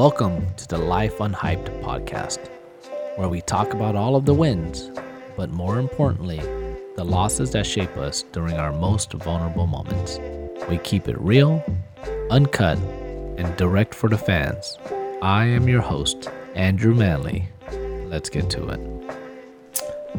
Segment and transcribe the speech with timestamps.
[0.00, 2.38] Welcome to the Life Unhyped podcast,
[3.16, 4.90] where we talk about all of the wins,
[5.36, 6.38] but more importantly,
[6.96, 10.18] the losses that shape us during our most vulnerable moments.
[10.70, 11.62] We keep it real,
[12.30, 12.78] uncut,
[13.36, 14.78] and direct for the fans.
[15.20, 17.50] I am your host, Andrew Manley.
[18.06, 18.80] Let's get to it.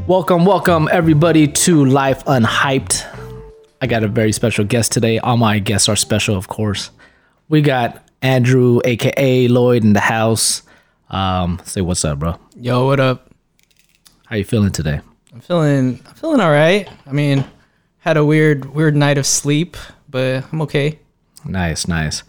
[0.05, 3.03] Welcome, welcome everybody to Life Unhyped.
[3.81, 5.17] I got a very special guest today.
[5.17, 6.91] All my guests are special, of course.
[7.49, 10.63] We got Andrew, aka Lloyd, in the house.
[11.09, 12.37] Um, say what's up, bro.
[12.55, 13.31] Yo, what up?
[14.27, 15.01] How you feeling today?
[15.33, 16.87] I'm feeling I'm feeling all right.
[17.07, 17.45] I mean,
[17.99, 19.75] had a weird weird night of sleep,
[20.09, 20.99] but I'm okay.
[21.45, 22.23] Nice, nice.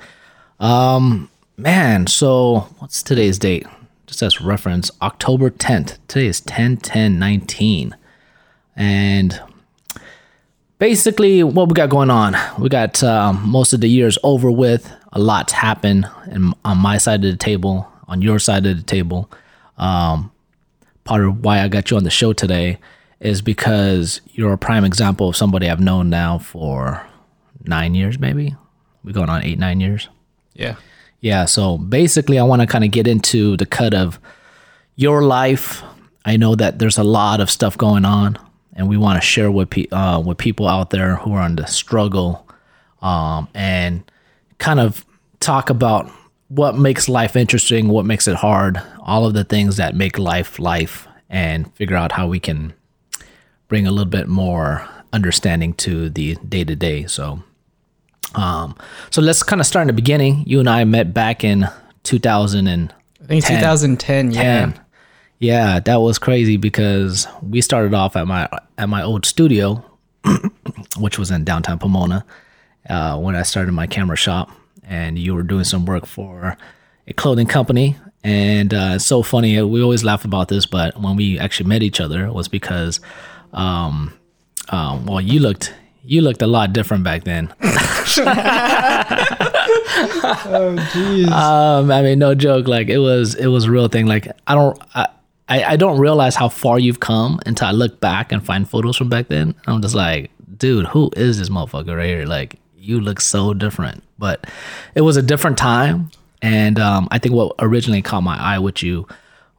[0.59, 3.67] Um, man, so what's today's date?
[4.07, 5.99] Just as reference, October 10th.
[6.09, 7.97] Today is 10 10 19.
[8.77, 9.41] And
[10.79, 14.91] basically, what we got going on, we got um, most of the years over with.
[15.13, 18.83] A lot's happened and on my side of the table, on your side of the
[18.83, 19.31] table.
[19.77, 20.33] Um,
[21.05, 22.79] part of why I got you on the show today
[23.21, 27.07] is because you're a prime example of somebody I've known now for
[27.65, 28.57] nine years, maybe.
[29.05, 30.09] We're going on eight, nine years.
[30.55, 30.77] Yeah.
[31.21, 31.45] Yeah.
[31.45, 34.19] So basically, I want to kind of get into the cut of
[34.97, 35.83] your life.
[36.25, 38.39] I know that there's a lot of stuff going on,
[38.75, 41.57] and we want to share with pe- uh, with people out there who are on
[41.57, 42.49] the struggle,
[43.01, 44.05] um, and
[44.63, 45.05] kind of
[45.41, 46.09] talk about
[46.47, 50.61] what makes life interesting, what makes it hard, all of the things that make life
[50.61, 52.73] life, and figure out how we can
[53.67, 57.07] bring a little bit more understanding to the day to day.
[57.07, 57.43] So,
[58.37, 58.77] um,
[59.11, 60.45] so let's kind of start in the beginning.
[60.47, 61.69] You and I met back in
[62.05, 64.43] 2000 and I think 2010, yeah.
[64.43, 64.81] 10.
[65.41, 69.85] Yeah, that was crazy because we started off at my at my old studio,
[70.99, 72.25] which was in downtown Pomona,
[72.89, 74.51] uh, when I started my camera shop,
[74.85, 76.57] and you were doing some work for
[77.07, 77.97] a clothing company.
[78.25, 79.61] And uh, it's so funny.
[79.63, 83.01] We always laugh about this, but when we actually met each other, it was because,
[83.53, 84.13] um,
[84.69, 87.53] um, well, you looked you looked a lot different back then.
[90.45, 91.29] Oh jeez.
[91.29, 92.67] Um, I mean, no joke.
[92.67, 94.07] Like it was, it was a real thing.
[94.07, 95.09] Like I don't, I,
[95.49, 98.97] I, I don't realize how far you've come until I look back and find photos
[98.97, 99.55] from back then.
[99.67, 102.27] I'm just like, dude, who is this motherfucker right here?
[102.27, 104.03] Like you look so different.
[104.19, 104.47] But
[104.95, 106.11] it was a different time,
[106.43, 109.07] and um, I think what originally caught my eye with you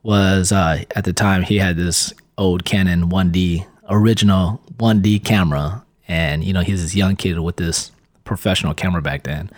[0.03, 6.43] was uh, at the time he had this old Canon 1D original 1D camera, and
[6.43, 7.91] you know he's this young kid with this
[8.25, 9.49] professional camera back then.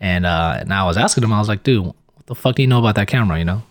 [0.00, 2.62] And uh, and I was asking him, I was like, dude, what the fuck do
[2.62, 3.38] you know about that camera?
[3.38, 3.62] You know,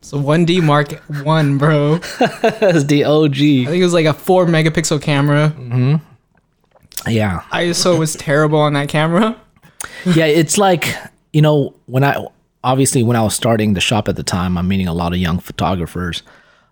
[0.00, 0.92] It's a 1D Mark
[1.22, 1.94] 1, bro.
[2.20, 3.36] I that's the OG.
[3.36, 5.54] I think it was like a 4 megapixel camera.
[7.06, 9.40] Yeah, ISO was terrible on that camera.
[10.06, 10.26] yeah.
[10.26, 10.94] It's like
[11.32, 12.26] you know when I
[12.64, 15.18] obviously when I was starting the shop at the time, I'm meeting a lot of
[15.18, 16.22] young photographers.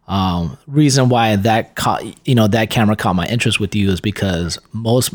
[0.08, 4.00] Um, reason why that caught you know that camera caught my interest with you is
[4.00, 5.14] because most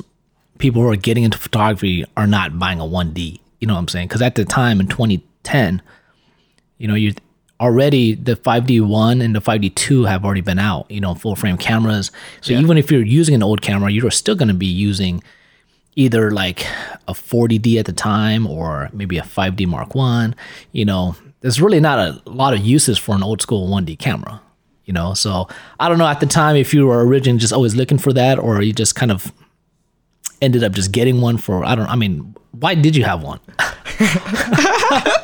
[0.58, 3.40] people who are getting into photography are not buying a 1D.
[3.60, 4.08] You know what I'm saying?
[4.08, 5.82] Because at the time in 2010,
[6.78, 7.14] you know, you
[7.62, 12.12] already the 5D1 and the 5D2 have already been out, you know, full frame cameras.
[12.42, 15.24] So even if you're using an old camera, you're still going to be using
[15.96, 16.66] either like
[17.08, 20.36] a 40D at the time or maybe a 5D Mark 1,
[20.72, 21.16] you know.
[21.42, 24.42] There's really not a lot of uses for an old school 1D camera,
[24.86, 25.14] you know.
[25.14, 25.48] So
[25.80, 28.40] I don't know at the time if you were originally just always looking for that
[28.40, 29.32] or you just kind of
[30.42, 33.40] ended up just getting one for I don't I mean, why did you have one?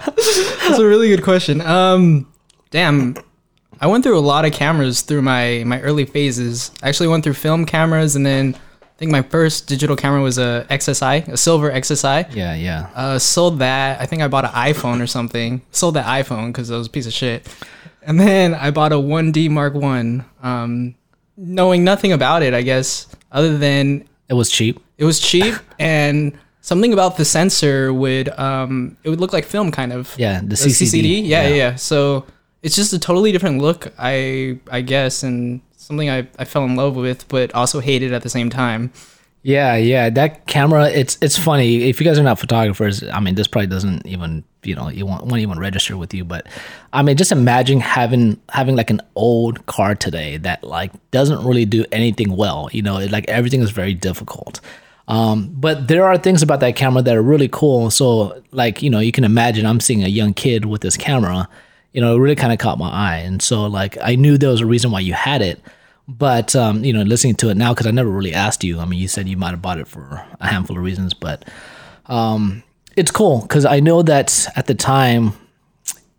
[0.67, 1.61] That's a really good question.
[1.61, 2.31] Um,
[2.71, 3.15] damn,
[3.79, 6.71] I went through a lot of cameras through my my early phases.
[6.83, 10.37] I actually went through film cameras, and then I think my first digital camera was
[10.37, 12.33] a XSI, a silver XSI.
[12.35, 12.89] Yeah, yeah.
[12.95, 14.01] Uh, sold that.
[14.01, 15.61] I think I bought an iPhone or something.
[15.71, 17.47] Sold that iPhone because it was a piece of shit.
[18.01, 20.95] And then I bought a 1D Mark One, um,
[21.35, 24.79] knowing nothing about it, I guess, other than It was cheap.
[24.97, 29.71] it was cheap and something about the sensor would um it would look like film
[29.71, 30.13] kind of.
[30.17, 31.07] Yeah, the The CCD.
[31.23, 31.55] Yeah, yeah, Yeah.
[31.55, 31.75] yeah.
[31.75, 32.25] So
[32.63, 36.75] it's just a totally different look, I I guess, and something I, I fell in
[36.75, 38.91] love with, but also hated at the same time.
[39.43, 40.09] Yeah, yeah.
[40.09, 41.87] That camera, it's it's funny.
[41.89, 45.05] If you guys are not photographers, I mean, this probably doesn't even you know you
[45.05, 46.25] won't, won't even register with you.
[46.25, 46.47] But
[46.91, 51.65] I mean, just imagine having having like an old car today that like doesn't really
[51.65, 52.67] do anything well.
[52.73, 54.59] You know, it, like everything is very difficult.
[55.07, 57.89] Um, but there are things about that camera that are really cool.
[57.89, 61.47] So like you know, you can imagine I'm seeing a young kid with this camera.
[61.93, 64.49] You know, it really kind of caught my eye, and so like I knew there
[64.49, 65.61] was a reason why you had it.
[66.07, 68.79] But um, you know, listening to it now because I never really asked you.
[68.79, 71.45] I mean, you said you might have bought it for a handful of reasons, but
[72.05, 72.63] um,
[72.95, 75.33] it's cool because I know that at the time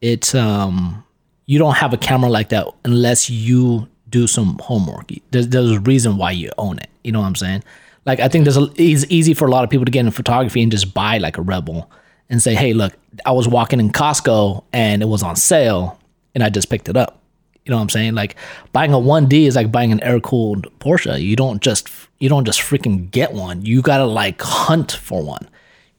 [0.00, 1.04] it's um
[1.46, 5.10] you don't have a camera like that unless you do some homework.
[5.30, 6.88] There's, there's a reason why you own it.
[7.02, 7.62] You know what I'm saying?
[8.08, 10.12] Like I think there's a, it's easy for a lot of people to get into
[10.12, 11.90] photography and just buy like a Rebel
[12.30, 12.94] and say, hey, look,
[13.24, 15.98] I was walking in Costco and it was on sale
[16.34, 17.20] and I just picked it up.
[17.64, 18.14] You know what I'm saying?
[18.14, 18.36] Like
[18.72, 21.20] buying a 1D is like buying an air cooled Porsche.
[21.20, 23.64] You don't just you don't just freaking get one.
[23.64, 25.46] You gotta like hunt for one.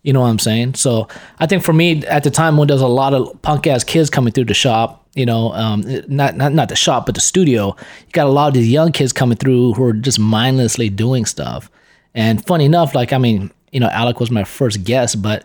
[0.01, 0.73] You know what I'm saying?
[0.75, 1.07] So
[1.39, 4.09] I think for me at the time when there's a lot of punk ass kids
[4.09, 7.75] coming through the shop, you know, um, not not not the shop but the studio,
[7.77, 11.25] you got a lot of these young kids coming through who are just mindlessly doing
[11.25, 11.69] stuff.
[12.15, 15.43] And funny enough, like I mean, you know, Alec was my first guest, but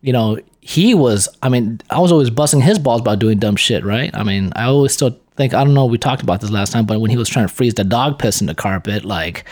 [0.00, 1.28] you know, he was.
[1.42, 4.10] I mean, I was always busting his balls about doing dumb shit, right?
[4.14, 5.86] I mean, I always still think I don't know.
[5.86, 8.18] We talked about this last time, but when he was trying to freeze the dog
[8.18, 9.44] piss in the carpet, like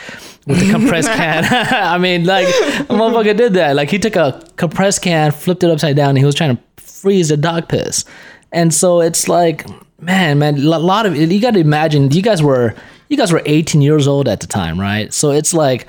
[0.47, 3.76] with the compressed can, I mean, like a motherfucker did that.
[3.76, 6.62] Like he took a compressed can, flipped it upside down, and he was trying to
[6.82, 8.05] freeze the dog piss.
[8.53, 9.67] And so it's like,
[10.00, 12.11] man, man, a lot of you got to imagine.
[12.11, 12.75] You guys were
[13.08, 15.12] you guys were 18 years old at the time, right?
[15.12, 15.87] So it's like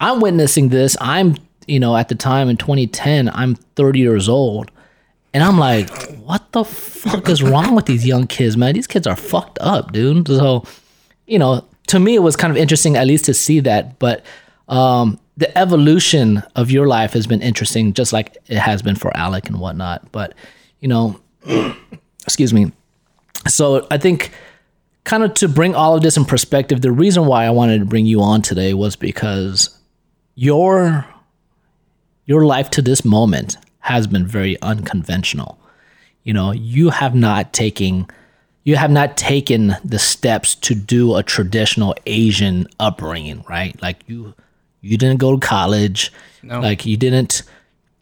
[0.00, 0.96] I'm witnessing this.
[1.00, 1.36] I'm
[1.66, 4.70] you know at the time in 2010, I'm 30 years old
[5.34, 8.74] and I'm like, what the fuck is wrong with these young kids, man?
[8.74, 10.26] These kids are fucked up, dude.
[10.26, 10.64] So,
[11.26, 13.98] you know, to me, it was kind of interesting at least to see that.
[13.98, 14.24] But
[14.68, 19.14] um, the evolution of your life has been interesting, just like it has been for
[19.16, 20.10] Alec and whatnot.
[20.12, 20.34] But,
[20.80, 21.20] you know,
[22.24, 22.72] excuse me.
[23.46, 24.32] So I think
[25.04, 27.84] kind of to bring all of this in perspective, the reason why I wanted to
[27.84, 29.77] bring you on today was because
[30.38, 31.04] your
[32.24, 35.58] your life to this moment has been very unconventional.
[36.22, 38.06] You know, you have not taken
[38.62, 43.80] you have not taken the steps to do a traditional Asian upbringing, right?
[43.82, 44.32] Like you
[44.80, 46.12] you didn't go to college.
[46.44, 46.60] No.
[46.60, 47.42] Like you didn't,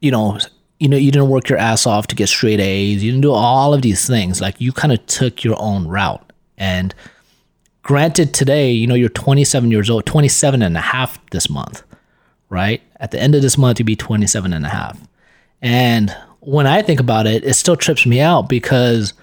[0.01, 0.39] you know,
[0.79, 3.03] you know, you didn't work your ass off to get straight A's.
[3.03, 4.43] You didn't do all of these things.
[4.43, 6.33] Like you kind of took your own route.
[6.59, 6.95] And
[7.83, 11.83] granted today, you know, you're 27 years old, 27 and a half this month,
[12.49, 12.83] right?
[13.01, 14.99] At the end of this month, you'll be 27 and a half.
[15.63, 19.15] And when I think about it, it still trips me out because,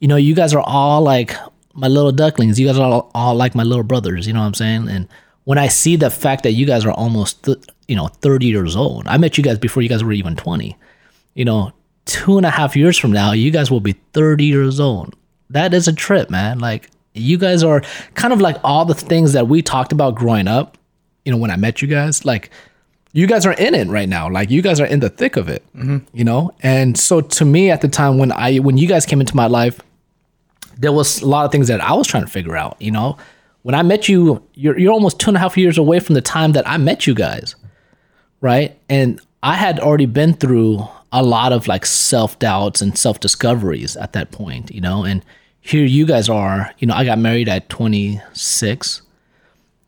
[0.00, 1.34] you know, you guys are all like
[1.74, 2.58] my little ducklings.
[2.58, 4.26] You guys are all, all like my little brothers.
[4.26, 4.88] You know what I'm saying?
[4.88, 5.08] And
[5.44, 8.74] when I see the fact that you guys are almost, th- you know, 30 years
[8.74, 10.76] old, I met you guys before you guys were even 20.
[11.34, 11.72] You know,
[12.06, 15.14] two and a half years from now, you guys will be 30 years old.
[15.50, 16.58] That is a trip, man.
[16.58, 17.82] Like, you guys are
[18.14, 20.78] kind of like all the things that we talked about growing up.
[21.26, 22.50] You know, when I met you guys, like
[23.16, 24.28] you guys are in it right now.
[24.28, 25.98] Like you guys are in the thick of it, mm-hmm.
[26.12, 26.52] you know?
[26.60, 29.46] And so to me at the time when I, when you guys came into my
[29.46, 29.80] life,
[30.76, 33.16] there was a lot of things that I was trying to figure out, you know?
[33.62, 36.20] When I met you, you're, you're almost two and a half years away from the
[36.20, 37.56] time that I met you guys.
[38.42, 38.78] Right.
[38.90, 43.96] And I had already been through a lot of like self doubts and self discoveries
[43.96, 45.04] at that point, you know?
[45.04, 45.24] And
[45.62, 49.00] here you guys are, you know, I got married at 26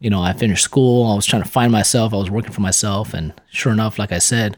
[0.01, 1.11] you know, I finished school.
[1.11, 2.13] I was trying to find myself.
[2.13, 3.15] I was working for myself.
[3.15, 4.57] And sure enough, like I said,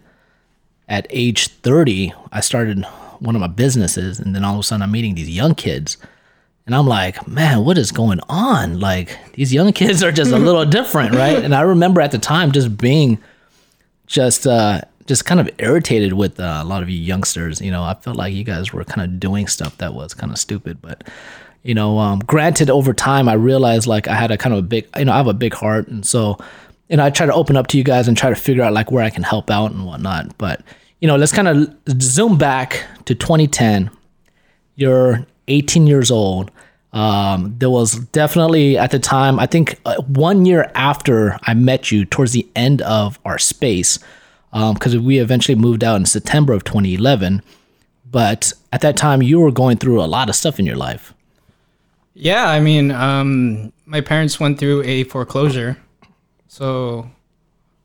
[0.88, 2.84] at age 30, I started
[3.20, 4.18] one of my businesses.
[4.18, 5.96] And then all of a sudden, I'm meeting these young kids.
[6.66, 8.80] And I'm like, man, what is going on?
[8.80, 11.42] Like, these young kids are just a little different, right?
[11.42, 13.18] And I remember at the time just being
[14.06, 17.60] just, uh, just kind of irritated with uh, a lot of you youngsters.
[17.60, 20.32] You know, I felt like you guys were kind of doing stuff that was kind
[20.32, 20.80] of stupid.
[20.82, 21.08] But
[21.62, 24.62] you know, um, granted, over time, I realized like I had a kind of a
[24.62, 26.38] big, you know, I have a big heart, and so,
[26.88, 28.90] know, I try to open up to you guys and try to figure out like
[28.90, 30.36] where I can help out and whatnot.
[30.38, 30.62] But
[31.00, 33.90] you know, let's kind of zoom back to 2010.
[34.76, 36.50] You're 18 years old.
[36.92, 41.90] Um, there was definitely at the time, I think uh, one year after I met
[41.90, 43.98] you, towards the end of our space,
[44.52, 47.42] because um, we eventually moved out in September of 2011.
[48.10, 51.14] But at that time, you were going through a lot of stuff in your life.
[52.20, 55.78] Yeah, I mean, um, my parents went through a foreclosure,
[56.48, 57.10] so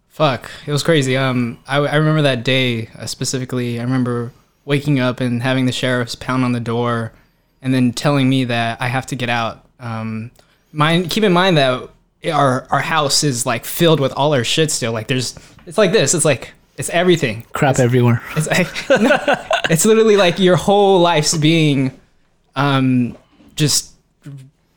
[0.09, 1.15] fuck, it was crazy.
[1.15, 3.79] Um, I, I remember that day uh, specifically.
[3.79, 4.33] I remember
[4.65, 7.13] waking up and having the sheriffs pound on the door,
[7.61, 9.65] and then telling me that I have to get out.
[9.79, 10.31] Um,
[10.73, 11.89] mind, keep in mind that
[12.33, 14.91] our our house is like filled with all our shit still.
[14.91, 16.13] Like there's, it's like this.
[16.13, 17.45] It's like it's everything.
[17.53, 18.21] Crap it's, everywhere.
[18.35, 19.17] It's like, no,
[19.69, 21.97] it's literally like your whole life's being,
[22.57, 23.17] um,
[23.55, 23.94] just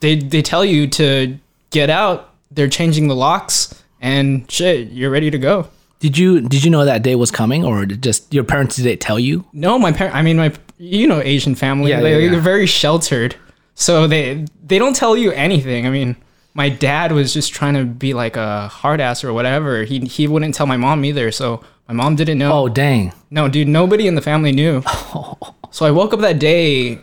[0.00, 1.38] they they tell you to
[1.70, 2.34] get out.
[2.50, 4.88] They're changing the locks and shit.
[4.88, 5.68] You're ready to go.
[6.00, 8.84] Did you did you know that day was coming, or did just your parents did
[8.84, 9.44] they tell you?
[9.52, 10.16] No, my parents.
[10.16, 11.90] I mean, my you know Asian family.
[11.90, 12.30] Yeah, they, yeah, yeah.
[12.30, 13.34] They're very sheltered,
[13.74, 15.86] so they they don't tell you anything.
[15.86, 16.16] I mean,
[16.54, 19.84] my dad was just trying to be like a hard ass or whatever.
[19.84, 22.52] He he wouldn't tell my mom either, so my mom didn't know.
[22.52, 23.12] Oh dang!
[23.30, 24.82] No, dude, nobody in the family knew.
[25.70, 27.00] so I woke up that day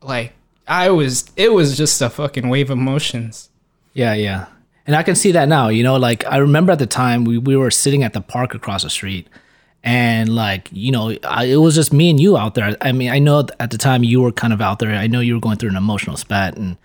[0.00, 0.32] like
[0.72, 3.50] I was it was just a fucking wave of emotions.
[3.92, 4.46] Yeah, yeah.
[4.86, 7.36] And I can see that now, you know, like I remember at the time we,
[7.36, 9.28] we were sitting at the park across the street
[9.84, 12.74] and like, you know, I, it was just me and you out there.
[12.80, 14.94] I mean, I know at the time you were kind of out there.
[14.94, 16.78] I know you were going through an emotional spat and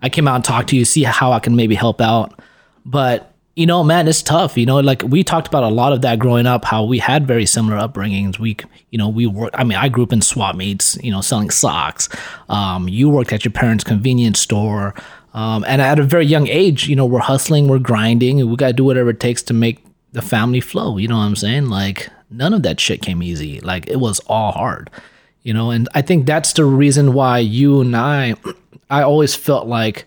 [0.00, 2.40] I came out and talked to you, see how I can maybe help out.
[2.86, 4.56] But, you know, man, it's tough.
[4.56, 7.26] You know, like we talked about a lot of that growing up, how we had
[7.26, 8.38] very similar upbringings.
[8.38, 8.56] We,
[8.90, 11.50] you know, we worked, I mean, I grew up in swap meets, you know, selling
[11.50, 12.08] socks.
[12.48, 14.94] Um, you worked at your parents' convenience store.
[15.34, 18.56] Um, and at a very young age, you know, we're hustling, we're grinding, and we
[18.56, 20.96] got to do whatever it takes to make the family flow.
[20.96, 21.68] You know what I'm saying?
[21.68, 23.60] Like, none of that shit came easy.
[23.60, 24.90] Like, it was all hard,
[25.42, 25.70] you know?
[25.70, 28.34] And I think that's the reason why you and I,
[28.90, 30.06] I always felt like,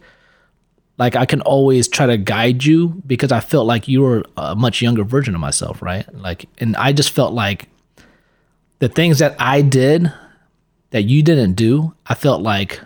[0.98, 4.56] like I can always try to guide you because I felt like you were a
[4.56, 6.12] much younger version of myself, right?
[6.13, 7.70] Like, and I just felt like
[8.80, 10.12] the things that I did
[10.92, 12.80] that you didn't do, I felt like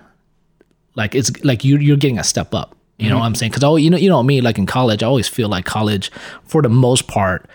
[0.95, 2.75] like it's like you you're getting a step up.
[2.97, 3.19] You know mm-hmm.
[3.21, 3.51] what I'm saying?
[3.51, 4.41] Because oh, you know, you know me.
[4.41, 6.11] Like in college, I always feel like college,
[6.43, 7.49] for the most part,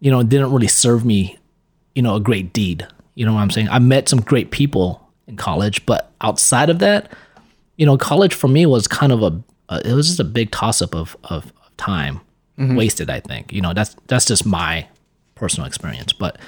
[0.00, 1.36] you know, didn't really serve me,
[1.94, 2.86] you know, a great deed.
[3.14, 3.68] You know what I'm saying?
[3.70, 7.10] I met some great people in college, but outside of that,
[7.76, 10.50] you know, college for me was kind of a, a it was just a big
[10.50, 12.20] toss up of, of of time
[12.58, 12.76] mm-hmm.
[12.76, 13.10] wasted.
[13.10, 14.86] I think you know that's that's just my
[15.34, 16.12] personal experience.
[16.12, 16.38] But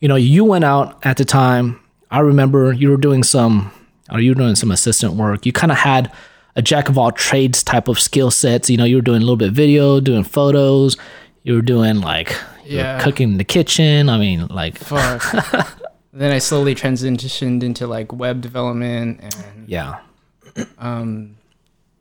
[0.00, 1.80] you know, you went out at the time.
[2.10, 3.70] I remember you were doing some,
[4.10, 5.44] or you were doing some assistant work.
[5.44, 6.10] You kind of had
[6.56, 8.70] a jack of all trades type of skill sets.
[8.70, 10.96] You know, you were doing a little bit of video, doing photos.
[11.42, 13.00] You were doing like Yeah.
[13.00, 14.08] cooking in the kitchen.
[14.08, 14.78] I mean, like
[16.12, 20.00] then I slowly transitioned into like web development and yeah,
[20.78, 21.36] um,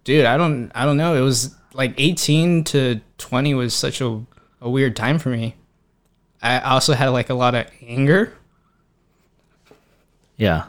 [0.07, 1.15] dude, I don't I don't know.
[1.15, 4.23] It was like 18 to 20 was such a,
[4.61, 5.55] a weird time for me.
[6.41, 8.33] I also had like a lot of anger.
[10.37, 10.67] yeah,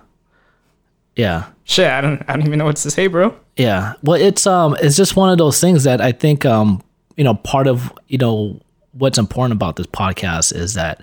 [1.14, 1.47] yeah.
[1.62, 3.35] Shit, I don't I don't even know what to say, bro.
[3.57, 3.95] Yeah.
[4.02, 6.83] Well, it's um it's just one of those things that I think um
[7.16, 8.61] you know part of you know
[8.92, 11.00] what's important about this podcast is that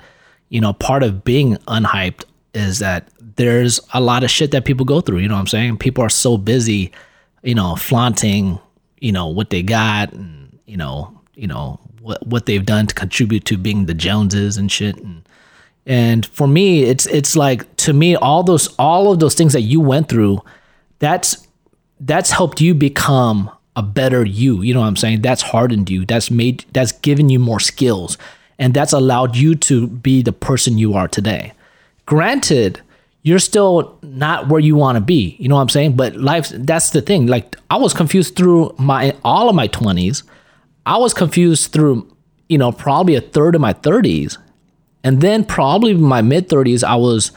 [0.49, 4.85] you know part of being unhyped is that there's a lot of shit that people
[4.85, 5.77] go through, you know what I'm saying?
[5.77, 6.91] People are so busy,
[7.45, 8.59] you know, flaunting,
[8.99, 12.95] you know, what they got and you know, you know what what they've done to
[12.95, 15.25] contribute to being the Joneses and shit and
[15.85, 19.61] and for me, it's it's like to me all those all of those things that
[19.61, 20.41] you went through,
[20.99, 21.47] that's
[21.99, 24.61] that's helped you become a better you.
[24.61, 25.21] You know what I'm saying?
[25.21, 26.05] That's hardened you.
[26.05, 28.17] That's made that's given you more skills.
[28.57, 31.51] And that's allowed you to be the person you are today.
[32.05, 32.81] Granted,
[33.25, 35.35] you're still not where you want to be.
[35.39, 35.95] You know what I'm saying?
[35.95, 37.25] But life that's the thing.
[37.25, 40.21] Like I was confused through my all of my 20s.
[40.85, 42.07] I was confused through,
[42.49, 44.37] you know, probably a third of my 30s.
[45.03, 47.31] And then probably my mid 30s, I was,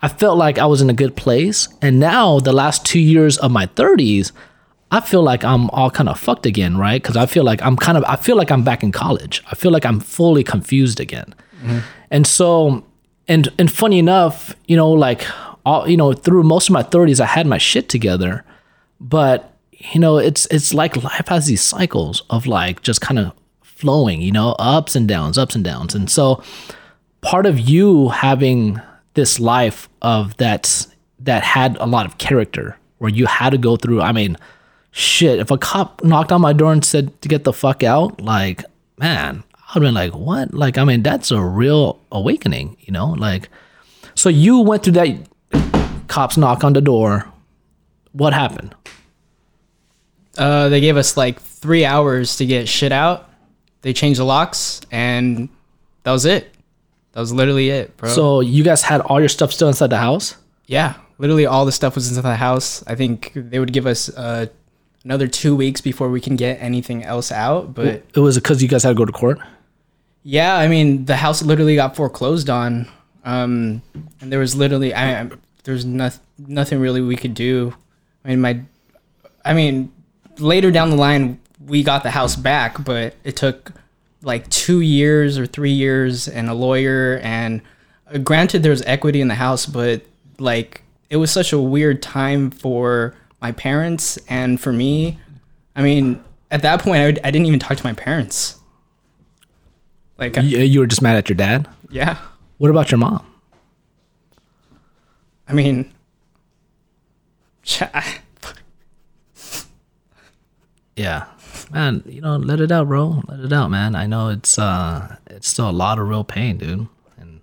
[0.00, 1.68] I felt like I was in a good place.
[1.82, 4.32] And now, the last two years of my 30s,
[4.90, 7.02] I feel like I'm all kind of fucked again, right?
[7.02, 9.42] Because I feel like I'm kind of, I feel like I'm back in college.
[9.50, 11.34] I feel like I'm fully confused again.
[11.62, 11.78] Mm-hmm.
[12.10, 12.84] And so,
[13.28, 15.26] and and funny enough, you know, like,
[15.64, 18.44] all, you know, through most of my 30s, I had my shit together,
[19.00, 23.32] but you know, it's it's like life has these cycles of like just kind of
[23.62, 26.42] flowing, you know, ups and downs, ups and downs, and so
[27.24, 28.80] part of you having
[29.14, 30.86] this life of that
[31.18, 34.36] that had a lot of character where you had to go through i mean
[34.90, 38.20] shit if a cop knocked on my door and said to get the fuck out
[38.20, 38.62] like
[38.98, 39.42] man
[39.74, 43.48] i'd been like what like i mean that's a real awakening you know like
[44.14, 45.08] so you went through that
[46.08, 47.26] cops knock on the door
[48.12, 48.74] what happened
[50.36, 53.30] Uh, they gave us like three hours to get shit out.
[53.82, 55.48] They changed the locks, and
[56.02, 56.50] that was it.
[57.12, 58.08] That was literally it, bro.
[58.10, 61.72] so you guys had all your stuff still inside the house yeah, literally all the
[61.72, 62.82] stuff was inside the house.
[62.88, 64.46] I think they would give us uh,
[65.04, 67.74] another two weeks before we can get anything else out.
[67.74, 69.38] But it was because you guys had to go to court
[70.24, 72.88] yeah, I mean, the house literally got foreclosed on,
[73.24, 73.82] um,
[74.20, 75.30] and there was literally I, I
[75.64, 77.74] there's nothing nothing really we could do.
[78.24, 78.60] I mean, my,
[79.44, 79.92] I mean,
[80.38, 83.72] later down the line we got the house back, but it took
[84.22, 87.20] like two years or three years and a lawyer.
[87.22, 87.60] And
[88.12, 90.02] uh, granted, there's equity in the house, but
[90.38, 95.18] like it was such a weird time for my parents and for me.
[95.76, 98.58] I mean, at that point, I, would, I didn't even talk to my parents.
[100.18, 102.18] Like, you, you were just mad at your dad yeah.
[102.58, 103.24] what about your mom
[105.46, 105.92] I mean,
[110.96, 111.26] Yeah.
[111.72, 113.22] Man, you know, let it out, bro.
[113.26, 113.96] Let it out, man.
[113.96, 116.86] I know it's uh it's still a lot of real pain, dude.
[117.18, 117.40] And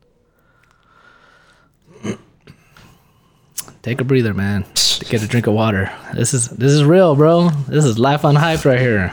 [3.82, 4.66] take a breather, man.
[5.10, 5.92] Get a drink of water.
[6.13, 7.50] This is this is real, bro.
[7.68, 9.12] This is Life Unhyped right here.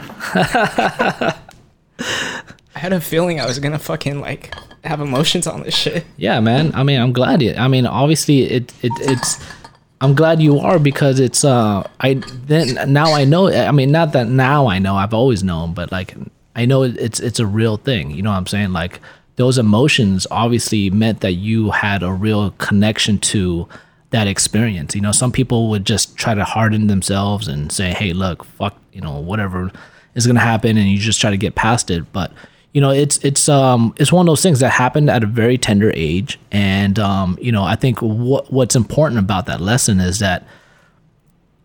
[2.79, 4.55] I had a feeling I was gonna fucking like
[4.85, 6.05] have emotions on this shit.
[6.15, 6.73] Yeah, man.
[6.73, 7.43] I mean, I'm glad.
[7.43, 9.37] I mean, obviously, it it it's.
[9.99, 12.13] I'm glad you are because it's uh I
[12.45, 13.51] then now I know.
[13.51, 14.95] I mean, not that now I know.
[14.95, 16.15] I've always known, but like
[16.55, 18.11] I know it's it's a real thing.
[18.11, 18.71] You know what I'm saying?
[18.71, 19.01] Like
[19.35, 23.67] those emotions obviously meant that you had a real connection to
[24.11, 24.95] that experience.
[24.95, 28.79] You know, some people would just try to harden themselves and say, "Hey, look, fuck,
[28.93, 29.69] you know, whatever
[30.15, 32.13] is going to happen," and you just try to get past it.
[32.13, 32.31] But
[32.73, 35.57] you know, it's it's um it's one of those things that happened at a very
[35.57, 40.19] tender age, and um you know, I think what what's important about that lesson is
[40.19, 40.45] that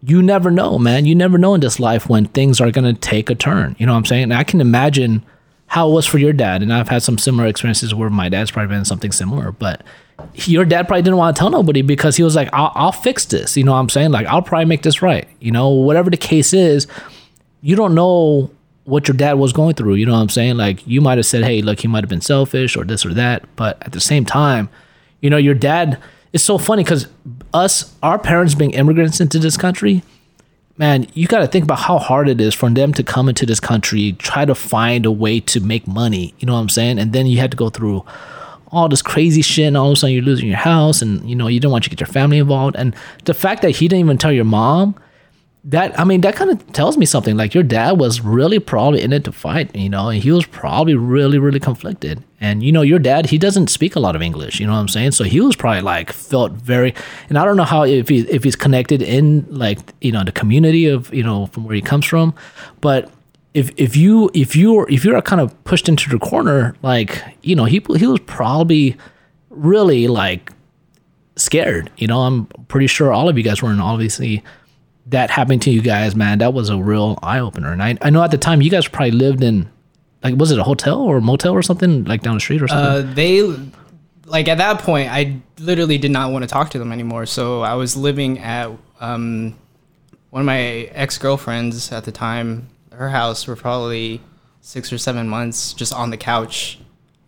[0.07, 1.07] you never know, man.
[1.07, 3.75] You never know in this life when things are going to take a turn.
[3.79, 4.25] You know what I'm saying?
[4.25, 5.25] And I can imagine
[5.67, 8.51] how it was for your dad, and I've had some similar experiences where my dad's
[8.51, 9.83] probably been something similar, but
[10.35, 13.25] your dad probably didn't want to tell nobody because he was like, I'll, I'll fix
[13.25, 13.57] this.
[13.57, 14.11] You know what I'm saying?
[14.13, 15.27] Like, I'll probably make this right.
[15.41, 16.87] You know, whatever the case is,
[17.63, 18.51] you don't know
[18.85, 19.95] what your dad was going through.
[19.95, 20.57] You know what I'm saying?
[20.57, 23.15] Like, you might have said, hey, look, he might have been selfish or this or
[23.15, 23.45] that.
[23.57, 24.69] But at the same time,
[25.21, 26.01] you know, your dad
[26.33, 27.07] is so funny because
[27.55, 30.03] us, our parents being immigrants into this country,
[30.77, 33.47] man, you got to think about how hard it is for them to come into
[33.47, 36.35] this country, try to find a way to make money.
[36.39, 36.99] You know what I'm saying?
[36.99, 38.05] And then you had to go through
[38.75, 41.37] all this crazy shit and all of a sudden you're losing your house and you
[41.37, 44.01] know you don't want to get your family involved and the fact that he didn't
[44.01, 44.97] even tell your mom
[45.65, 47.37] that I mean that kind of tells me something.
[47.37, 50.47] Like your dad was really probably in it to fight you know and he was
[50.47, 52.23] probably really really conflicted.
[52.41, 54.79] And you know your dad he doesn't speak a lot of English you know what
[54.79, 55.13] I'm saying?
[55.13, 56.95] So he was probably like felt very
[57.29, 60.33] and I don't know how if he if he's connected in like you know the
[60.33, 62.35] community of you know from where he comes from.
[62.81, 63.11] But
[63.55, 67.55] if if you if you're if you're kind of pushed into the corner, like you
[67.55, 68.97] know, he he was probably
[69.49, 70.53] really like
[71.37, 71.91] scared.
[71.97, 74.43] You know, I'm pretty sure all of you guys were, and obviously
[75.15, 76.39] that happened to you guys, man.
[76.39, 77.73] That was a real eye opener.
[77.73, 79.69] And I I know at the time you guys probably lived in
[80.23, 82.69] like was it a hotel or a motel or something like down the street or
[82.69, 83.09] something?
[83.11, 83.43] Uh, they
[84.27, 87.27] like at that point, I literally did not want to talk to them anymore.
[87.27, 89.57] So I was living at um,
[90.31, 90.61] one of my
[90.93, 94.21] ex girlfriends at the time her house for probably
[94.61, 96.79] six or seven months just on the couch.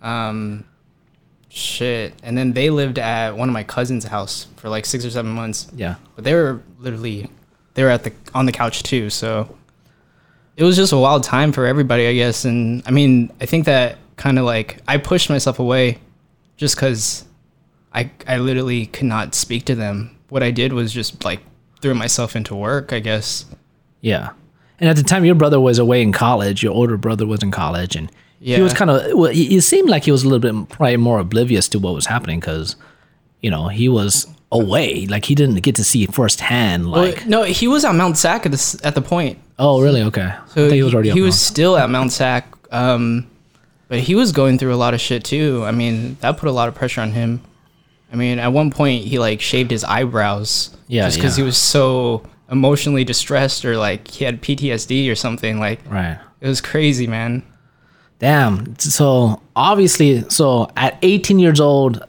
[0.03, 0.65] Um,
[1.49, 2.15] shit.
[2.23, 5.33] And then they lived at one of my cousin's house for like six or seven
[5.33, 5.69] months.
[5.75, 5.97] yeah.
[6.15, 7.29] But they were literally
[7.77, 9.09] they were at the on the couch too.
[9.11, 9.57] So
[10.57, 12.45] it was just a wild time for everybody, I guess.
[12.45, 15.99] And I mean, I think that kind of like I pushed myself away
[16.57, 17.25] just because
[17.93, 20.17] I I literally could not speak to them.
[20.31, 21.41] What I did was just like
[21.81, 23.45] threw myself into work, I guess.
[24.01, 24.31] Yeah.
[24.81, 26.63] And at the time, your brother was away in college.
[26.63, 28.11] Your older brother was in college, and
[28.41, 29.19] he was kind of.
[29.19, 32.07] Well, it seemed like he was a little bit probably more oblivious to what was
[32.07, 32.77] happening because,
[33.41, 35.07] you know, he was away.
[35.07, 36.91] Like he didn't get to see firsthand.
[36.91, 39.39] Well, Like, no, he was at Mount Sac at this at the point.
[39.59, 40.03] oh, really?
[40.03, 40.35] Okay.
[40.49, 41.11] So he was already.
[41.11, 41.41] he was north.
[41.41, 43.27] still at Mount Sac, um,
[43.89, 45.65] but he was going through a lot of shit too.
[45.65, 47.41] I mean, that put a lot of pressure on him.
[48.13, 51.43] I mean, at one point he like shaved his eyebrows, Yeah, just because yeah.
[51.43, 55.59] he was so emotionally distressed or like he had PTSD or something.
[55.59, 56.19] Like right.
[56.41, 57.43] it was crazy, man.
[58.19, 58.79] Damn.
[58.79, 62.03] So obviously, so at 18 years old,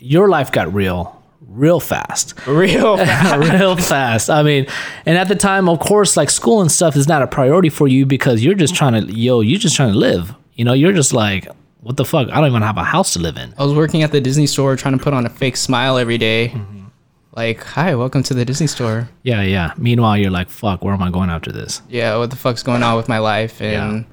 [0.00, 2.34] your life got real, real fast.
[2.46, 2.96] Real.
[3.38, 4.30] real fast.
[4.30, 4.66] I mean,
[5.06, 7.88] and at the time, of course, like school and stuff is not a priority for
[7.88, 10.34] you because you're just trying to, yo, you're just trying to live.
[10.54, 11.46] You know, you're just like,
[11.80, 12.28] what the fuck?
[12.28, 13.54] I don't even have a house to live in.
[13.56, 16.18] I was working at the Disney store trying to put on a fake smile every
[16.18, 16.48] day.
[16.48, 16.84] Mm-hmm.
[17.32, 19.08] Like, hi, welcome to the Disney store.
[19.22, 19.72] Yeah, yeah.
[19.76, 21.80] Meanwhile, you're like, fuck, where am I going after this?
[21.88, 23.62] yeah, what the fuck's going on with my life?
[23.62, 24.04] And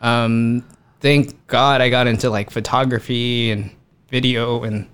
[0.00, 0.64] um,
[1.00, 3.70] thank God I got into like photography and
[4.08, 4.88] video and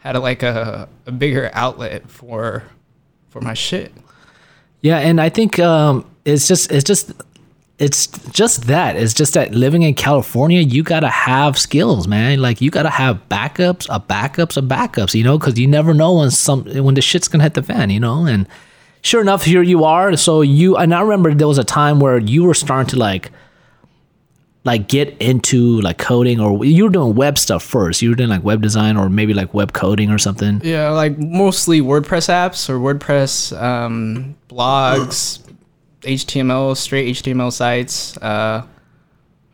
[0.00, 2.64] had a, like a, a bigger outlet for
[3.28, 3.92] for my shit.
[4.80, 7.12] Yeah, and I think um, it's just it's just
[7.78, 8.96] it's just that.
[8.96, 12.40] It's just that living in California, you gotta have skills, man.
[12.40, 15.14] Like you gotta have backups, a backups, a backups.
[15.14, 17.90] You know, because you never know when some when the shit's gonna hit the fan.
[17.90, 18.46] You know, and
[19.02, 20.16] sure enough, here you are.
[20.16, 23.30] So you and I remember there was a time where you were starting to like
[24.64, 28.02] like get into like coding or you were doing web stuff first.
[28.02, 30.60] You were doing like web design or maybe like web coding or something.
[30.62, 35.40] Yeah, like mostly WordPress apps or WordPress um, blogs,
[36.02, 38.16] HTML, straight HTML sites.
[38.18, 38.66] Uh,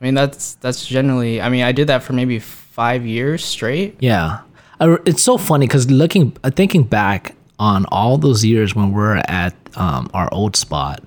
[0.00, 1.40] I mean, that's that's generally.
[1.40, 3.96] I mean, I did that for maybe five years straight.
[4.00, 4.40] Yeah,
[4.80, 9.54] it's so funny because looking, uh, thinking back on all those years when we're at
[9.76, 11.02] um, our old spot,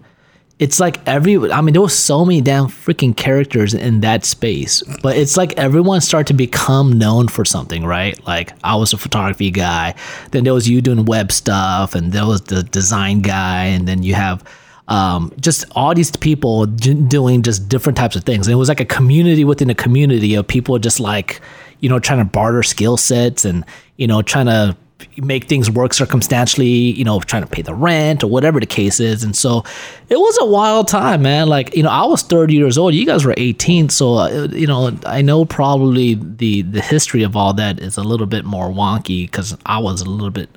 [0.59, 4.83] it's like every I mean there was so many damn freaking characters in that space,
[5.01, 8.21] but it's like everyone started to become known for something, right?
[8.27, 9.95] Like I was a photography guy,
[10.31, 14.03] then there was you doing web stuff, and there was the design guy, and then
[14.03, 14.43] you have
[14.89, 18.47] um, just all these people doing just different types of things.
[18.47, 21.39] And it was like a community within a community of people just like
[21.79, 23.63] you know trying to barter skill sets and
[23.95, 24.75] you know trying to
[25.17, 28.99] make things work circumstantially, you know, trying to pay the rent or whatever the case
[28.99, 29.23] is.
[29.23, 29.63] And so
[30.09, 31.47] it was a wild time, man.
[31.47, 32.93] Like, you know, I was 30 years old.
[32.93, 33.89] You guys were 18.
[33.89, 38.03] So, uh, you know, I know probably the, the history of all that is a
[38.03, 40.49] little bit more wonky because I was a little bit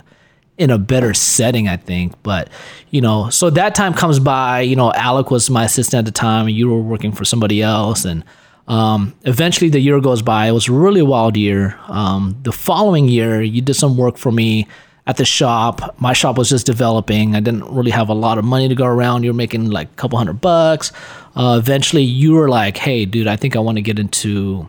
[0.58, 2.20] in a better setting, I think.
[2.22, 2.48] But,
[2.90, 6.18] you know, so that time comes by, you know, Alec was my assistant at the
[6.18, 8.04] time and you were working for somebody else.
[8.04, 8.24] And,
[8.68, 10.46] um, eventually, the year goes by.
[10.46, 11.78] It was a really wild year.
[11.88, 14.68] Um, the following year, you did some work for me
[15.06, 15.96] at the shop.
[16.00, 17.34] My shop was just developing.
[17.34, 19.24] I didn't really have a lot of money to go around.
[19.24, 20.92] You were making like a couple hundred bucks.
[21.34, 24.68] Uh, eventually, you were like, "Hey, dude, I think I want to get into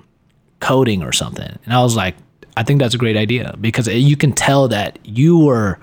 [0.60, 2.15] coding or something." And I was like,
[2.58, 5.79] "I think that's a great idea because you can tell that you were."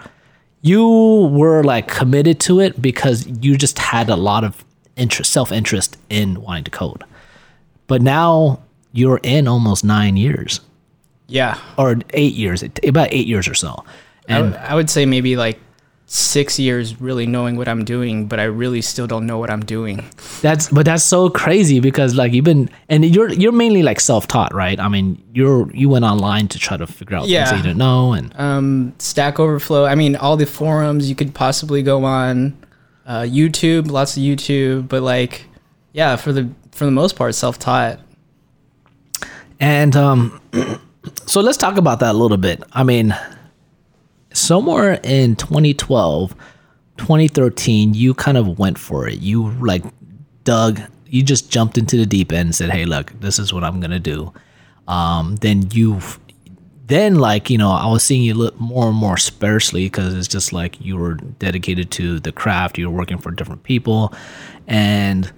[0.63, 4.63] You were like committed to it because you just had a lot of
[4.95, 7.03] interest, self interest in wanting to code.
[7.91, 10.61] But now you're in almost nine years
[11.29, 11.57] Yeah.
[11.77, 13.85] or eight years, about eight years or so.
[14.29, 15.59] And I would say maybe like
[16.07, 19.65] six years really knowing what I'm doing, but I really still don't know what I'm
[19.65, 20.05] doing.
[20.43, 24.27] that's but that's so crazy because like you've been and you're you're mainly like self
[24.27, 24.79] taught, right?
[24.81, 27.45] I mean, you're you went online to try to figure out Yeah.
[27.47, 29.85] things you didn't know and Um, Stack Overflow.
[29.85, 32.55] I mean, all the forums you could possibly go on.
[33.07, 35.47] Uh, YouTube, lots of YouTube, but like,
[35.93, 38.01] yeah, for the for the most part, self taught.
[39.59, 40.41] And um,
[41.27, 42.63] so let's talk about that a little bit.
[42.73, 43.17] I mean,
[44.33, 46.35] somewhere in 2012,
[46.97, 49.19] 2013, you kind of went for it.
[49.19, 49.85] You like
[50.45, 53.65] dug, you just jumped into the deep end and said, hey, look, this is what
[53.65, 54.33] I'm to do.
[54.89, 56.01] Um, then you,
[56.87, 60.29] then like, you know, I was seeing you look more and more sparsely because it's
[60.29, 64.13] just like you were dedicated to the craft, you were working for different people.
[64.67, 65.31] And,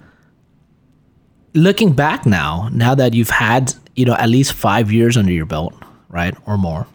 [1.53, 5.45] looking back now, now that you've had, you know, at least five years under your
[5.45, 5.73] belt,
[6.09, 6.35] right?
[6.45, 6.87] Or more,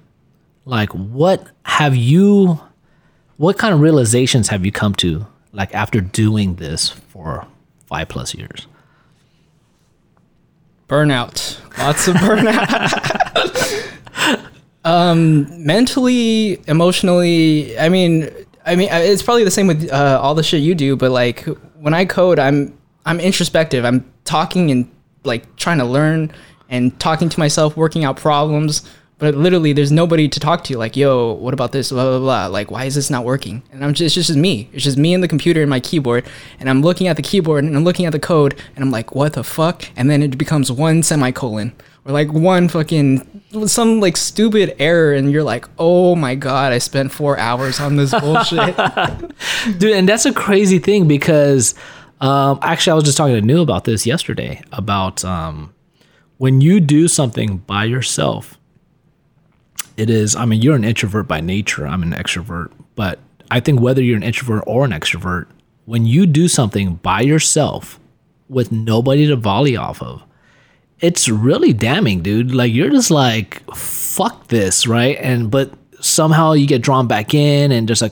[0.65, 2.61] like what have you,
[3.37, 7.47] what kind of realizations have you come to, like after doing this for
[7.87, 8.67] five plus years?
[10.89, 13.69] Burnout, lots of burnout.
[14.85, 17.79] um, mentally, emotionally.
[17.79, 18.31] I mean,
[18.65, 20.97] I mean, it's probably the same with uh, all the shit you do.
[20.97, 21.45] But like
[21.79, 23.85] when I code, I'm I'm introspective.
[23.85, 24.91] I'm talking and
[25.25, 26.33] like trying to learn
[26.69, 28.89] and talking to myself, working out problems.
[29.19, 30.79] But literally, there's nobody to talk to.
[30.79, 31.91] Like, yo, what about this?
[31.91, 32.47] Blah blah blah.
[32.47, 33.65] Like, why is this not working?
[33.73, 34.71] And I'm just, it's just me.
[34.73, 36.25] It's just me and the computer and my keyboard.
[36.61, 39.17] And I'm looking at the keyboard and I'm looking at the code and I'm like,
[39.17, 39.87] what the fuck?
[39.97, 41.73] And then it becomes one semicolon
[42.09, 46.79] or like one fucking some like stupid error, and you're like, oh my god, I
[46.79, 48.77] spent four hours on this bullshit.
[49.79, 51.75] Dude, and that's a crazy thing because
[52.21, 55.75] um, actually, I was just talking to New about this yesterday about um,
[56.39, 58.59] when you do something by yourself.
[59.97, 61.87] It is, I mean, you're an introvert by nature.
[61.87, 63.19] I'm an extrovert, but
[63.51, 65.47] I think whether you're an introvert or an extrovert,
[65.87, 67.99] when you do something by yourself
[68.49, 70.23] with nobody to volley off of,
[71.01, 72.55] it's really damning, dude.
[72.55, 75.17] Like you're just like, fuck this, right?
[75.21, 78.11] And but somehow you get drawn back in and there's a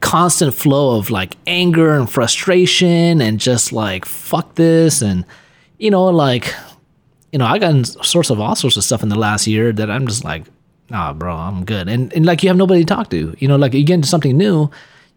[0.00, 5.24] constant flow of like anger and frustration and just like fuck this and
[5.78, 6.54] you know like
[7.32, 9.90] you know i got sorts of all sorts of stuff in the last year that
[9.90, 10.44] i'm just like
[10.90, 11.88] nah bro i'm good.
[11.88, 14.08] And, and like you have nobody to talk to you know like you get into
[14.08, 14.70] something new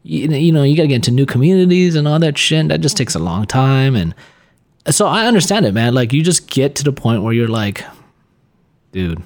[0.04, 2.68] you, you know you gotta get into new communities and all that shit.
[2.70, 3.96] That just takes a long time.
[3.96, 4.16] And
[4.90, 5.94] so i understand it man.
[5.94, 7.84] Like you just get to the point where you're like
[8.92, 9.22] dude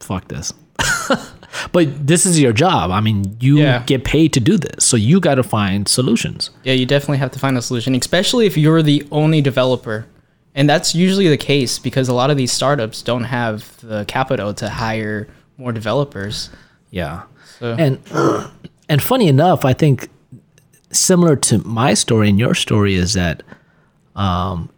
[0.00, 0.54] fuck this
[1.72, 2.90] but this is your job.
[2.90, 3.82] I mean, you Yeah.
[3.86, 6.50] get paid to do this, so you got to find solutions.
[6.64, 10.06] yeah, you definitely have to find a solution, especially if you're the only developer.
[10.54, 14.54] And that's usually the case because a lot of these startups don't have the capital
[14.54, 16.48] to hire more developers.
[16.90, 17.22] Yeah,
[17.58, 17.98] So and
[18.88, 20.08] and funny enough, I think
[20.90, 23.42] similar to my story and your story is that
[24.14, 24.70] um,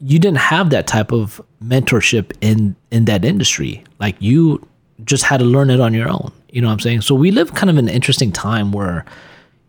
[0.00, 3.84] you didn't have that type of mentorship in in that industry.
[4.00, 4.66] Like you
[5.04, 6.32] just had to learn it on your own.
[6.50, 7.00] You know what I'm saying?
[7.02, 9.04] So we live kind of an interesting time where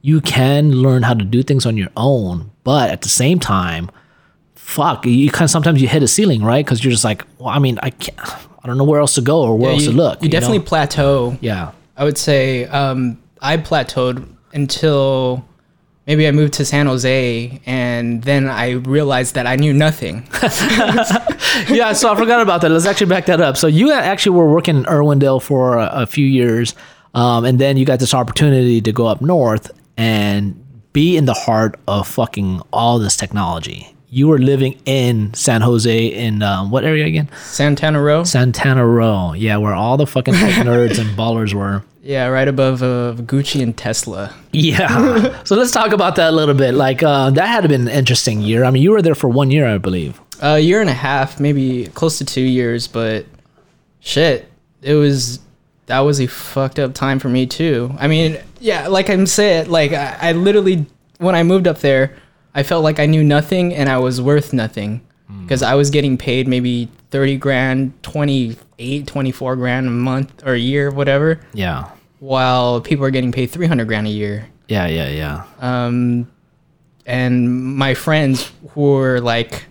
[0.01, 3.89] you can learn how to do things on your own, but at the same time,
[4.55, 6.65] fuck, you kind of sometimes you hit a ceiling, right?
[6.65, 9.21] Because you're just like, well, I mean, I can't, I don't know where else to
[9.21, 10.21] go or where Yeah, else you, to look.
[10.23, 10.65] you definitely know?
[10.65, 11.37] plateau.
[11.41, 15.45] yeah, I would say um, I plateaued until
[16.07, 20.27] maybe I moved to San Jose and then I realized that I knew nothing.
[21.69, 22.71] yeah, so I forgot about that.
[22.71, 23.57] Let's actually back that up.
[23.57, 26.75] So you actually were working in Irwindale for a, a few years,
[27.13, 30.59] um, and then you got this opportunity to go up north and
[30.93, 33.95] be in the heart of fucking all this technology.
[34.13, 37.31] You were living in San Jose in um, what area again?
[37.35, 38.23] Santana Row.
[38.23, 39.33] Santana Row.
[39.33, 41.83] Yeah, where all the fucking tech nerds and ballers were.
[42.03, 44.31] Yeah, right above uh, Gucci and Tesla.
[44.51, 45.41] Yeah.
[45.45, 46.75] so let's talk about that a little bit.
[46.75, 48.65] Like uh, that had been an interesting year.
[48.65, 50.21] I mean, you were there for one year, I believe.
[50.43, 53.25] A year and a half, maybe close to two years, but
[53.99, 54.47] shit,
[54.83, 55.39] it was
[55.87, 57.95] that was a fucked up time for me too.
[57.97, 60.85] I mean, yeah, like I'm saying, like I, I literally
[61.17, 62.15] when I moved up there,
[62.55, 65.01] I felt like I knew nothing and I was worth nothing
[65.41, 70.59] because I was getting paid maybe 30 grand, 28, 24 grand a month or a
[70.59, 71.85] year, whatever, Yeah.
[72.19, 74.45] while people are getting paid 300 grand a year.
[74.67, 75.43] Yeah, yeah, yeah.
[75.59, 76.27] Um,
[77.05, 79.65] and my friends who were like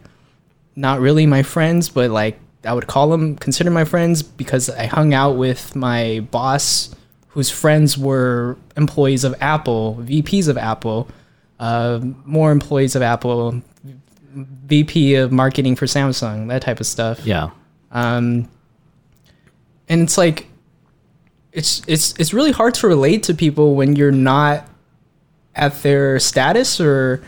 [0.75, 4.87] not really my friends, but like I would call them consider my friends because I
[4.87, 6.95] hung out with my boss
[7.29, 11.09] whose friends were employees of Apple, VPs of Apple,
[11.63, 13.63] uh, more employees of Apple,
[14.35, 17.25] VP of marketing for Samsung, that type of stuff.
[17.25, 17.51] Yeah.
[17.93, 18.49] Um,
[19.89, 20.49] and it's like,
[21.53, 24.67] it's it's it's really hard to relate to people when you're not
[25.55, 27.23] at their status or.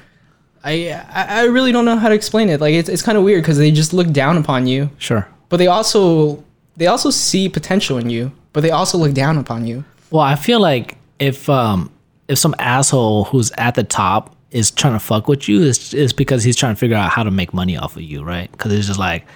[0.67, 2.59] I, I really don't know how to explain it.
[2.59, 5.29] Like it's, it's kind of weird because they just look down upon you, Sure.
[5.51, 6.43] but they also
[6.79, 9.85] they also see potential in you, but they also look down upon you.
[10.11, 11.91] Well, I feel like if um
[12.29, 16.13] if some asshole who's at the top is trying to fuck with you, it's, it's
[16.13, 18.51] because he's trying to figure out how to make money off of you, right?
[18.51, 19.27] Because it's just like,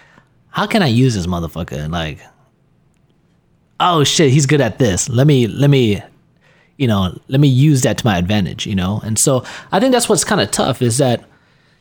[0.51, 1.79] how can I use this motherfucker?
[1.79, 2.21] And like,
[3.81, 5.09] oh shit, he's good at this.
[5.09, 6.03] Let me let me,
[6.77, 9.01] you know, let me use that to my advantage, you know.
[9.05, 11.25] And so I think that's what's kind of tough is that,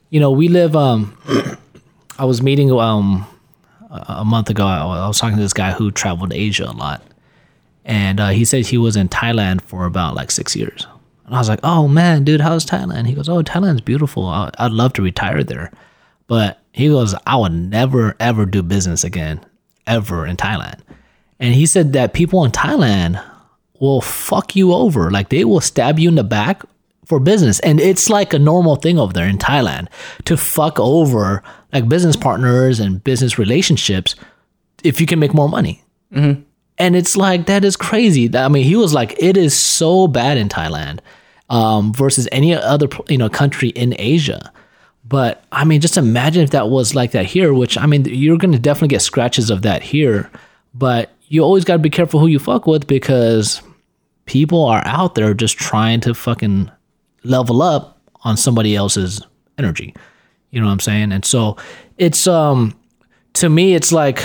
[0.09, 0.75] you know, we live.
[0.75, 1.17] Um,
[2.19, 3.25] I was meeting um
[3.89, 4.65] a month ago.
[4.65, 7.01] I was talking to this guy who traveled Asia a lot
[7.87, 10.85] and uh, he said he was in Thailand for about like six years.
[11.27, 14.25] And I was like, "Oh man, dude, how's Thailand?" He goes, "Oh, Thailand's beautiful.
[14.25, 15.71] I- I'd love to retire there."
[16.25, 19.41] But he goes, "I would never ever do business again,
[19.85, 20.79] ever in Thailand."
[21.39, 23.21] And he said that people in Thailand
[23.79, 26.63] will fuck you over, like they will stab you in the back
[27.05, 29.87] for business, and it's like a normal thing over there in Thailand
[30.25, 34.15] to fuck over like business partners and business relationships
[34.83, 35.83] if you can make more money.
[36.13, 36.41] Mm-hmm.
[36.79, 38.35] And it's like that is crazy.
[38.35, 40.99] I mean, he was like, it is so bad in Thailand
[41.49, 44.51] um, versus any other you know country in Asia.
[45.05, 47.53] But I mean, just imagine if that was like that here.
[47.53, 50.29] Which I mean, you're gonna definitely get scratches of that here.
[50.73, 53.61] But you always got to be careful who you fuck with because
[54.25, 56.71] people are out there just trying to fucking
[57.23, 59.21] level up on somebody else's
[59.57, 59.93] energy.
[60.51, 61.11] You know what I'm saying?
[61.11, 61.57] And so
[61.97, 62.77] it's um
[63.33, 64.23] to me it's like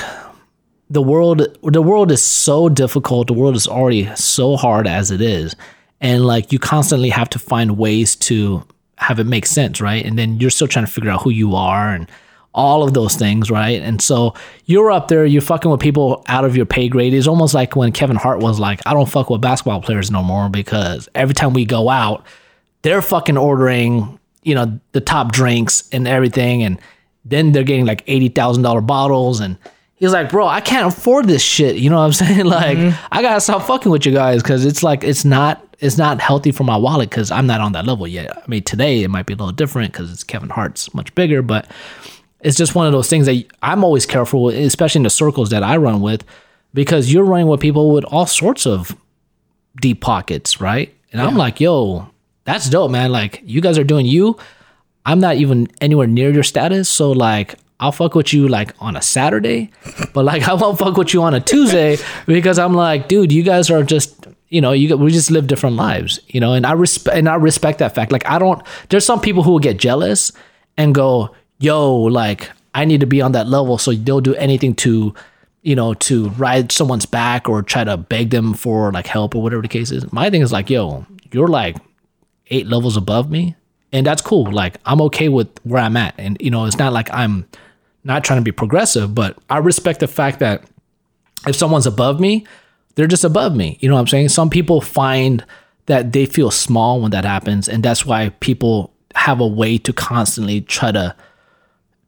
[0.91, 5.21] the world the world is so difficult the world is already so hard as it
[5.21, 5.57] is
[6.03, 8.62] and like you constantly have to find ways to
[8.99, 10.05] have it make sense right?
[10.05, 12.11] And then you're still trying to figure out who you are and
[12.55, 13.81] all of those things right?
[13.81, 14.35] And so
[14.67, 17.15] you're up there you're fucking with people out of your pay grade.
[17.15, 20.23] It's almost like when kevin hart was like i don't fuck with basketball players no
[20.23, 22.27] more because every time we go out
[22.83, 26.79] they're fucking ordering, you know, the top drinks and everything, and
[27.25, 29.57] then they're getting like eighty thousand dollar bottles, and
[30.03, 31.77] he's like, bro, I can't afford this shit.
[31.77, 32.45] You know what I'm saying?
[32.45, 33.07] Like, mm-hmm.
[33.12, 36.51] I gotta stop fucking with you guys because it's like it's not it's not healthy
[36.51, 38.37] for my wallet because I'm not on that level yet.
[38.37, 41.41] I mean, today it might be a little different because it's Kevin Hart's much bigger,
[41.41, 41.69] but
[42.41, 45.51] it's just one of those things that I'm always careful with, especially in the circles
[45.51, 46.25] that I run with,
[46.75, 48.97] because you're running with people with all sorts of
[49.81, 50.93] deep pockets, right?
[51.12, 52.11] And I'm like, yo,
[52.45, 53.12] that's dope, man.
[53.12, 54.37] Like, you guys are doing you.
[55.05, 56.88] I'm not even anywhere near your status.
[56.88, 59.73] So, like, I'll fuck with you like on a Saturday,
[60.14, 63.42] but like, I won't fuck with you on a Tuesday because I'm like, dude, you
[63.42, 66.73] guys are just, you know, you we just live different lives, you know, and I
[66.73, 68.12] respect and I respect that fact.
[68.12, 68.62] Like, I don't.
[68.88, 70.31] There's some people who will get jealous
[70.77, 74.75] and go, yo, like, I need to be on that level, so they'll do anything
[74.77, 75.12] to
[75.64, 79.42] you know, to ride someone's back or try to beg them for like help or
[79.42, 80.12] whatever the case is.
[80.12, 81.77] My thing is like, yo, you're like
[82.49, 83.55] eight levels above me,
[83.92, 84.51] and that's cool.
[84.51, 87.47] Like I'm okay with where I'm at, and you know, it's not like I'm
[88.05, 90.65] not trying to be progressive, but I respect the fact that
[91.47, 92.47] if someone's above me,
[92.95, 93.79] they're just above me.
[93.81, 94.29] You know what I'm saying?
[94.29, 95.45] Some people find
[95.87, 99.93] that they feel small when that happens, and that's why people have a way to
[99.93, 101.15] constantly try to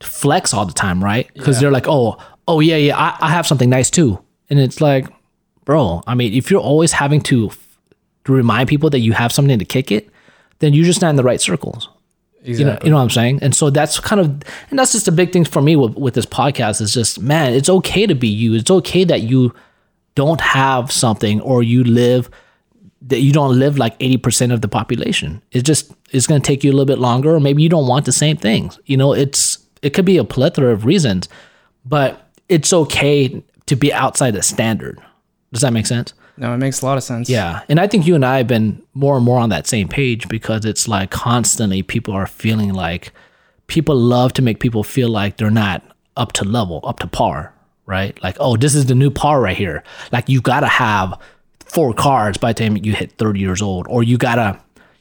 [0.00, 1.28] flex all the time, right?
[1.34, 4.80] Because they're like, oh, oh yeah, yeah, I, I have something nice too, and it's
[4.80, 5.06] like,
[5.64, 7.50] bro, I mean, if you're always having to,
[8.24, 10.08] to remind people that you have something to kick it,
[10.58, 11.88] then you're just not in the right circles.
[12.44, 13.38] You know, you know what I'm saying?
[13.40, 14.26] And so that's kind of,
[14.68, 17.54] and that's just a big thing for me with, with this podcast is just, man,
[17.54, 18.54] it's okay to be you.
[18.54, 19.54] It's okay that you
[20.14, 22.28] don't have something or you live,
[23.00, 25.40] that you don't live like 80% of the population.
[25.52, 27.88] It's just, it's going to take you a little bit longer, or maybe you don't
[27.88, 28.78] want the same things.
[28.84, 31.30] You know, it's, it could be a plethora of reasons,
[31.86, 35.00] but it's okay to be outside the standard.
[35.50, 36.12] Does that make sense?
[36.36, 37.28] No, it makes a lot of sense.
[37.28, 37.62] Yeah.
[37.68, 40.28] And I think you and I have been more and more on that same page
[40.28, 43.12] because it's like constantly people are feeling like
[43.66, 45.82] people love to make people feel like they're not
[46.16, 47.52] up to level, up to par,
[47.86, 48.20] right?
[48.22, 49.84] Like, oh, this is the new par right here.
[50.12, 51.18] Like you gotta have
[51.64, 54.58] four cars by the time you hit 30 years old, or you gotta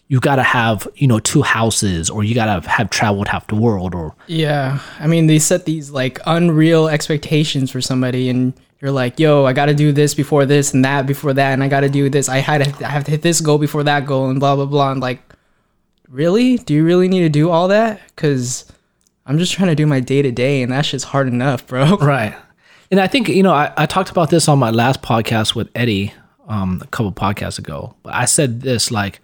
[0.09, 3.95] you gotta have, you know, two houses, or you gotta have traveled half the world,
[3.95, 4.79] or Yeah.
[4.99, 9.53] I mean, they set these like unreal expectations for somebody and you're like, yo, I
[9.53, 12.09] got to do this before this and that before that, and I got to do
[12.09, 12.27] this.
[12.27, 14.65] I had to, I have to hit this goal before that goal, and blah blah
[14.65, 14.91] blah.
[14.91, 15.21] And like,
[16.09, 16.57] really?
[16.57, 18.01] Do you really need to do all that?
[18.07, 18.69] Because
[19.25, 21.95] I'm just trying to do my day to day, and that shit's hard enough, bro.
[22.01, 22.35] Right.
[22.91, 25.67] And I think, you know, I, I talked about this on my last podcast with
[25.73, 26.13] Eddie
[26.47, 27.95] um, a couple podcasts ago.
[28.03, 29.19] But I said this like,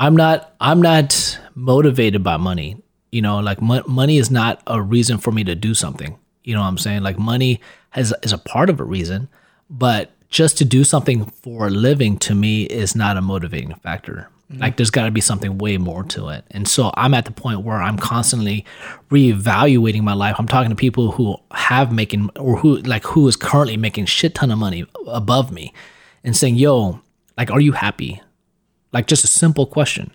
[0.00, 2.80] I'm not, I'm not motivated by money.
[3.10, 6.16] You know, like mo- money is not a reason for me to do something.
[6.44, 7.02] You know what I'm saying?
[7.02, 7.60] Like money
[7.96, 9.28] has is a part of a reason,
[9.68, 14.28] but just to do something for a living to me is not a motivating factor.
[14.50, 14.60] Mm-hmm.
[14.60, 16.44] Like there's got to be something way more to it.
[16.50, 18.64] And so I'm at the point where I'm constantly
[19.10, 20.36] reevaluating my life.
[20.38, 24.34] I'm talking to people who have making or who like who is currently making shit
[24.34, 25.72] ton of money above me
[26.22, 27.00] and saying, "Yo,
[27.36, 28.20] like are you happy?"
[28.92, 30.12] Like just a simple question.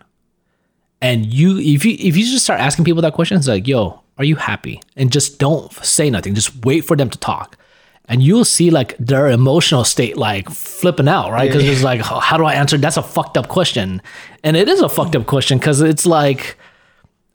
[1.02, 4.02] And you if you if you just start asking people that question, it's like, "Yo,
[4.18, 6.36] are you happy?" And just don't say nothing.
[6.36, 7.58] Just wait for them to talk
[8.06, 11.50] and you'll see like their emotional state like flipping out, right?
[11.50, 11.76] Because yeah, yeah.
[11.76, 12.78] it's like, how do I answer?
[12.78, 14.02] That's a fucked up question,
[14.44, 16.58] and it is a fucked up question because it's like,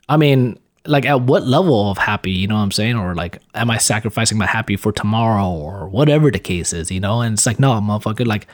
[0.09, 2.97] I mean, like at what level of happy, you know what I'm saying?
[2.97, 7.01] Or like, am I sacrificing my happy for tomorrow or whatever the case is, you
[7.01, 7.21] know?
[7.21, 8.47] And it's like, no, motherfucker, like,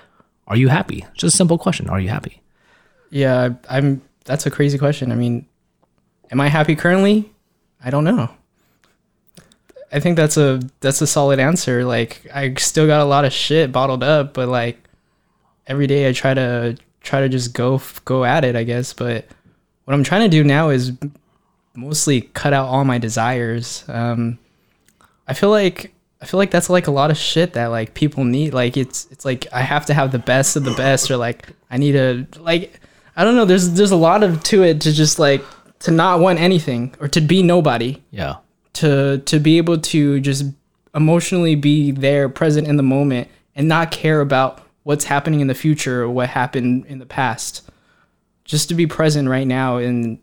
[0.46, 1.06] are you happy?
[1.14, 1.88] Just a simple question.
[1.88, 2.42] Are you happy?
[3.10, 4.02] Yeah, I'm.
[4.24, 5.12] That's a crazy question.
[5.12, 5.46] I mean,
[6.30, 7.32] am I happy currently?
[7.84, 8.30] I don't know.
[9.92, 11.84] I think that's a that's a solid answer.
[11.84, 14.78] Like I still got a lot of shit bottled up, but like
[15.66, 18.94] every day I try to try to just go go at it, I guess.
[18.94, 19.26] But
[19.84, 20.92] what I'm trying to do now is
[21.74, 23.84] mostly cut out all my desires.
[23.88, 24.38] Um,
[25.28, 28.24] I feel like I feel like that's like a lot of shit that like people
[28.24, 28.54] need.
[28.54, 31.48] Like it's it's like I have to have the best of the best, or like
[31.70, 32.80] I need to like
[33.14, 33.44] I don't know.
[33.44, 35.44] There's there's a lot of to it to just like
[35.80, 38.00] to not want anything or to be nobody.
[38.10, 38.36] Yeah
[38.74, 40.44] to to be able to just
[40.94, 45.54] emotionally be there present in the moment and not care about what's happening in the
[45.54, 47.68] future or what happened in the past.
[48.44, 50.18] Just to be present right now and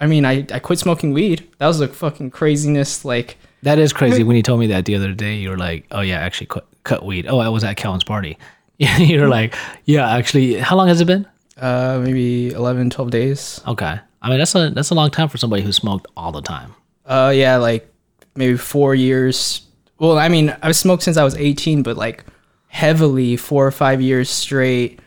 [0.00, 1.46] i mean i, I quit smoking weed.
[1.58, 4.24] That was a fucking craziness like that is crazy.
[4.24, 6.66] When you told me that the other day you were like oh yeah actually cut,
[6.84, 7.26] cut weed.
[7.26, 8.38] Oh i was at calvin's party.
[8.78, 11.26] You're like yeah actually how long has it been?
[11.58, 13.60] Uh maybe 11 12 days.
[13.66, 13.98] Okay.
[14.22, 16.74] I mean that's a that's a long time for somebody who smoked all the time
[17.10, 17.92] uh, yeah, like
[18.36, 19.66] maybe four years.
[19.98, 22.24] Well, I mean, I've smoked since I was 18, but like
[22.68, 25.00] heavily four or five years straight.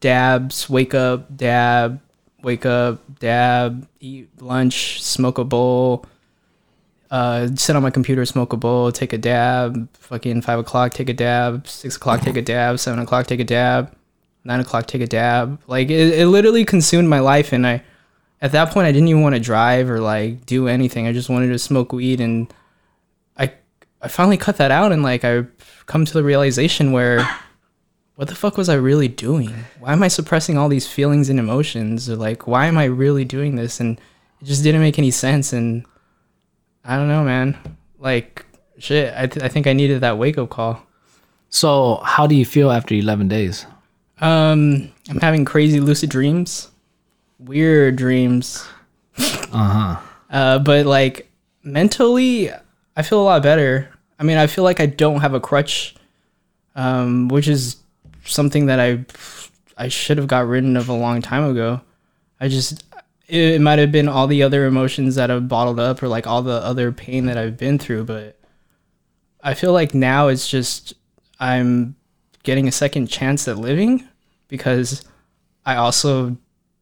[0.00, 2.00] Dabs, wake up, dab,
[2.42, 6.06] wake up, dab, eat lunch, smoke a bowl,
[7.10, 11.10] uh, sit on my computer, smoke a bowl, take a dab, fucking five o'clock, take
[11.10, 13.94] a dab, six o'clock, take a dab, seven o'clock, take a dab,
[14.44, 15.60] nine o'clock, take a dab.
[15.66, 17.82] Like it, it literally consumed my life, and I
[18.42, 21.06] at that point I didn't even want to drive or like do anything.
[21.06, 22.52] I just wanted to smoke weed and
[23.36, 23.52] I
[24.00, 25.44] I finally cut that out and like I
[25.86, 27.28] come to the realization where
[28.14, 29.52] what the fuck was I really doing?
[29.78, 32.08] Why am I suppressing all these feelings and emotions?
[32.08, 33.80] Or like why am I really doing this?
[33.80, 33.98] And
[34.40, 35.84] it just didn't make any sense and
[36.84, 37.58] I don't know, man.
[37.98, 38.46] Like
[38.78, 40.82] shit, I th- I think I needed that wake up call.
[41.52, 43.66] So, how do you feel after 11 days?
[44.20, 46.69] Um, I'm having crazy lucid dreams
[47.40, 48.66] weird dreams.
[49.18, 50.00] Uh-huh.
[50.30, 51.30] Uh, but like
[51.62, 52.50] mentally,
[52.96, 53.90] I feel a lot better.
[54.18, 55.94] I mean, I feel like I don't have a crutch,
[56.74, 57.76] um, which is
[58.24, 59.04] something that I
[59.76, 61.80] I should have got rid of a long time ago.
[62.38, 62.84] I just
[63.28, 66.26] it, it might have been all the other emotions that I've bottled up or like
[66.26, 68.38] all the other pain that I've been through, but
[69.42, 70.94] I feel like now it's just
[71.38, 71.96] I'm
[72.42, 74.06] getting a second chance at living
[74.48, 75.04] because
[75.64, 76.36] I also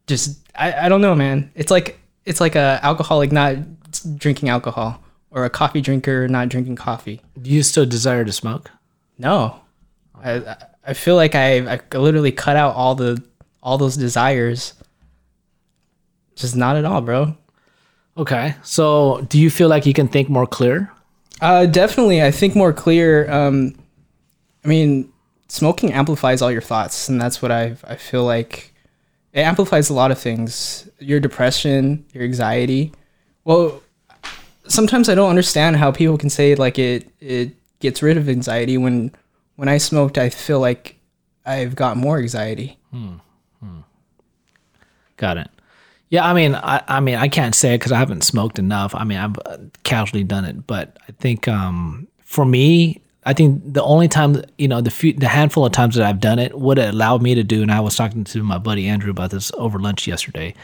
[0.07, 1.51] just I, I don't know, man.
[1.55, 3.57] It's like it's like a alcoholic not
[4.17, 7.23] drinking alcohol or a coffee drinker not drinking coffee.
[7.41, 8.71] Do you still desire to smoke?
[9.19, 9.61] No,
[10.23, 10.57] I
[10.87, 13.23] I feel like I I literally cut out all the
[13.63, 14.75] all those desires.
[16.37, 17.37] just not at all, bro.
[18.17, 18.55] Okay.
[18.63, 20.91] So, do you feel like you can think more clear?
[21.41, 23.31] Uh, definitely, I think more clear.
[23.31, 23.75] Um,
[24.65, 25.13] I mean,
[25.49, 28.75] smoking amplifies all your thoughts, and that's what I I feel like
[29.39, 30.89] it amplifies a lot of things.
[30.99, 32.93] Your depression, your anxiety.
[33.45, 33.81] Well,
[34.67, 38.77] sometimes I don't understand how people can say like it it gets rid of anxiety
[38.77, 39.13] when
[39.55, 40.97] when I smoked, I feel like
[41.47, 42.79] I've got more anxiety.
[45.17, 45.51] Got it.
[46.11, 48.95] Yeah, I mean, I, I mean, I can't say it because I haven't smoked enough.
[48.95, 53.75] I mean, I've uh, casually done it, but I think um, for me, I think
[53.75, 56.59] the only time, you know, the few, the handful of times that I've done it,
[56.59, 59.33] what it allowed me to do, and I was talking to my buddy Andrew about
[59.33, 60.55] this over lunch yesterday,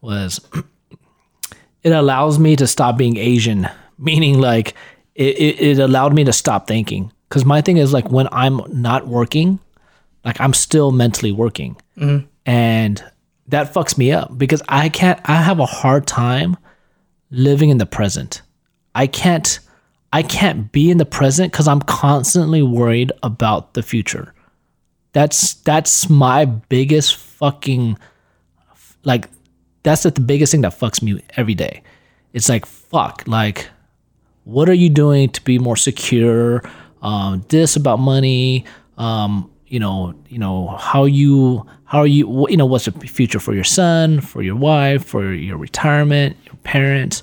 [0.00, 0.40] was
[1.84, 4.74] it allows me to stop being Asian, meaning like
[5.14, 7.12] it, it, it allowed me to stop thinking.
[7.28, 9.60] Because my thing is like when I'm not working,
[10.24, 12.26] like I'm still mentally working, mm-hmm.
[12.44, 13.04] and
[13.46, 15.20] that fucks me up because I can't.
[15.26, 16.56] I have a hard time
[17.30, 18.42] living in the present.
[18.96, 19.60] I can't.
[20.12, 24.34] I can't be in the present because I'm constantly worried about the future.
[25.12, 27.98] That's that's my biggest fucking
[29.04, 29.28] like
[29.82, 31.82] that's the biggest thing that fucks me every day.
[32.32, 33.68] It's like fuck, like
[34.44, 36.62] what are you doing to be more secure?
[37.02, 38.64] Um, this about money.
[38.98, 43.38] Um, you know, you know how you how are you you know what's the future
[43.38, 47.22] for your son, for your wife, for your retirement, your parents.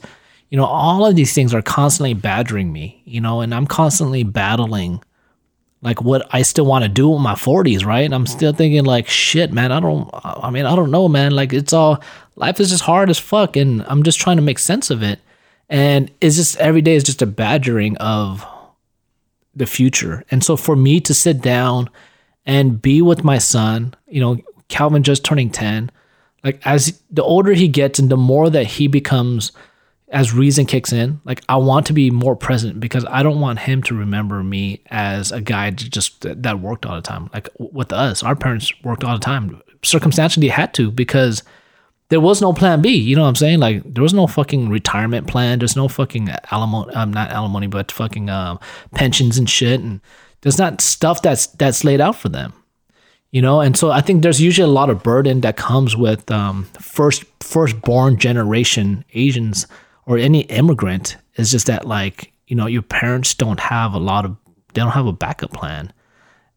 [0.50, 3.02] You know, all of these things are constantly badgering me.
[3.06, 5.02] You know, and I'm constantly battling
[5.82, 8.06] like what I still want to do in my 40s, right?
[8.06, 11.32] And I'm still thinking like shit, man, I don't I mean, I don't know, man.
[11.32, 12.02] Like it's all
[12.36, 15.20] life is just hard as fuck and I'm just trying to make sense of it.
[15.70, 18.46] And it's just every day is just a badgering of
[19.56, 20.24] the future.
[20.32, 21.90] And so for me to sit down
[22.46, 24.38] and be with my son, you know,
[24.70, 25.92] Calvin just turning 10,
[26.44, 29.52] like as the older he gets and the more that he becomes
[30.10, 33.60] as reason kicks in, like I want to be more present because I don't want
[33.60, 37.30] him to remember me as a guy just that worked all the time.
[37.34, 39.62] Like with us, our parents worked all the time.
[39.84, 41.44] Circumstantially had to because
[42.10, 42.96] there was no plan B.
[42.96, 43.60] You know what I'm saying?
[43.60, 45.60] Like there was no fucking retirement plan.
[45.60, 46.94] There's no fucking alimony.
[46.94, 48.60] Um, not alimony, but fucking um,
[48.96, 49.82] pensions and shit.
[49.82, 50.00] And
[50.42, 52.54] there's not stuff that's that's laid out for them.
[53.32, 56.32] You know, and so I think there's usually a lot of burden that comes with
[56.32, 59.68] um, first firstborn generation Asians
[60.08, 61.18] or any immigrant.
[61.36, 64.36] Is just that like you know your parents don't have a lot of
[64.74, 65.94] they don't have a backup plan,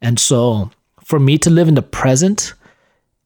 [0.01, 0.71] and so
[1.05, 2.55] for me to live in the present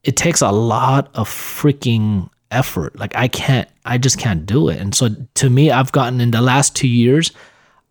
[0.05, 2.97] it takes a lot of freaking effort.
[2.99, 4.79] Like I can't, I just can't do it.
[4.79, 7.33] And so to me, I've gotten in the last two years,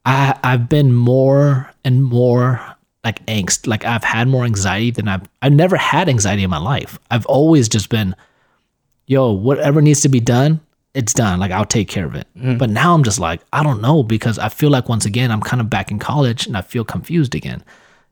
[0.05, 2.61] I I've been more and more
[3.03, 3.67] like angst.
[3.67, 6.99] Like I've had more anxiety than I've I've never had anxiety in my life.
[7.11, 8.15] I've always just been,
[9.07, 10.61] yo, whatever needs to be done,
[10.93, 11.39] it's done.
[11.39, 12.27] Like I'll take care of it.
[12.35, 15.41] But now I'm just like, I don't know because I feel like once again I'm
[15.41, 17.63] kind of back in college and I feel confused again.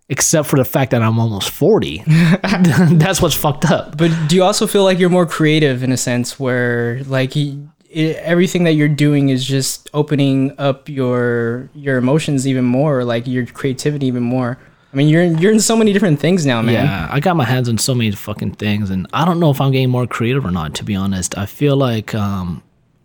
[0.09, 2.03] Except for the fact that I'm almost 40.
[2.07, 3.97] That's what's fucked up.
[3.97, 7.57] But do you also feel like you're more creative in a sense where like y-
[7.95, 13.27] i everything that you're doing is just opening up your your emotions even more, like
[13.27, 14.57] your creativity even more?
[14.91, 16.73] I mean, you're you're in so many different things now, man.
[16.85, 19.61] Yeah, I got my hands on so many fucking things, and I don't know if
[19.61, 20.73] I'm getting more creative or not.
[20.75, 22.61] To be honest, I feel like um,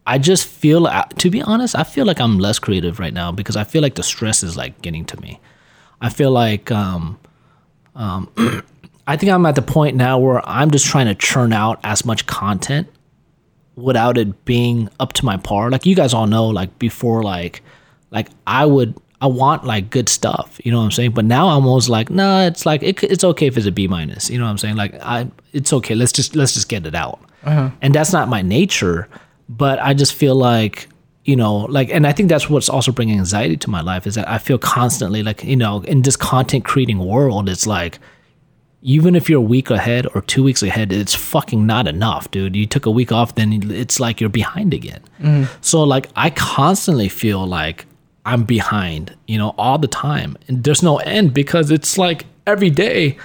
[0.07, 0.89] I just feel.
[1.19, 3.97] To be honest, I feel like I'm less creative right now because I feel like
[3.97, 5.41] the stress is like getting to me.
[6.01, 7.19] I feel like um,
[7.95, 8.31] um,
[9.07, 12.05] I think I'm at the point now where I'm just trying to churn out as
[12.05, 12.89] much content
[13.75, 15.71] without it being up to my par.
[15.71, 17.63] Like you guys all know, like before, like
[18.11, 20.61] like I would I want like good stuff.
[20.63, 21.13] You know what I'm saying?
[21.13, 23.89] But now I'm almost like, nah, it's like it, it's okay if it's a B
[23.89, 24.29] minus.
[24.31, 24.77] You know what I'm saying?
[24.77, 25.95] Like I, it's okay.
[25.95, 27.21] Let's just let's just get it out.
[27.81, 29.09] And that's not my nature.
[29.49, 30.89] But I just feel like
[31.25, 34.15] you know, like, and I think that's what's also bringing anxiety to my life is
[34.15, 37.99] that I feel constantly like you know in this content creating world, it's like
[38.83, 42.55] even if you're a week ahead or two weeks ahead, it's fucking not enough, dude.
[42.55, 45.01] You took a week off, then it's like you're behind again.
[45.21, 45.53] Mm-hmm.
[45.61, 47.87] So like I constantly feel like
[48.25, 50.37] I'm behind, you know, all the time.
[50.47, 53.19] And there's no end because it's like every day.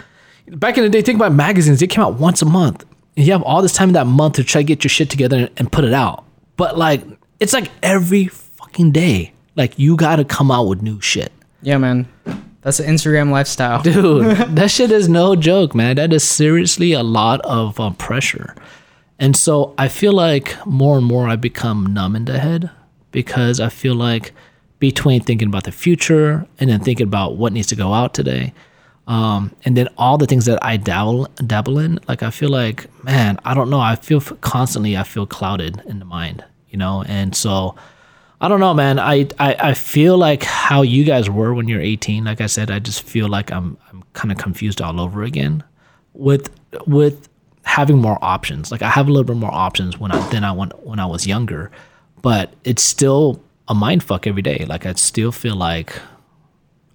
[0.48, 2.84] Back in the day, think about magazines, they came out once a month.
[3.16, 5.38] You have all this time in that month to try to get your shit together
[5.38, 6.24] and, and put it out.
[6.58, 7.04] But like
[7.40, 9.34] it's like every fucking day.
[9.56, 11.32] Like you gotta come out with new shit.
[11.62, 12.08] Yeah, man.
[12.62, 13.82] That's the Instagram lifestyle.
[13.82, 18.56] dude that shit is no joke man that is seriously a lot of uh, pressure
[19.18, 22.70] and so i feel like more and more i become numb in the head
[23.12, 24.32] because i feel like
[24.78, 28.54] between thinking about the future and then thinking about what needs to go out today
[29.08, 32.88] Um, and then all the things that I dabble dabble in, like I feel like,
[33.04, 33.80] man, I don't know.
[33.80, 37.04] I feel constantly, I feel clouded in the mind, you know.
[37.04, 37.76] And so,
[38.40, 39.00] I don't know, man.
[39.00, 42.24] I, I I feel like how you guys were when you're 18.
[42.24, 45.64] Like I said, I just feel like I'm I'm kind of confused all over again,
[46.14, 46.50] with
[46.88, 47.28] with
[47.64, 48.72] having more options.
[48.72, 51.06] Like I have a little bit more options when I than I when when I
[51.06, 51.72] was younger,
[52.22, 54.66] but it's still a mind fuck every day.
[54.68, 55.94] Like I still feel like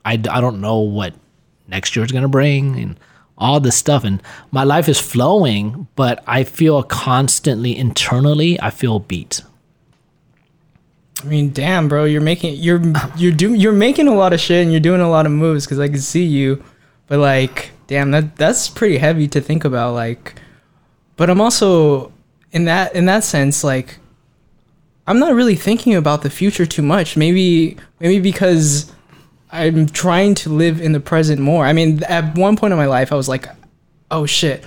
[0.05, 1.15] I, I don't know what
[1.69, 2.99] next year is gonna bring and
[3.39, 4.05] all this stuff.
[4.05, 9.43] And my life is flowing, but I feel constantly internally I feel beat.
[11.23, 12.83] I mean, damn, bro, you're making you're
[13.17, 15.64] you're doing you're making a lot of shit and you're doing a lot of moves
[15.64, 16.62] because I can see you,
[17.07, 19.95] but like, damn, that that's pretty heavy to think about.
[19.95, 20.41] Like,
[21.17, 22.12] but I'm also
[22.53, 23.99] in that in that sense like,
[25.07, 27.17] I'm not really thinking about the future too much.
[27.17, 28.93] Maybe maybe because
[29.57, 31.65] I'm trying to live in the present more.
[31.65, 33.49] I mean, at one point in my life, I was like,
[34.11, 34.65] oh shit,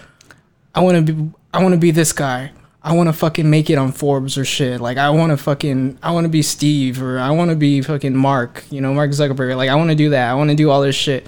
[0.73, 2.51] I want to be I want to be this guy.
[2.81, 4.79] I want to fucking make it on Forbes or shit.
[4.79, 7.81] Like I want to fucking I want to be Steve or I want to be
[7.81, 9.55] fucking Mark, you know, Mark Zuckerberg.
[9.57, 10.29] Like I want to do that.
[10.29, 11.27] I want to do all this shit.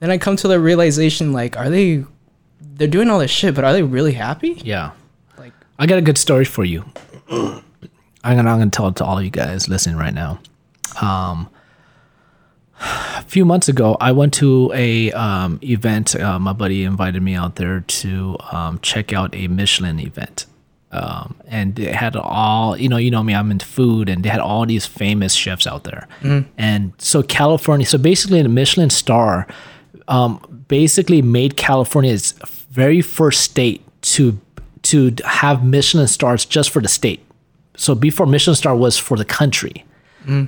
[0.00, 2.04] Then I come to the realization like are they
[2.60, 4.60] they're doing all this shit, but are they really happy?
[4.64, 4.92] Yeah.
[5.38, 6.84] Like I got a good story for you.
[7.28, 7.62] I'm
[8.36, 10.40] gonna I'm gonna tell it to all of you guys listening right now.
[11.00, 11.48] Um,
[12.80, 16.14] a few months ago, I went to a um, event.
[16.14, 20.46] Uh, my buddy invited me out there to um, check out a Michelin event,
[20.92, 22.96] um, and they had all you know.
[22.98, 26.06] You know me, I'm into food, and they had all these famous chefs out there.
[26.58, 29.46] And so California, so basically, the Michelin star
[30.08, 32.32] um, basically made California its
[32.70, 34.38] very first state to
[34.82, 37.20] to have Michelin stars just for the state.
[37.76, 39.84] So before Michelin star was for the country,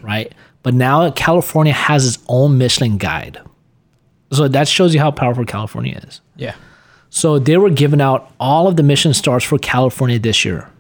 [0.03, 0.33] right?
[0.63, 3.41] But now California has its own Michelin guide.
[4.33, 6.21] So that shows you how powerful California is.
[6.37, 6.55] yeah.
[7.11, 10.71] So they were giving out all of the Michelin stars for California this year.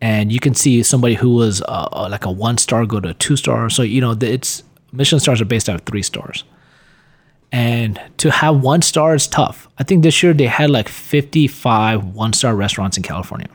[0.00, 3.08] And you can see somebody who was uh, uh, like a one star go to
[3.08, 3.70] a two star.
[3.70, 4.62] So, you know, it's
[4.92, 6.44] Michelin stars are based out of three stars.
[7.50, 9.68] And to have one star is tough.
[9.78, 13.48] I think this year they had like 55 one star restaurants in California.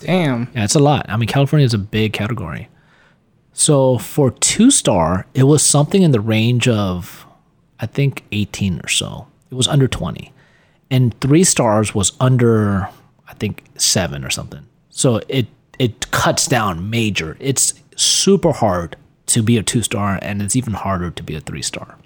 [0.00, 0.50] Damn.
[0.54, 1.06] Yeah, it's a lot.
[1.08, 2.68] I mean, California is a big category.
[3.52, 7.26] So for two star, it was something in the range of,
[7.78, 9.26] I think, 18 or so.
[9.50, 10.32] It was under 20.
[10.90, 12.88] And three stars was under,
[13.28, 14.66] I think, seven or something.
[14.90, 15.46] So it
[15.78, 17.36] it cuts down major.
[17.40, 18.96] It's super hard
[19.26, 21.96] to be a two star, and it's even harder to be a three star.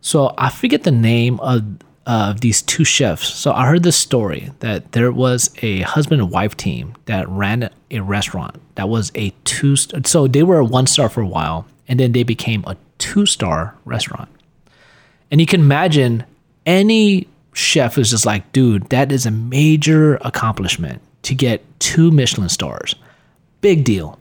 [0.00, 1.64] So I forget the name of
[2.06, 3.28] of these two chefs.
[3.34, 7.70] So I heard this story that there was a husband and wife team that ran
[7.90, 9.76] a restaurant that was a two.
[9.76, 13.26] So they were a one star for a while, and then they became a two
[13.26, 14.28] star restaurant.
[15.30, 16.24] And you can imagine
[16.66, 22.48] any chef is just like, dude, that is a major accomplishment to get two Michelin
[22.48, 22.94] stars.
[23.60, 24.18] Big deal.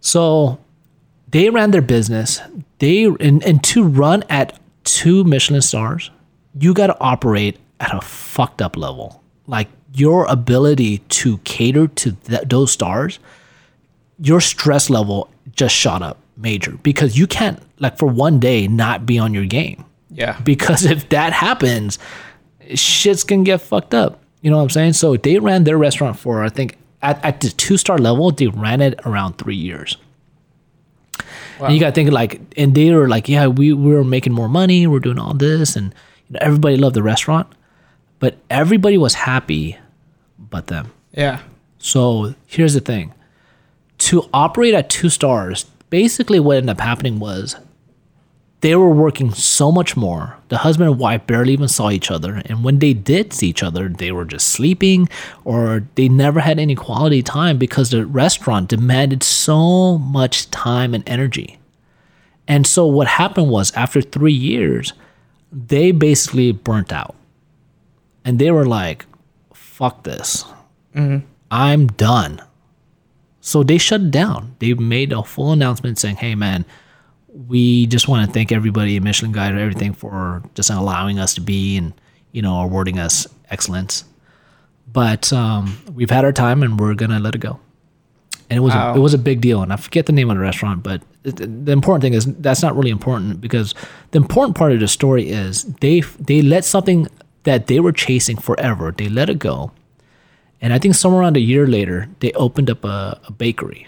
[0.00, 0.58] So
[1.30, 2.40] they ran their business.
[2.78, 6.10] They and, and to run at two Michelin stars,
[6.58, 9.22] you got to operate at a fucked up level.
[9.46, 13.18] Like your ability to cater to th- those stars,
[14.22, 19.04] your stress level just shot up major because you can't like for one day not
[19.06, 20.38] be on your game Yeah.
[20.44, 21.98] because if that happens,
[22.74, 24.20] shit's gonna get fucked up.
[24.42, 24.92] You know what I'm saying?
[24.94, 28.46] So they ran their restaurant for I think at, at the two star level, they
[28.46, 29.96] ran it around three years.
[31.62, 34.32] And you got to think like, and they were like, yeah, we, we were making
[34.32, 35.94] more money, we're doing all this, and
[36.36, 37.46] everybody loved the restaurant,
[38.18, 39.78] but everybody was happy,
[40.38, 40.92] but them.
[41.12, 41.40] Yeah.
[41.78, 43.12] So here's the thing:
[43.98, 47.56] to operate at two stars, basically what ended up happening was
[48.60, 50.36] they were working so much more.
[50.48, 53.62] The husband and wife barely even saw each other, and when they did see each
[53.62, 55.08] other, they were just sleeping
[55.44, 61.02] or they never had any quality time because the restaurant demanded so much time and
[61.08, 61.58] energy.
[62.46, 64.92] And so what happened was after 3 years,
[65.52, 67.14] they basically burnt out.
[68.24, 69.06] And they were like,
[69.54, 70.44] fuck this.
[71.50, 72.42] I'm done.
[73.40, 74.54] So they shut down.
[74.58, 76.64] They made a full announcement saying, hey, man,
[77.48, 81.34] we just want to thank everybody at Michelin Guide and everything for just allowing us
[81.34, 81.94] to be and,
[82.32, 84.04] you know, awarding us excellence.
[84.92, 87.58] But um, we've had our time and we're going to let it go.
[88.50, 88.92] And it was, Wow.
[88.92, 89.62] a, it was a big deal.
[89.62, 92.74] And I forget the name of the restaurant, but the important thing is that's not
[92.76, 93.74] really important because
[94.10, 97.06] the important part of the story is they, they let something
[97.44, 99.70] that they were chasing forever, they let it go.
[100.60, 103.86] And I think somewhere around a year later, they opened up a, a bakery,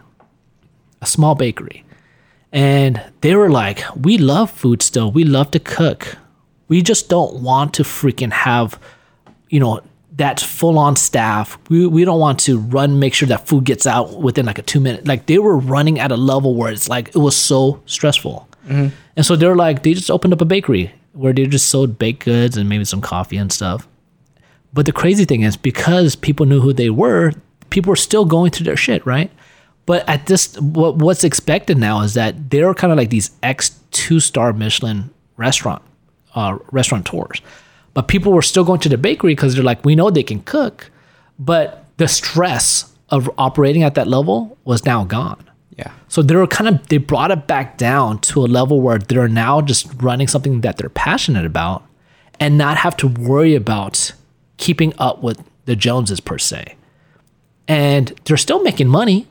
[1.03, 1.85] a small bakery.
[2.53, 5.11] And they were like, we love food still.
[5.11, 6.17] We love to cook.
[6.69, 8.79] We just don't want to freaking have,
[9.51, 9.81] you know,
[10.17, 11.59] that full on staff.
[11.69, 14.63] We, we don't want to run, make sure that food gets out within like a
[14.63, 15.07] two minute.
[15.07, 18.49] Like they were running at a level where it's like it was so stressful.
[19.17, 22.25] And so they're like, they just opened up a bakery where they just sold baked
[22.25, 23.89] goods and maybe some coffee and stuff.
[24.73, 27.33] But the crazy thing is, because people knew who they were,
[27.71, 29.31] people were still going through their shit, right?
[29.85, 33.79] But at this, what what's expected now is that they're kind of like these ex
[33.91, 35.83] two star Michelin restaurant
[36.35, 37.43] uh, restaurateurs.
[37.95, 40.41] But people were still going to the bakery because they're like, we know they can
[40.43, 40.91] cook,
[41.39, 45.49] but the stress of operating at that level was now gone.
[45.77, 45.93] Yeah.
[46.09, 49.29] So they were kind of they brought it back down to a level where they're
[49.29, 51.85] now just running something that they're passionate about
[52.41, 54.13] and not have to worry about
[54.57, 56.77] keeping up with the Joneses per se.
[57.69, 59.29] And they're still making money,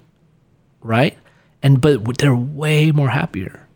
[0.82, 1.18] right?
[1.62, 3.68] And but they're way more happier.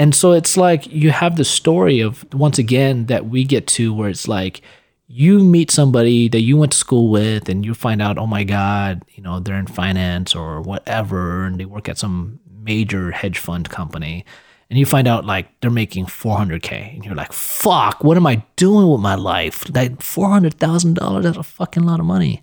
[0.00, 3.92] And so it's like you have the story of once again that we get to
[3.92, 4.62] where it's like
[5.08, 8.42] you meet somebody that you went to school with and you find out, oh my
[8.42, 13.36] God, you know, they're in finance or whatever, and they work at some major hedge
[13.36, 14.24] fund company.
[14.70, 16.94] And you find out like they're making 400K.
[16.94, 19.68] And you're like, fuck, what am I doing with my life?
[19.68, 22.42] Like $400,000, that's a fucking lot of money.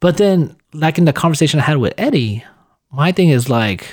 [0.00, 2.42] But then, like in the conversation I had with Eddie,
[2.90, 3.86] my thing is like,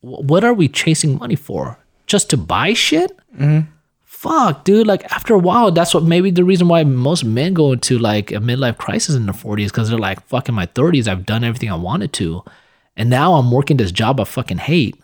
[0.00, 1.78] what are we chasing money for?
[2.06, 3.16] Just to buy shit?
[3.34, 3.70] Mm-hmm.
[4.04, 4.86] Fuck, dude.
[4.86, 8.30] Like after a while, that's what maybe the reason why most men go into like
[8.32, 11.44] a midlife crisis in their 40s because they're like, fuck, in my 30s, I've done
[11.44, 12.42] everything I wanted to.
[12.96, 14.96] And now I'm working this job I fucking hate.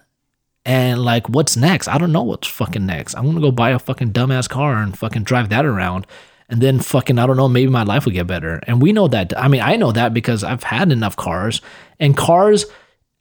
[0.67, 1.89] And like, what's next?
[1.89, 3.15] I don't know what's fucking next.
[3.15, 6.07] I'm gonna go buy a fucking dumbass car and fucking drive that around.
[6.49, 8.61] And then fucking, I don't know, maybe my life will get better.
[8.67, 9.33] And we know that.
[9.39, 11.61] I mean, I know that because I've had enough cars
[11.99, 12.67] and cars.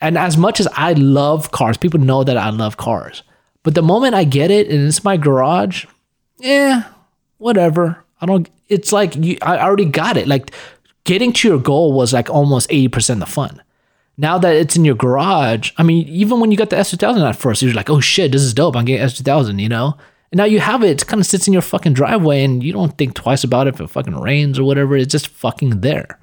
[0.01, 3.23] And as much as I love cars, people know that I love cars.
[3.63, 5.85] But the moment I get it and it's my garage,
[6.37, 6.83] yeah,
[7.37, 8.03] whatever.
[8.21, 10.27] I don't, it's like you, I already got it.
[10.27, 10.51] Like
[11.03, 13.61] getting to your goal was like almost 80% of the fun
[14.17, 17.35] now that it's in your garage, I mean, even when you got the S2000 at
[17.35, 18.75] first, you're like, oh shit, this is dope.
[18.75, 19.97] I'm getting S2000, you know?
[20.31, 22.73] And now you have it, it kind of sits in your fucking driveway and you
[22.73, 24.95] don't think twice about it if it fucking rains or whatever.
[24.95, 26.19] It's just fucking there.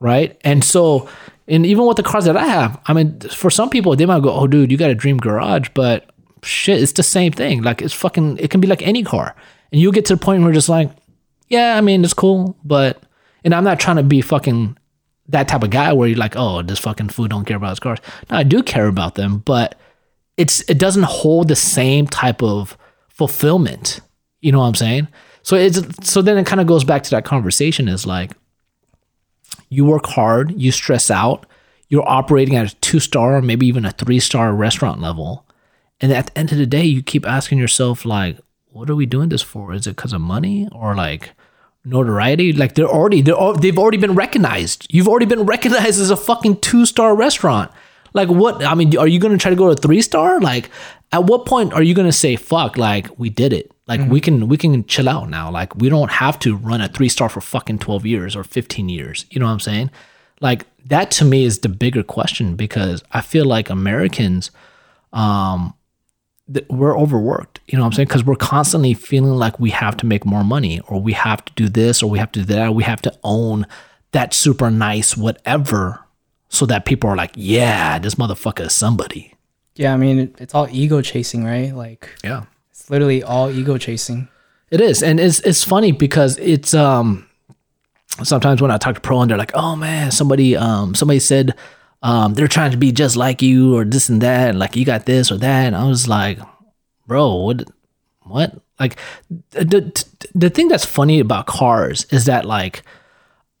[0.00, 0.40] Right.
[0.42, 1.08] And so,
[1.50, 4.22] and even with the cars that I have, I mean, for some people, they might
[4.22, 6.08] go, oh, dude, you got a dream garage, but
[6.42, 7.62] shit, it's the same thing.
[7.62, 9.34] Like, it's fucking, it can be like any car.
[9.72, 10.90] And you get to the point where just like,
[11.48, 13.02] yeah, I mean, it's cool, but,
[13.44, 14.78] and I'm not trying to be fucking
[15.28, 17.80] that type of guy where you're like, oh, this fucking food don't care about his
[17.80, 17.98] cars.
[18.30, 19.78] No, I do care about them, but
[20.36, 22.76] it's it doesn't hold the same type of
[23.08, 24.00] fulfillment.
[24.40, 25.08] You know what I'm saying?
[25.42, 28.32] So it's so then it kind of goes back to that conversation is like
[29.70, 31.46] you work hard, you stress out,
[31.88, 35.46] you're operating at a two star or maybe even a three star restaurant level.
[36.00, 38.38] And at the end of the day, you keep asking yourself, like,
[38.72, 39.72] what are we doing this for?
[39.74, 41.32] Is it because of money or like
[41.84, 42.52] notoriety?
[42.52, 44.86] Like they're already they're they've already been recognized.
[44.90, 47.70] You've already been recognized as a fucking two star restaurant.
[48.12, 48.64] Like what?
[48.64, 50.40] I mean, are you gonna try to go to three star?
[50.40, 50.70] Like
[51.12, 52.76] at what point are you gonna say fuck?
[52.76, 53.72] Like we did it.
[53.90, 55.50] Like we can we can chill out now.
[55.50, 58.88] Like we don't have to run a three star for fucking twelve years or fifteen
[58.88, 59.26] years.
[59.30, 59.90] You know what I'm saying?
[60.40, 64.50] Like that to me is the bigger question because I feel like Americans
[65.12, 65.74] um
[66.52, 67.60] th- we're overworked.
[67.66, 68.08] You know what I'm saying?
[68.08, 71.52] Because we're constantly feeling like we have to make more money or we have to
[71.54, 72.74] do this or we have to do that.
[72.74, 73.66] We have to own
[74.12, 76.04] that super nice whatever
[76.48, 79.34] so that people are like, yeah, this motherfucker is somebody.
[79.76, 81.74] Yeah, I mean, it's all ego chasing, right?
[81.74, 82.44] Like, Yeah.
[82.90, 84.28] Literally all ego chasing.
[84.70, 85.02] It is.
[85.02, 87.26] And it's it's funny because it's um
[88.22, 91.54] sometimes when I talk to pro and they're like, oh man, somebody um somebody said
[92.02, 94.84] um they're trying to be just like you or this and that, and like you
[94.84, 95.66] got this or that.
[95.66, 96.38] And I was like,
[97.06, 97.64] bro, what
[98.22, 98.60] what?
[98.78, 98.96] Like
[99.50, 102.82] the, the thing that's funny about cars is that like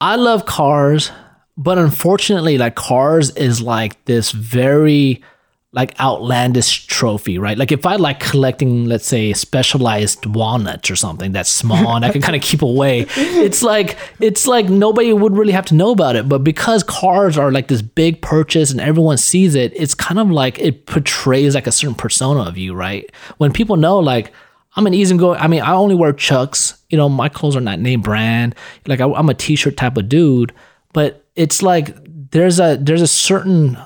[0.00, 1.10] I love cars,
[1.56, 5.22] but unfortunately, like cars is like this very
[5.72, 7.56] like outlandish trophy, right?
[7.56, 12.10] Like if I like collecting, let's say, specialized walnuts or something that's small and I
[12.10, 15.92] can kind of keep away, it's like it's like nobody would really have to know
[15.92, 16.28] about it.
[16.28, 20.28] But because cars are like this big purchase and everyone sees it, it's kind of
[20.30, 23.08] like it portrays like a certain persona of you, right?
[23.38, 24.32] When people know like
[24.76, 25.38] I'm an easygoing.
[25.40, 26.82] I mean, I only wear Chucks.
[26.90, 28.54] You know, my clothes are not name brand.
[28.86, 30.52] Like I, I'm a t-shirt type of dude,
[30.92, 31.96] but it's like
[32.30, 33.76] there's a there's a certain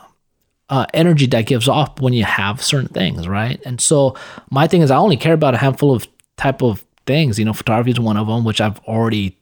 [0.70, 3.60] uh, energy that gives off when you have certain things, right?
[3.64, 4.16] And so
[4.50, 6.06] my thing is, I only care about a handful of
[6.36, 7.38] type of things.
[7.38, 9.36] You know, photography is one of them, which I've already,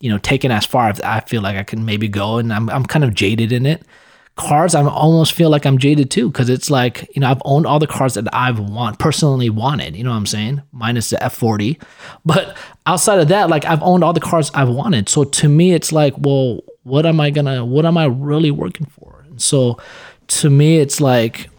[0.00, 2.68] you know, taken as far as I feel like I can maybe go, and I'm
[2.70, 3.82] I'm kind of jaded in it
[4.36, 7.66] cars, I almost feel like I'm jaded too because it's like you know I've owned
[7.66, 9.96] all the cars that I've want personally wanted.
[9.96, 10.62] You know what I'm saying?
[10.72, 11.80] Minus the F40,
[12.24, 15.08] but outside of that, like I've owned all the cars I've wanted.
[15.08, 17.64] So to me, it's like, well, what am I gonna?
[17.64, 19.24] What am I really working for?
[19.28, 19.78] And so
[20.40, 21.50] to me, it's like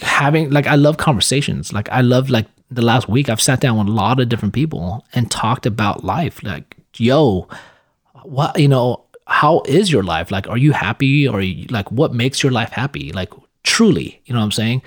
[0.00, 1.72] having like I love conversations.
[1.72, 4.54] Like I love like the last week I've sat down with a lot of different
[4.54, 6.42] people and talked about life.
[6.42, 7.48] Like, yo,
[8.24, 10.30] what you know, how is your life?
[10.30, 13.12] Like, are you happy or you, like what makes your life happy?
[13.12, 14.82] Like truly, you know what I'm saying?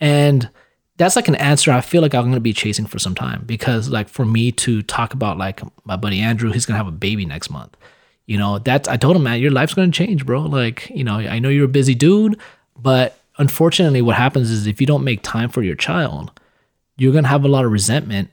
[0.00, 0.50] And
[0.96, 3.88] that's like an answer I feel like I'm gonna be chasing for some time because
[3.88, 7.24] like for me to talk about like my buddy Andrew, he's gonna have a baby
[7.24, 7.76] next month.
[8.26, 10.42] You know, that's I told him, man, your life's gonna change, bro.
[10.42, 12.38] Like, you know, I know you're a busy dude,
[12.76, 16.30] but unfortunately what happens is if you don't make time for your child,
[16.96, 18.30] you're going to have a lot of resentment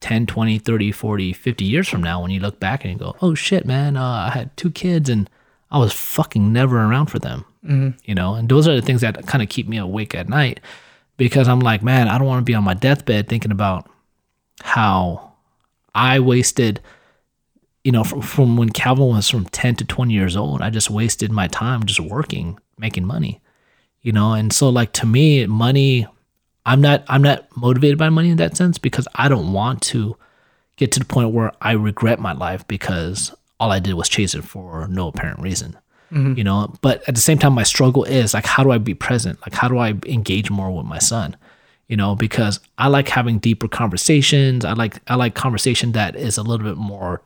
[0.00, 3.16] 10, 20, 30, 40, 50 years from now when you look back and you go,
[3.20, 5.28] oh shit, man, uh, I had two kids and
[5.70, 7.44] I was fucking never around for them.
[7.64, 7.98] Mm-hmm.
[8.04, 10.60] You know, and those are the things that kind of keep me awake at night
[11.16, 13.90] because I'm like, man, I don't want to be on my deathbed thinking about
[14.62, 15.32] how
[15.94, 16.80] I wasted,
[17.88, 20.90] you know, from, from when Calvin was from 10 to 20 years old, I just
[20.90, 23.40] wasted my time just working, making money,
[24.02, 26.06] you know, and so like to me, money
[26.66, 30.18] I'm not I'm not motivated by money in that sense because I don't want to
[30.76, 34.34] get to the point where I regret my life because all I did was chase
[34.34, 35.74] it for no apparent reason.
[36.12, 36.34] Mm-hmm.
[36.36, 38.92] You know, but at the same time my struggle is like how do I be
[38.92, 39.40] present?
[39.40, 41.38] Like how do I engage more with my son?
[41.86, 44.66] You know, because I like having deeper conversations.
[44.66, 47.22] I like I like conversation that is a little bit more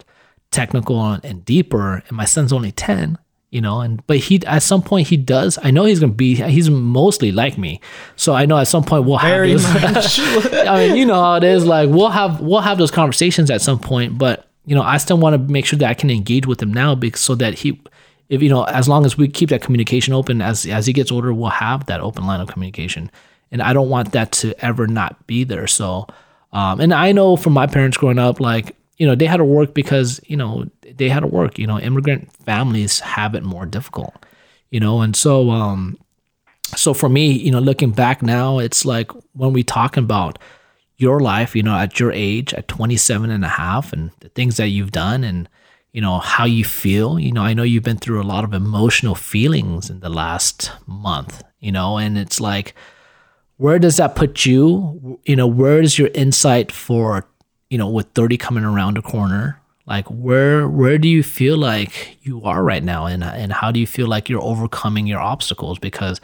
[0.52, 3.18] technical and deeper and my son's only 10
[3.50, 6.34] you know and but he at some point he does i know he's gonna be
[6.34, 7.80] he's mostly like me
[8.16, 10.18] so i know at some point we'll Very have much.
[10.52, 13.60] i mean you know how it is like we'll have we'll have those conversations at
[13.60, 16.46] some point but you know i still want to make sure that i can engage
[16.46, 17.80] with him now because so that he
[18.28, 21.12] if you know as long as we keep that communication open as as he gets
[21.12, 23.10] older we'll have that open line of communication
[23.50, 26.06] and i don't want that to ever not be there so
[26.52, 29.44] um and i know from my parents growing up like you know, they had to
[29.44, 31.58] work because, you know, they had to work.
[31.58, 34.14] You know, immigrant families have it more difficult,
[34.70, 35.98] you know, and so, um,
[36.76, 40.38] so for me, you know, looking back now, it's like when we talk about
[40.98, 44.56] your life, you know, at your age, at 27 and a half, and the things
[44.58, 45.48] that you've done and,
[45.92, 47.18] you know, how you feel.
[47.18, 50.70] You know, I know you've been through a lot of emotional feelings in the last
[50.86, 52.76] month, you know, and it's like,
[53.56, 55.18] where does that put you?
[55.24, 57.26] You know, where is your insight for
[57.72, 62.18] you know, with 30 coming around the corner, like where where do you feel like
[62.22, 63.06] you are right now?
[63.06, 65.78] And and how do you feel like you're overcoming your obstacles?
[65.78, 66.20] Because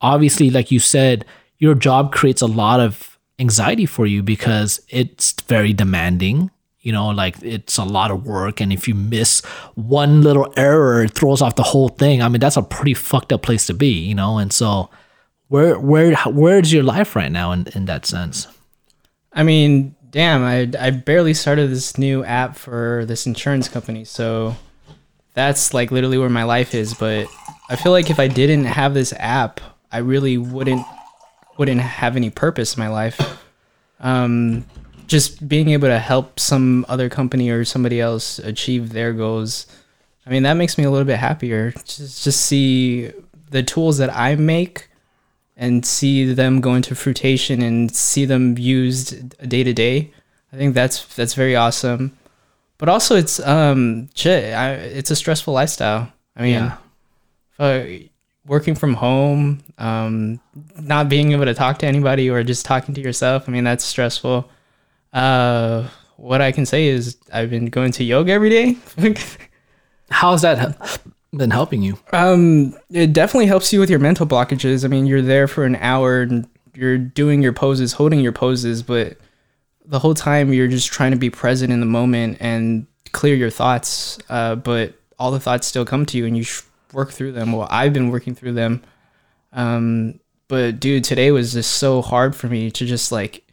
[0.00, 1.26] obviously like you said
[1.58, 7.08] your job creates a lot of anxiety for you because it's very demanding you know
[7.08, 8.62] like it's a lot of work.
[8.62, 9.44] And if you miss
[9.74, 12.22] one little error it throws off the whole thing.
[12.22, 14.38] I mean that's a pretty fucked up place to be you know?
[14.38, 14.88] And so
[15.48, 18.48] where where where's your life right now in, in that sense?
[19.34, 24.56] I mean damn, I I barely started this new app for this insurance company, so
[25.34, 26.94] that's like literally where my life is.
[26.94, 27.28] But
[27.68, 29.60] I feel like if I didn't have this app,
[29.92, 30.84] I really wouldn't
[31.58, 33.42] wouldn't have any purpose in my life.
[34.00, 34.66] Um,
[35.06, 39.66] just being able to help some other company or somebody else achieve their goals.
[40.26, 41.70] I mean, that makes me a little bit happier.
[41.70, 43.12] Just just see
[43.50, 44.88] the tools that I make
[45.56, 50.12] and see them go into fruition and see them used day to day.
[50.52, 52.16] I think that's that's very awesome.
[52.78, 54.52] But also, it's um, shit.
[54.52, 56.12] I, it's a stressful lifestyle.
[56.36, 56.76] I mean, yeah.
[57.58, 57.84] uh,
[58.44, 60.40] working from home, um,
[60.78, 63.48] not being able to talk to anybody or just talking to yourself.
[63.48, 64.50] I mean, that's stressful.
[65.12, 68.76] Uh, what I can say is I've been going to yoga every day.
[70.10, 71.00] How's that
[71.36, 71.98] been helping you?
[72.12, 74.84] Um, it definitely helps you with your mental blockages.
[74.84, 78.82] I mean, you're there for an hour and you're doing your poses, holding your poses,
[78.82, 79.18] but
[79.84, 83.50] the whole time you're just trying to be present in the moment and clear your
[83.50, 84.18] thoughts.
[84.28, 86.44] Uh, but all the thoughts still come to you and you
[86.92, 87.52] work through them.
[87.52, 88.82] Well, I've been working through them.
[89.52, 93.44] Um, but dude, today was just so hard for me to just like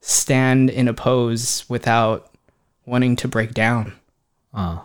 [0.00, 2.30] stand in a pose without
[2.84, 3.92] wanting to break down.
[4.52, 4.84] Oh.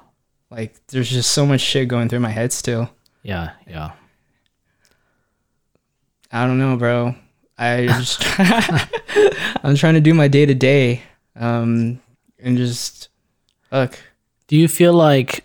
[0.50, 2.90] Like there's just so much shit going through my head still.
[3.24, 3.92] Yeah, yeah.
[6.32, 7.16] I don't know, bro.
[7.58, 8.24] I just
[9.64, 11.02] I'm trying to do my day to day,
[11.36, 12.00] um,
[12.40, 13.10] and just
[13.72, 14.00] look.
[14.48, 15.44] Do you feel like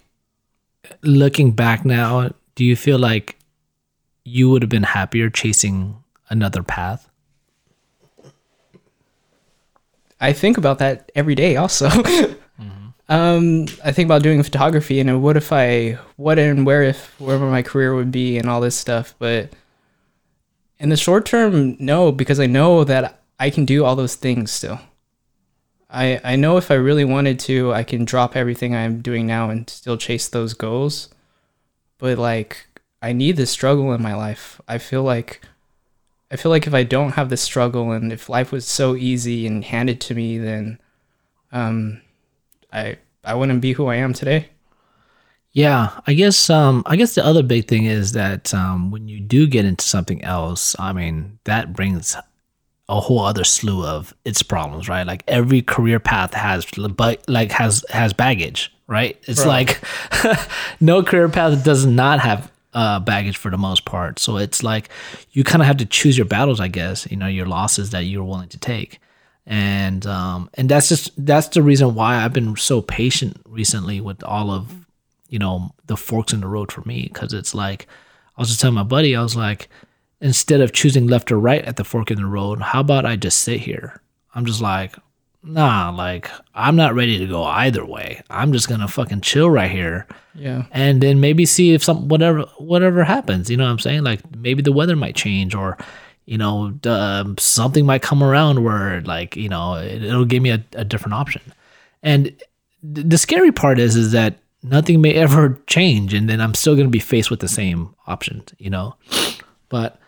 [1.03, 2.31] looking back now?
[2.55, 3.37] Do you feel like
[4.25, 5.97] you would have been happier chasing
[6.31, 7.09] another path?
[10.21, 11.57] I think about that every day.
[11.57, 11.89] Also.
[13.13, 17.45] Um, I think about doing photography and what if I, what and where if wherever
[17.51, 19.15] my career would be and all this stuff.
[19.19, 19.51] But
[20.79, 24.51] in the short term, no, because I know that I can do all those things
[24.51, 24.81] still.
[25.91, 29.51] I I know if I really wanted to, I can drop everything I'm doing now
[29.51, 31.11] and still chase those goals.
[31.99, 32.67] But like,
[33.03, 34.59] I need this struggle in my life.
[34.67, 35.43] I feel like.
[36.31, 39.47] I feel like if I don't have this struggle and if life was so easy
[39.47, 40.81] and handed to me, then
[41.53, 42.01] um,
[42.73, 44.49] I I wouldn't be who I am today.
[45.53, 49.21] Yeah, I guess um I guess the other big thing is that um when you
[49.21, 52.17] do get into something else, I mean, that brings
[52.89, 55.07] a whole other slew of its problems, right?
[55.07, 56.67] Like every career path has
[56.97, 59.19] but like has has baggage, right?
[59.25, 59.53] It's Bro.
[59.53, 59.81] like
[60.81, 64.19] no career path does not have uh, baggage for the most part.
[64.19, 64.89] So it's like
[65.33, 67.07] you kind of have to choose your battles, I guess.
[67.11, 68.99] You know, your losses that you're willing to take,
[69.47, 74.23] and um, and that's just that's the reason why I've been so patient recently with
[74.25, 74.87] all of
[75.29, 77.87] you know the forks in the road for me because it's like
[78.37, 79.69] I was just telling my buddy I was like
[80.21, 83.17] instead of choosing left or right at the fork in the road, how about I
[83.17, 84.01] just sit here?
[84.37, 84.95] I'm just like,
[85.43, 88.23] nah, like I'm not ready to go either way.
[88.31, 90.67] I'm just gonna fucking chill right here Yeah.
[90.71, 93.51] and then maybe see if some whatever whatever happens.
[93.51, 94.05] You know what I'm saying?
[94.05, 95.77] Like maybe the weather might change or
[96.27, 100.51] you know um, something might come around where like you know it, it'll give me
[100.51, 101.43] a, a different option.
[102.03, 102.25] And
[102.95, 106.77] th- the scary part is is that nothing may ever change, and then I'm still
[106.77, 108.55] gonna be faced with the same options.
[108.59, 108.97] You know,
[109.69, 109.99] but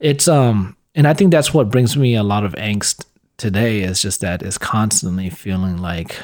[0.00, 3.04] it's um and i think that's what brings me a lot of angst
[3.36, 6.16] today is just that is constantly feeling like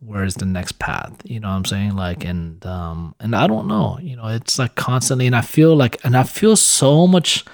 [0.00, 3.66] where's the next path you know what i'm saying like and um and i don't
[3.66, 7.44] know you know it's like constantly and i feel like and i feel so much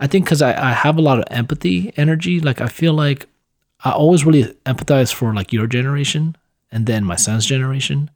[0.00, 3.26] i think because I, I have a lot of empathy energy like i feel like
[3.84, 6.36] i always really empathize for like your generation
[6.72, 8.10] and then my son's generation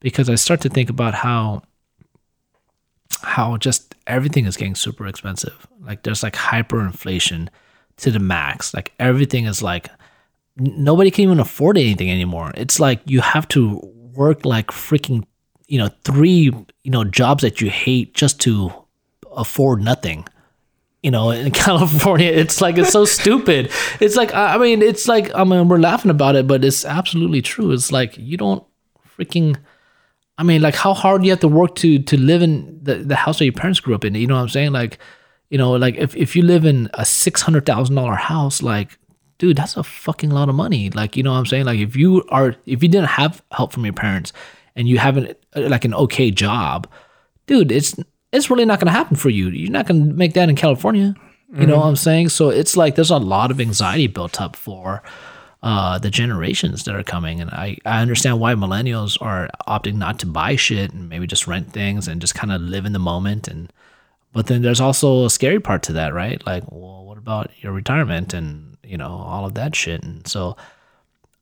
[0.00, 1.62] because i start to think about how
[3.22, 5.66] how just everything is getting super expensive.
[5.80, 7.48] Like there's like hyperinflation
[7.98, 8.74] to the max.
[8.74, 9.88] Like everything is like
[10.56, 12.52] nobody can even afford anything anymore.
[12.54, 13.80] It's like you have to
[14.14, 15.24] work like freaking,
[15.66, 16.52] you know, three,
[16.82, 18.72] you know, jobs that you hate just to
[19.36, 20.26] afford nothing.
[21.06, 23.70] You know, in California, it's like it's so stupid.
[24.00, 27.42] It's like I mean, it's like I mean, we're laughing about it, but it's absolutely
[27.42, 27.70] true.
[27.70, 28.64] It's like you don't
[29.16, 29.56] freaking
[30.36, 33.14] I mean, like how hard you have to work to to live in the, the
[33.14, 34.16] house that your parents grew up in.
[34.16, 34.72] You know what I'm saying?
[34.72, 34.98] Like,
[35.48, 38.98] you know, like if, if you live in a six hundred thousand dollar house, like,
[39.38, 40.90] dude, that's a fucking lot of money.
[40.90, 41.66] Like, you know what I'm saying?
[41.66, 44.32] Like if you are if you didn't have help from your parents
[44.74, 46.88] and you have an uh, like an okay job,
[47.46, 47.94] dude, it's
[48.36, 49.48] it's really not gonna happen for you.
[49.48, 51.14] You're not gonna make that in California.
[51.58, 52.30] You know what I'm saying?
[52.30, 55.02] So it's like there's a lot of anxiety built up for
[55.62, 57.40] uh, the generations that are coming.
[57.40, 61.46] And I, I understand why millennials are opting not to buy shit and maybe just
[61.46, 63.48] rent things and just kind of live in the moment.
[63.48, 63.72] And
[64.32, 66.44] but then there's also a scary part to that, right?
[66.44, 70.02] Like, well, what about your retirement and you know all of that shit?
[70.02, 70.56] And so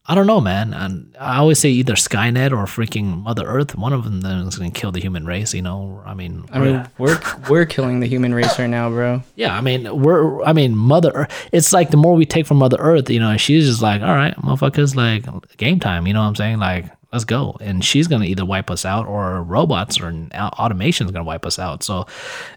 [0.07, 0.75] I don't know, man.
[0.75, 3.75] And I always say either Skynet or freaking Mother Earth.
[3.75, 5.55] One of them is going to kill the human race.
[5.55, 9.23] You know, I mean, I mean, we're we're killing the human race right now, bro.
[9.35, 12.59] yeah, I mean, we're, I mean, Mother Earth, it's like the more we take from
[12.59, 15.25] Mother Earth, you know, she's just like, all right, motherfuckers, like,
[15.57, 16.59] game time, you know what I'm saying?
[16.59, 17.57] Like, let's go.
[17.61, 21.27] And she's going to either wipe us out or robots or automation is going to
[21.27, 21.83] wipe us out.
[21.83, 22.07] So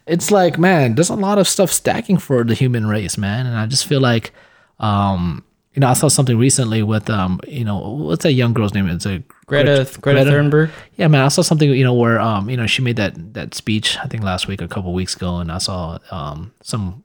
[0.06, 3.46] it's like, man, there's a lot of stuff stacking for the human race, man.
[3.46, 4.34] And I just feel like,
[4.80, 5.46] um,
[5.78, 8.88] you know, I saw something recently with, um, you know, what's that young girl's name?
[8.88, 10.72] It's a Greta Greta, Thunberg.
[10.96, 13.54] yeah, man, I saw something, you know, where um, you know, she made that that
[13.54, 17.04] speech I think last week, or a couple weeks ago, and I saw um some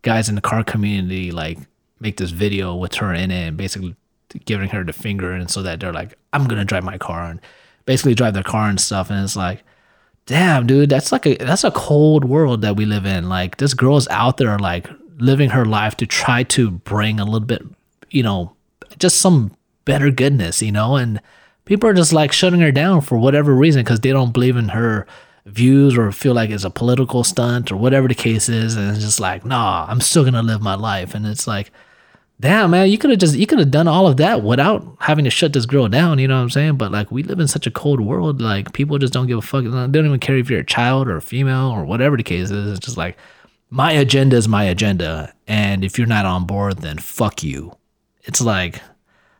[0.00, 1.58] guys in the car community like
[2.00, 3.94] make this video with her in it, and basically
[4.46, 7.38] giving her the finger, and so that they're like, I'm gonna drive my car, and
[7.84, 9.62] basically drive their car and stuff, and it's like,
[10.24, 13.28] damn, dude, that's like a that's a cold world that we live in.
[13.28, 14.88] Like this girl is out there like
[15.18, 17.60] living her life to try to bring a little bit,
[18.10, 18.54] you know,
[18.98, 19.52] just some
[19.84, 21.20] better goodness, you know, and
[21.64, 24.68] people are just like shutting her down for whatever reason because they don't believe in
[24.68, 25.06] her
[25.46, 28.76] views or feel like it's a political stunt or whatever the case is.
[28.76, 31.14] And it's just like nah i'm still gonna live my life.
[31.14, 31.72] And it's like
[32.40, 35.24] damn man you could have just you could have done all of that without having
[35.24, 36.76] to shut this girl down you know what i'm saying?
[36.76, 38.40] But like we live in such a cold world.
[38.40, 39.64] Like people just don't give a fuck.
[39.64, 42.50] They don't even care if you're a child or a female or whatever the case
[42.50, 42.72] is.
[42.72, 43.16] It's just like
[43.70, 45.32] my agenda is my agenda.
[45.46, 47.76] And if you're not on board then fuck you
[48.24, 48.80] it's like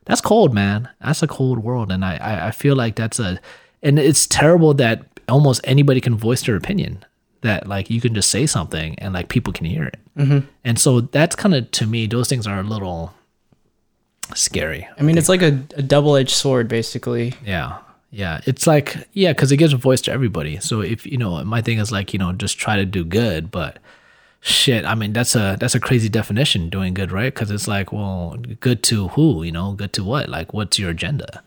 [0.05, 0.89] that's cold, man.
[1.01, 3.41] That's a cold world, and I, I, I feel like that's a,
[3.83, 7.05] and it's terrible that almost anybody can voice their opinion.
[7.43, 10.47] That like you can just say something and like people can hear it, mm-hmm.
[10.65, 13.15] and so that's kind of to me those things are a little,
[14.35, 14.89] scary.
[14.99, 17.35] I mean, it's like a, a double edged sword, basically.
[17.45, 17.79] Yeah.
[18.11, 18.41] Yeah.
[18.47, 20.59] It's like, yeah, because it gives a voice to everybody.
[20.61, 23.51] So if, you know, my thing is like, you know, just try to do good.
[23.51, 23.79] But
[24.41, 27.33] shit, I mean, that's a, that's a crazy definition doing good, right?
[27.33, 30.29] Because it's like, well, good to who, you know, good to what?
[30.29, 31.43] Like, what's your agenda?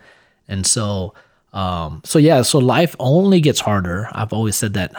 [0.48, 1.14] And so,
[1.52, 4.08] um, so yeah, so life only gets harder.
[4.12, 4.92] I've always said that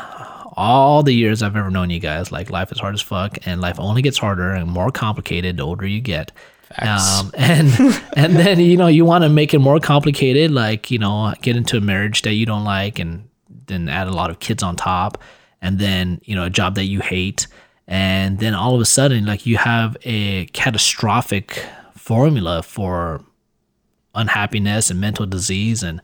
[0.55, 3.61] all the years I've ever known you guys, like life is hard as fuck and
[3.61, 6.31] life only gets harder and more complicated the older you get.
[6.79, 7.71] Um, and
[8.17, 11.55] and then you know you want to make it more complicated, like you know get
[11.55, 13.29] into a marriage that you don't like, and
[13.67, 15.21] then add a lot of kids on top,
[15.61, 17.47] and then you know a job that you hate,
[17.87, 21.63] and then all of a sudden like you have a catastrophic
[21.95, 23.23] formula for
[24.13, 26.01] unhappiness and mental disease and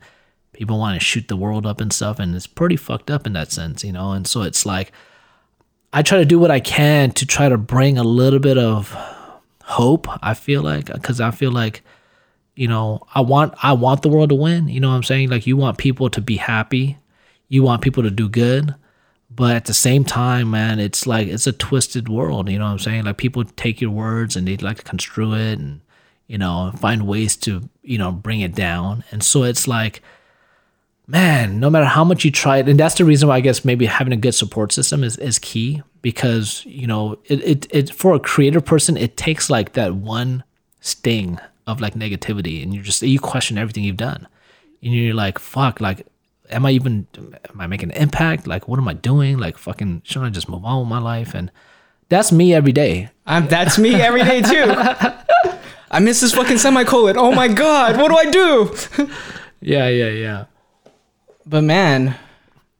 [0.52, 3.32] people want to shoot the world up and stuff and it's pretty fucked up in
[3.32, 4.12] that sense you know?
[4.12, 4.92] And so it's like
[5.92, 8.90] i try to do what i can to try to bring a little bit of
[9.64, 11.82] hope i feel like because i feel like
[12.54, 15.30] you know i want i want the world to win you know what i'm saying?
[15.30, 16.98] Like you want people to be happy.
[17.48, 18.74] You want people to do good
[19.34, 22.72] but at the same time man it's like it's a twisted world you know what
[22.72, 25.80] i'm saying like people take your words and they like to construe it and
[26.26, 30.02] you know find ways to you know bring it down and so it's like
[31.06, 33.64] man, no matter how much you try it, and that's the reason why I guess
[33.64, 37.94] maybe having a good support system is, is key because, you know, it, it, it
[37.94, 40.44] for a creative person, it takes like that one
[40.80, 44.26] sting of like negativity and you just, you question everything you've done.
[44.82, 46.06] And you're like, fuck, like,
[46.52, 48.46] am I even, am I making an impact?
[48.46, 49.38] Like, what am I doing?
[49.38, 51.34] Like, fucking, shouldn't I just move on with my life?
[51.34, 51.50] And
[52.08, 53.10] that's me every day.
[53.26, 54.64] Um, that's me every day too.
[55.90, 57.16] I miss this fucking semicolon.
[57.16, 59.08] Oh my God, what do I do?
[59.60, 60.44] yeah, yeah, yeah.
[61.44, 62.16] But man,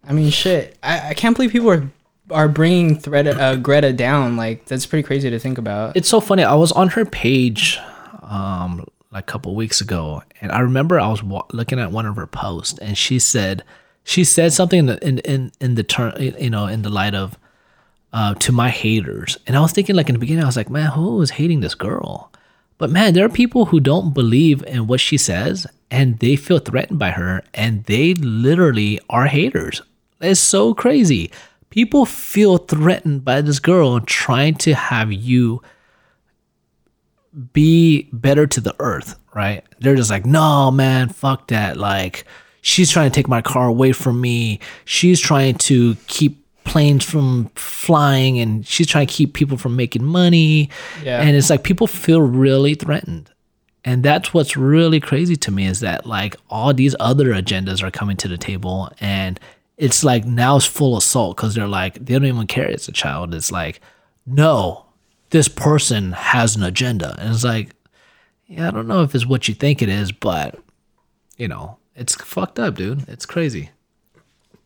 [0.04, 0.78] I mean, shit.
[0.82, 1.90] I, I can't believe people are
[2.30, 4.36] are bringing Greta, uh, Greta down.
[4.36, 5.96] Like that's pretty crazy to think about.
[5.96, 6.42] It's so funny.
[6.42, 7.78] I was on her page,
[8.22, 12.06] um, like a couple weeks ago, and I remember I was wa- looking at one
[12.06, 13.62] of her posts, and she said
[14.04, 17.14] she said something in the, in in, in the turn, you know, in the light
[17.14, 17.38] of
[18.12, 20.70] uh, to my haters, and I was thinking like in the beginning, I was like,
[20.70, 22.32] man, who is hating this girl?
[22.82, 26.58] But man, there are people who don't believe in what she says and they feel
[26.58, 29.82] threatened by her and they literally are haters.
[30.20, 31.30] It's so crazy.
[31.70, 35.62] People feel threatened by this girl trying to have you
[37.52, 39.64] be better to the earth, right?
[39.80, 41.76] They're just like, no, man, fuck that.
[41.76, 42.24] Like,
[42.60, 44.60] she's trying to take my car away from me.
[44.84, 50.04] She's trying to keep planes from flying and she's trying to keep people from making
[50.04, 50.70] money.
[51.02, 51.20] Yeah.
[51.20, 53.30] And it's like people feel really threatened.
[53.84, 57.90] And that's what's really crazy to me is that like all these other agendas are
[57.90, 59.40] coming to the table and
[59.76, 62.92] it's like now it's full assault because they're like they don't even care it's a
[62.92, 63.34] child.
[63.34, 63.80] It's like,
[64.24, 64.86] no,
[65.32, 67.16] this person has an agenda.
[67.18, 67.70] And it's like,
[68.46, 70.58] yeah, I don't know if it's what you think it is, but
[71.36, 73.08] you know, it's fucked up, dude.
[73.08, 73.70] It's crazy.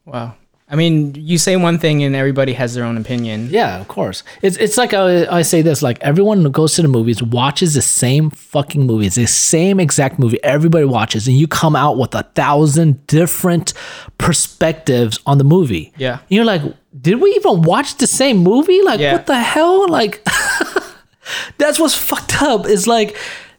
[0.05, 0.35] Wow.
[0.69, 3.51] I mean, you say one thing and everybody has their own opinion.
[3.51, 4.25] Yeah, of course.
[4.43, 7.75] It's it's like I, I say this like everyone who goes to the movies watches
[7.75, 12.17] the same fucking movies, the same exact movie everybody watches, and you come out with
[12.17, 13.75] a thousand different
[14.19, 15.93] perspectives on the movie.
[15.97, 16.63] Yeah, and you're like,
[17.01, 18.83] did we even watch the same movie?
[18.83, 19.13] Like, yeah.
[19.13, 19.89] what the hell?
[19.89, 20.25] Like,
[21.59, 22.67] that's what's fucked up.
[22.67, 23.17] Is like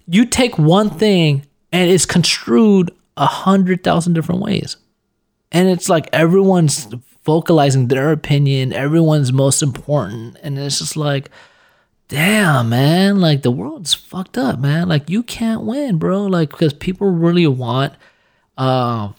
[0.07, 4.75] you take one thing and it's construed a hundred thousand different ways
[5.51, 6.87] and it's like everyone's
[7.23, 10.37] vocalizing their opinion everyone's most important.
[10.41, 11.29] And it's just like
[12.07, 14.87] damn man like the world's fucked up man.
[14.87, 16.25] Like you can't win bro.
[16.25, 17.93] Like because people really want
[18.57, 19.11] uh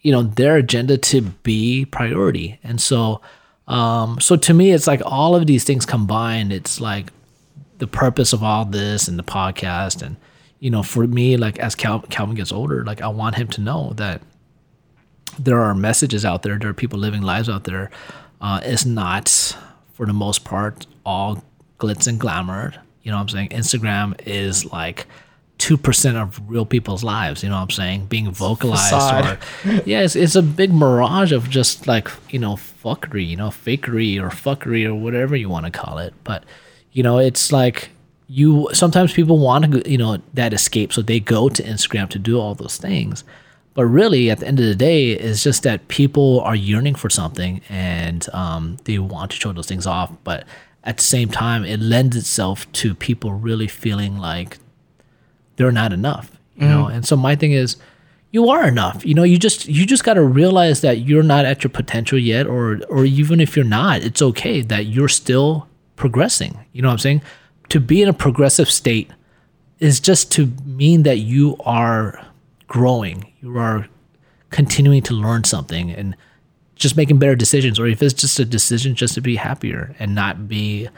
[0.00, 2.58] you know their agenda to be priority.
[2.64, 3.20] And so
[3.68, 7.12] um so to me it's like all of these things combined it's like
[7.78, 10.00] the purpose of all this and the podcast.
[10.00, 10.16] And
[10.58, 13.60] you know for me like as Cal- calvin gets older like i want him to
[13.60, 14.22] know that
[15.38, 16.58] there are messages out there.
[16.58, 17.90] There are people living lives out there.
[18.40, 19.28] Uh, it's not,
[19.92, 21.42] for the most part, all
[21.78, 22.74] glitz and glamour.
[23.02, 23.48] You know what I'm saying?
[23.50, 25.06] Instagram is like
[25.58, 27.42] two percent of real people's lives.
[27.42, 28.06] You know what I'm saying?
[28.06, 29.38] Being vocalized Facade.
[29.64, 33.48] or yeah, it's, it's a big mirage of just like you know fuckery, you know
[33.48, 36.14] fakery or fuckery or whatever you want to call it.
[36.24, 36.44] But
[36.92, 37.90] you know, it's like
[38.28, 42.18] you sometimes people want to you know that escape, so they go to Instagram to
[42.18, 43.24] do all those things.
[43.76, 47.10] But really, at the end of the day, it's just that people are yearning for
[47.10, 50.10] something and um, they want to show those things off.
[50.24, 50.46] But
[50.82, 54.56] at the same time, it lends itself to people really feeling like
[55.56, 56.70] they're not enough, you mm.
[56.70, 56.86] know.
[56.86, 57.76] And so my thing is,
[58.30, 59.04] you are enough.
[59.04, 62.18] You know, you just you just got to realize that you're not at your potential
[62.18, 66.64] yet, or or even if you're not, it's okay that you're still progressing.
[66.72, 67.22] You know what I'm saying?
[67.68, 69.10] To be in a progressive state
[69.80, 72.26] is just to mean that you are
[72.68, 73.88] growing, you are
[74.50, 76.16] continuing to learn something and
[76.74, 80.14] just making better decisions, or if it's just a decision just to be happier and
[80.14, 80.88] not be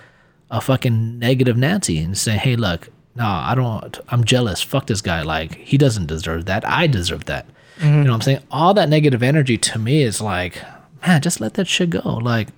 [0.51, 4.63] a fucking negative Nancy and say, hey, look, no, I don't, I'm jealous.
[4.63, 5.23] Fuck this guy.
[5.23, 6.67] Like, he doesn't deserve that.
[6.67, 7.47] I deserve that.
[7.79, 8.03] You mm-hmm.
[8.03, 8.41] know what I'm saying?
[8.51, 10.63] All that negative energy to me is like,
[11.07, 12.01] man, just let that shit go.
[12.23, 12.49] Like,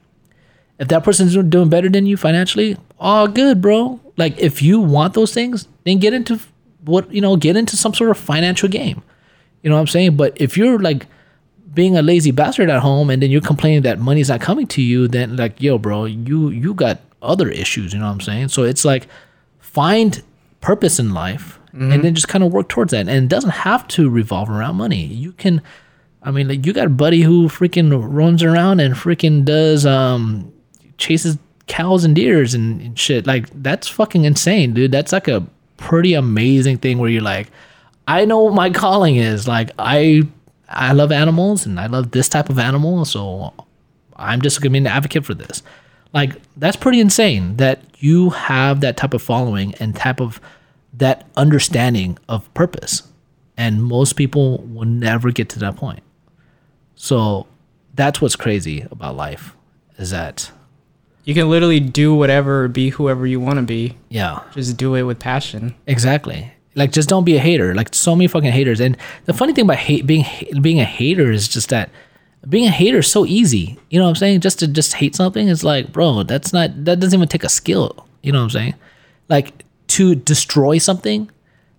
[0.79, 4.01] if that person's doing- doing better than you financially, all good, bro.
[4.17, 6.41] Like, if you want those things, then get into
[6.85, 9.03] what, you know, get into some sort of financial game.
[9.63, 10.17] You know what I'm saying?
[10.17, 11.07] But if you're like
[11.73, 14.83] being a lazy bastard at home and then you're complaining that money's not coming to
[14.83, 18.49] you, then like, yo, bro, you you got other issues, you know what I'm saying?
[18.49, 19.07] So it's like
[19.59, 20.23] find
[20.61, 21.59] purpose in life
[21.93, 23.09] and then just kind of work towards that.
[23.09, 25.05] And it doesn't have to revolve around money.
[25.05, 25.63] You can
[26.23, 30.53] I mean, like you got a buddy who freaking runs around and freaking does um
[30.99, 33.27] chases cows and deers and, and shit.
[33.27, 34.93] Like that's fucking insane, dude.
[34.93, 35.47] That's like a
[35.81, 37.49] pretty amazing thing where you're like,
[38.07, 39.49] I know what my calling is.
[39.49, 40.23] Like I
[40.69, 43.53] I love animals and I love this type of animal, so
[44.15, 45.63] I'm just gonna be an advocate for this.
[46.13, 50.41] Like that's pretty insane that you have that type of following and type of
[50.95, 53.03] that understanding of purpose.
[53.57, 56.03] And most people will never get to that point.
[56.95, 57.47] So
[57.95, 59.55] that's what's crazy about life
[59.99, 60.51] is that
[61.31, 63.97] You can literally do whatever, be whoever you want to be.
[64.09, 65.77] yeah, Just do it with passion.
[65.87, 66.53] Exactly.
[66.75, 67.73] Like, just don't be a hater.
[67.73, 68.81] Like, so many fucking haters.
[68.81, 70.25] And the funny thing about hate, being
[70.61, 71.89] being a hater is just that
[72.49, 73.79] being a hater is so easy.
[73.91, 74.41] You know what I'm saying?
[74.41, 77.49] Just to just hate something is like, bro, that's not that doesn't even take a
[77.49, 78.09] skill.
[78.25, 78.75] You know what I'm saying?
[79.29, 81.31] Like to destroy something,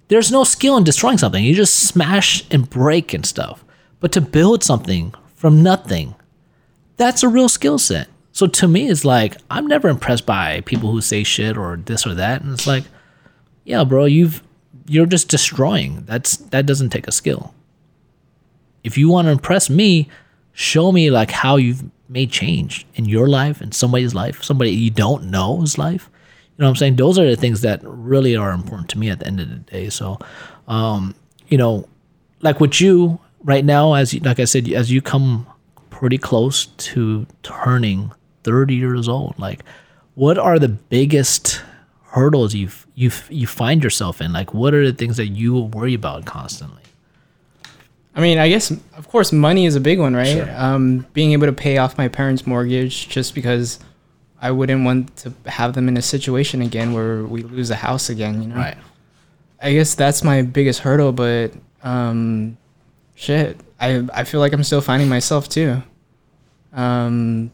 [0.07, 1.43] there's no skill in destroying something.
[1.43, 3.65] You just smash and break and stuff.
[3.99, 6.15] But to build something from nothing,
[6.95, 8.07] that's a real skill set.
[8.31, 12.05] So to me, it's like I'm never impressed by people who say shit or this
[12.05, 12.83] or that, and it's like,
[13.65, 14.41] yeah, bro, you've
[14.87, 16.03] you're just destroying.
[16.05, 17.53] That's that doesn't take a skill.
[18.83, 20.09] If you want to impress me,
[20.53, 24.89] show me like how you've made change in your life, in somebody's life, somebody you
[24.89, 26.09] don't know's life.
[26.57, 26.95] You know what I'm saying?
[26.97, 29.55] Those are the things that really are important to me at the end of the
[29.55, 29.89] day.
[29.89, 30.19] So,
[30.67, 31.15] um,
[31.47, 31.87] you know,
[32.41, 35.47] like with you right now, as you, like I said, as you come
[35.89, 38.11] pretty close to turning
[38.43, 39.63] 30 years old, like
[40.15, 41.61] what are the biggest
[42.07, 44.33] hurdles you you you find yourself in?
[44.33, 46.83] Like, what are the things that you worry about constantly?
[48.13, 50.27] I mean, I guess of course money is a big one, right?
[50.27, 50.53] Sure.
[50.57, 53.79] Um, being able to pay off my parents' mortgage just because
[54.41, 58.09] I wouldn't want to have them in a situation again where we lose a house
[58.09, 58.41] again.
[58.41, 58.77] You know, Right.
[59.63, 61.13] I guess that's my biggest hurdle.
[61.13, 62.57] But um,
[63.15, 65.81] shit, I I feel like I'm still finding myself too.
[66.73, 67.51] Um,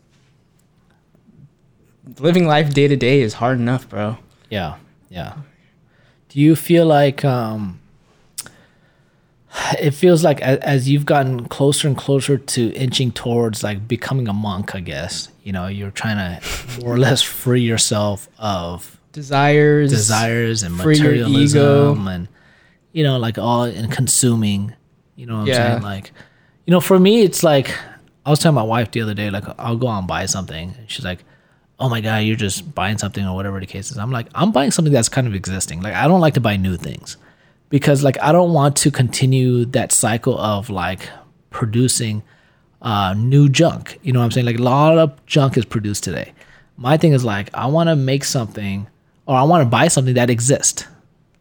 [2.19, 4.17] living life day to day is hard enough, bro.
[4.49, 4.75] Yeah,
[5.09, 5.33] yeah.
[6.29, 7.79] Do you feel like um,
[9.79, 14.27] it feels like as, as you've gotten closer and closer to inching towards like becoming
[14.27, 14.75] a monk?
[14.75, 20.61] I guess you know you're trying to more or less free yourself of Desires, desires
[20.63, 21.95] and materialism ego.
[22.07, 22.27] and
[22.91, 24.73] you know like all and consuming.
[25.15, 25.71] You know what I'm Yeah.
[25.71, 25.81] saying?
[25.81, 26.11] Like,
[26.67, 27.73] you know, for me, it's like
[28.25, 30.75] I was telling my wife the other day, like I'll go out and buy something,
[30.77, 31.23] and she's like,
[31.79, 34.51] "Oh my god, you're just buying something or whatever the case is." I'm like, I'm
[34.51, 35.81] buying something that's kind of existing.
[35.81, 37.17] Like, I don't like to buy new things
[37.69, 41.09] because like I don't want to continue that cycle of like
[41.49, 42.23] producing
[42.81, 43.99] uh, new junk.
[44.03, 44.45] You know what I'm saying?
[44.45, 46.33] Like a lot of junk is produced today.
[46.77, 48.87] My thing is like I want to make something
[49.25, 50.85] or I want to buy something that exists.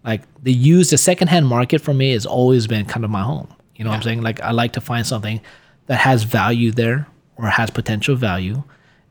[0.05, 3.49] Like the used, the secondhand market for me has always been kind of my home.
[3.74, 4.22] You know what I'm saying?
[4.22, 5.41] Like I like to find something
[5.87, 7.07] that has value there
[7.37, 8.63] or has potential value,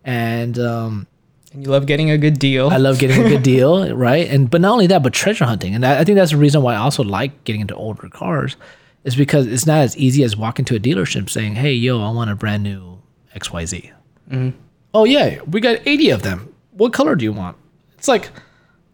[0.04, 1.08] and um,
[1.56, 2.70] and you love getting a good deal.
[2.70, 4.28] I love getting a good deal, right?
[4.30, 5.74] And but not only that, but treasure hunting.
[5.74, 8.56] And I, I think that's the reason why I also like getting into older cars,
[9.04, 12.12] is because it's not as easy as walking to a dealership saying, "Hey, yo, I
[12.12, 13.00] want a brand new
[13.34, 13.92] X Y Z."
[14.30, 14.58] Mm-hmm.
[14.94, 16.54] Oh yeah, we got eighty of them.
[16.72, 17.58] What color do you want?
[17.98, 18.30] It's like,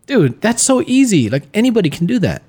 [0.06, 1.30] dude, that's so easy.
[1.30, 2.44] Like anybody can do that.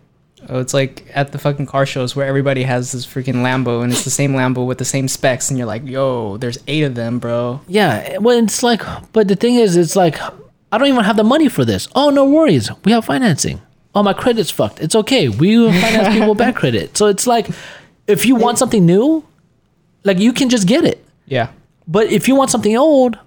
[0.49, 3.93] Oh, it's like at the fucking car shows where everybody has this freaking Lambo and
[3.93, 6.95] it's the same Lambo with the same specs, and you're like, yo, there's eight of
[6.95, 7.61] them, bro.
[7.69, 8.83] Yeah, well, it's like,
[9.13, 10.21] but the thing is, it's like,
[10.73, 11.87] I don't even have the money for this.
[11.95, 12.71] Oh, no worries.
[12.85, 13.61] We have financing.
[13.95, 14.81] Oh, my credit's fucked.
[14.81, 15.29] It's okay.
[15.29, 16.97] We finance people back credit.
[16.97, 17.49] So it's like,
[18.07, 19.25] if you want something new,
[20.05, 21.05] like you can just get it.
[21.27, 21.51] Yeah.
[21.87, 23.19] But if you want something old,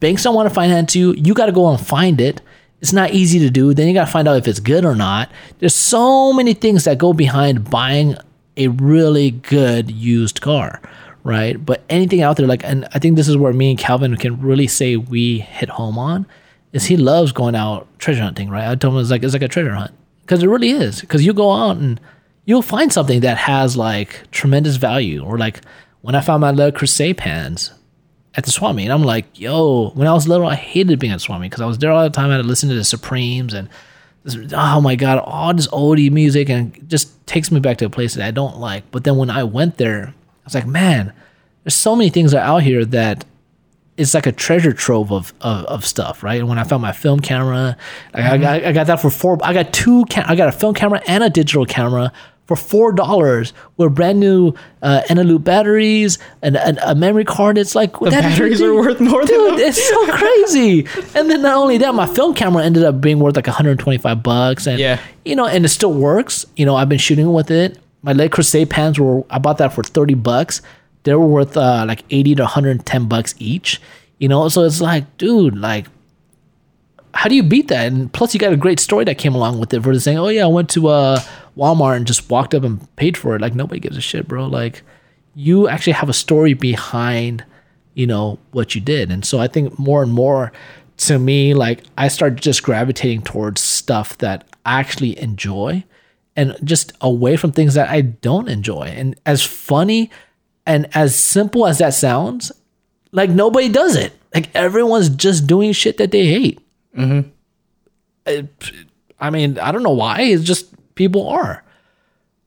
[0.00, 1.12] banks don't want to finance you.
[1.12, 2.40] You got to go and find it.
[2.80, 3.74] It's not easy to do.
[3.74, 5.30] Then you got to find out if it's good or not.
[5.58, 8.16] There's so many things that go behind buying
[8.56, 10.80] a really good used car,
[11.24, 11.64] right?
[11.64, 14.40] But anything out there, like, and I think this is where me and Calvin can
[14.40, 16.26] really say we hit home on,
[16.72, 18.68] is he loves going out treasure hunting, right?
[18.68, 19.92] I told him it's like it's like a treasure hunt
[20.22, 21.00] because it really is.
[21.00, 22.00] Because you go out and
[22.44, 25.62] you'll find something that has like tremendous value, or like
[26.02, 27.72] when I found my Le Creuset pans
[28.34, 28.84] at the swap meet.
[28.84, 31.62] And I'm like, yo, when I was little, I hated being at swap meet because
[31.62, 32.30] I was there all the time.
[32.30, 33.68] I had to listen to the Supremes and
[34.24, 37.86] this, oh my god, all this oldie music and it just takes me back to
[37.86, 38.90] a place that I don't like.
[38.90, 41.12] But then when I went there, I was like, man,
[41.64, 43.24] there's so many things out here that
[43.96, 46.38] it's like a treasure trove of, of, of stuff, right?
[46.38, 47.76] And when I found my film camera,
[48.14, 48.42] I, I, mm-hmm.
[48.42, 49.38] got, I got that for four.
[49.42, 50.04] I got two.
[50.04, 52.12] Cam- I got a film camera and a digital camera
[52.48, 57.58] for four dollars with brand new uh, Eneloop batteries and, and a memory card.
[57.58, 59.28] It's like The batteries are worth more dude.
[59.50, 59.60] than dude.
[59.68, 60.80] It's so crazy.
[61.14, 64.66] and then not only that, my film camera ended up being worth like 125 bucks,
[64.66, 64.98] and Yeah.
[65.26, 66.44] you know, and it still works.
[66.56, 67.78] You know, I've been shooting with it.
[68.02, 70.62] My Le Creuset pans were I bought that for 30 bucks.
[71.04, 73.80] They were worth uh, like 80 to 110 bucks each.
[74.18, 75.86] You know, so it's like, dude, like
[77.14, 77.86] how do you beat that?
[77.90, 80.28] And plus, you got a great story that came along with it versus saying, "Oh
[80.28, 81.20] yeah, I went to uh,
[81.58, 84.46] Walmart and just walked up and paid for it." Like nobody gives a shit, bro.
[84.46, 84.82] Like
[85.34, 87.44] you actually have a story behind,
[87.94, 89.10] you know, what you did.
[89.10, 90.52] And so I think more and more,
[90.98, 95.84] to me, like I start just gravitating towards stuff that I actually enjoy,
[96.36, 98.82] and just away from things that I don't enjoy.
[98.96, 100.10] And as funny
[100.66, 102.52] and as simple as that sounds,
[103.12, 104.12] like nobody does it.
[104.34, 106.60] Like everyone's just doing shit that they hate.
[106.96, 107.28] Mm-hmm.
[108.26, 108.72] It-
[109.20, 110.20] I mean, I don't know why.
[110.20, 110.66] It's just
[110.98, 111.64] people are.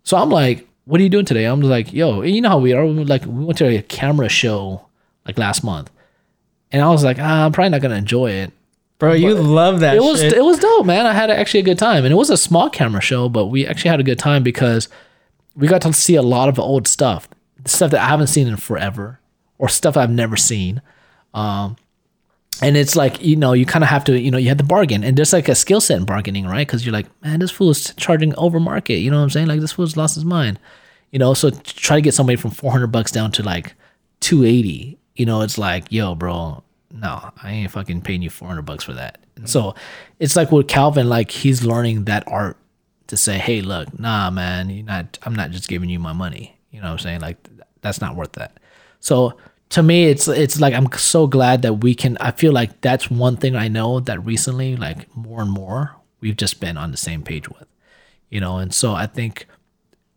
[0.04, 1.46] So I'm like, what are you doing today?
[1.46, 2.86] I'm like, yo, you know how we are.
[2.86, 4.86] We, like we went to a camera show
[5.26, 5.90] like last month,
[6.72, 8.52] and I was like, ah, I'm probably not gonna enjoy it.
[9.00, 10.34] Bro, you love that It was shit.
[10.34, 11.08] it was dope, man.
[11.08, 13.66] I had actually a good time, and it was a small camera show, but we
[13.66, 14.88] actually had a good time because
[15.56, 17.28] we got to see a lot of old stuff,
[17.66, 19.20] stuff that I haven't seen in forever,
[19.58, 20.82] or stuff I've never seen.
[21.34, 21.78] Um,
[22.62, 24.64] and it's like you know you kind of have to you know you have to
[24.64, 26.68] bargain, and there's like a skill set in bargaining, right?
[26.68, 28.96] Because you're like, man, this fool is charging over market.
[28.96, 29.48] You know what I'm saying?
[29.48, 30.60] Like this fool's lost his mind.
[31.12, 33.76] You know, so try to get somebody from 400 bucks down to like
[34.22, 34.98] 280.
[35.16, 38.94] You know, it's like, yo, bro, no, I ain't fucking paying you 400 bucks for
[38.94, 39.20] that.
[39.36, 39.76] And so
[40.20, 42.58] it's like with Calvin, like he's learning that art
[43.08, 46.58] to say, hey, look, nah, man, you're not, I'm not just giving you my money.
[46.72, 47.22] You know what I'm saying?
[47.22, 47.38] Like
[47.82, 48.58] that's not worth that.
[49.02, 49.38] So
[49.72, 53.10] to me, it's, it's like, I'm so glad that we can, I feel like that's
[53.10, 56.98] one thing I know that recently, like more and more, we've just been on the
[56.98, 57.68] same page with,
[58.30, 58.58] you know?
[58.58, 59.48] And so I think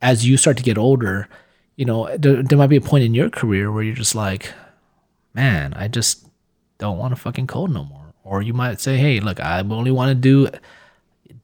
[0.02, 1.28] as you start to get older,
[1.76, 4.52] you know, there, there might be a point in your career where you're just like,
[5.35, 6.26] man, I just
[6.78, 8.12] don't want to fucking code no more.
[8.24, 10.48] Or you might say, hey, look, I only want to do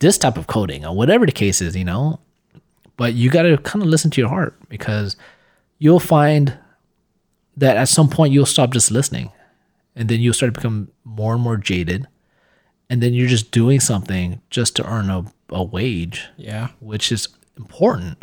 [0.00, 2.18] this type of coding or whatever the case is, you know.
[2.96, 5.16] But you got to kind of listen to your heart because
[5.78, 6.58] you'll find
[7.60, 9.30] that at some point you'll stop just listening
[9.94, 12.06] and then you'll start to become more and more jaded.
[12.88, 16.68] And then you're just doing something just to earn a, a wage yeah.
[16.80, 18.18] which is important.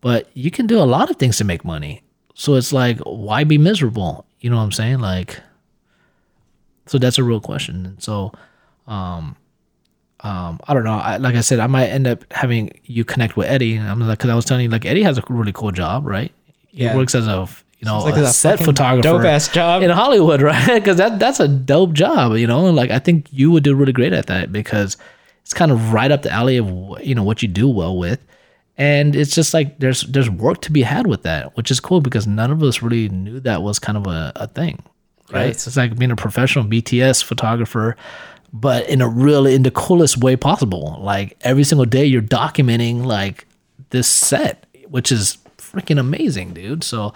[0.00, 2.02] But you can do a lot of things to make money.
[2.34, 4.26] So it's like, why be miserable?
[4.40, 5.00] You know what I'm saying?
[5.00, 5.40] Like,
[6.86, 7.86] so that's a real question.
[7.86, 8.32] And so,
[8.86, 9.34] um,
[10.20, 10.98] um, I don't know.
[10.98, 13.76] I, like I said, I might end up having you connect with Eddie.
[13.76, 16.06] And I'm like, because I was telling you, like Eddie has a really cool job,
[16.06, 16.32] right?
[16.70, 16.92] Yeah.
[16.92, 19.82] He works as a you know like a a set photographer, dope-ass job.
[19.82, 20.74] in Hollywood, right?
[20.74, 22.64] Because that that's a dope job, you know.
[22.70, 24.96] Like I think you would do really great at that because
[25.42, 26.68] it's kind of right up the alley of
[27.02, 28.24] you know what you do well with,
[28.76, 32.00] and it's just like there's there's work to be had with that, which is cool
[32.00, 34.82] because none of us really knew that was kind of a, a thing,
[35.30, 35.40] right?
[35.40, 35.50] Right.
[35.50, 37.96] It's like being a professional BTS photographer,
[38.52, 40.98] but in a really in the coolest way possible.
[41.00, 43.46] Like every single day, you're documenting like
[43.90, 45.38] this set, which is
[45.72, 46.84] freaking amazing, dude.
[46.84, 47.12] So,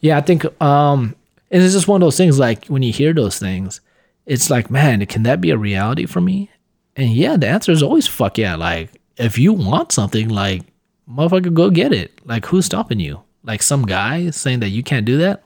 [0.00, 1.14] yeah, I think um,
[1.50, 2.38] and it's just one of those things.
[2.38, 3.80] Like when you hear those things,
[4.26, 6.50] it's like, man, can that be a reality for me?
[6.96, 8.56] And yeah, the answer is always fuck yeah.
[8.56, 10.62] Like if you want something, like
[11.10, 12.12] motherfucker, go get it.
[12.24, 13.22] Like who's stopping you?
[13.42, 15.42] Like some guy saying that you can't do that.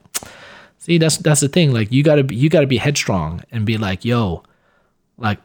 [0.79, 1.73] See, that's that's the thing.
[1.73, 4.43] Like you gotta be you gotta be headstrong and be like, yo,
[5.17, 5.39] like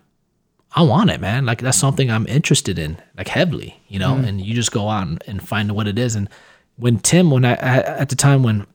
[0.73, 1.45] I want it, man.
[1.45, 4.15] Like that's something I'm interested in, like heavily, you know.
[4.15, 6.15] And you just go out and, and find what it is.
[6.15, 6.29] And
[6.79, 8.65] when Tim, when I at the time when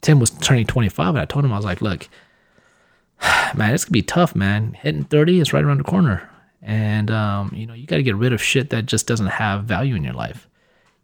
[0.00, 2.08] Tim was turning 25, and I told him I was like, look,
[3.54, 4.72] man, it's gonna be tough, man.
[4.72, 6.28] Hitting 30 is right around the corner,
[6.60, 9.64] and um, you know you got to get rid of shit that just doesn't have
[9.64, 10.48] value in your life,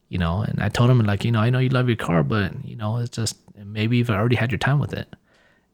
[0.08, 0.40] you know.
[0.40, 2.76] And I told him like, you know, I know you love your car, but you
[2.76, 5.14] know, it's just maybe you've already had your time with it,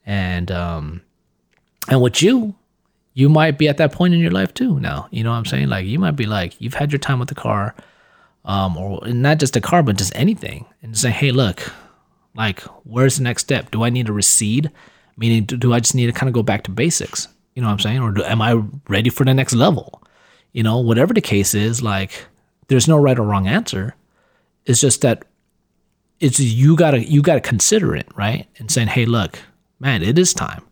[0.05, 1.03] and um,
[1.89, 2.55] and with you,
[3.15, 5.07] you might be at that point in your life too now.
[5.13, 5.69] You know what I'm saying?
[5.69, 7.77] Like you might be like, you've had your time with the car,
[8.45, 11.73] um, or not just a car, but just anything, and say, hey, look,
[12.37, 13.71] like, where's the next step?
[13.71, 14.71] Do I need to recede?
[15.17, 17.29] Meaning, do, do I just need to kind of go back to basics?
[17.55, 18.01] You know what I'm saying?
[18.01, 20.03] Or do, am I ready for the next level?
[20.53, 22.27] You know, whatever the case is, like,
[22.69, 23.95] there's no right or wrong answer.
[24.67, 25.25] It's just that
[26.21, 28.47] it's you gotta you gotta consider it, right?
[28.59, 29.39] And saying, hey, look,
[29.79, 30.65] man, it is time.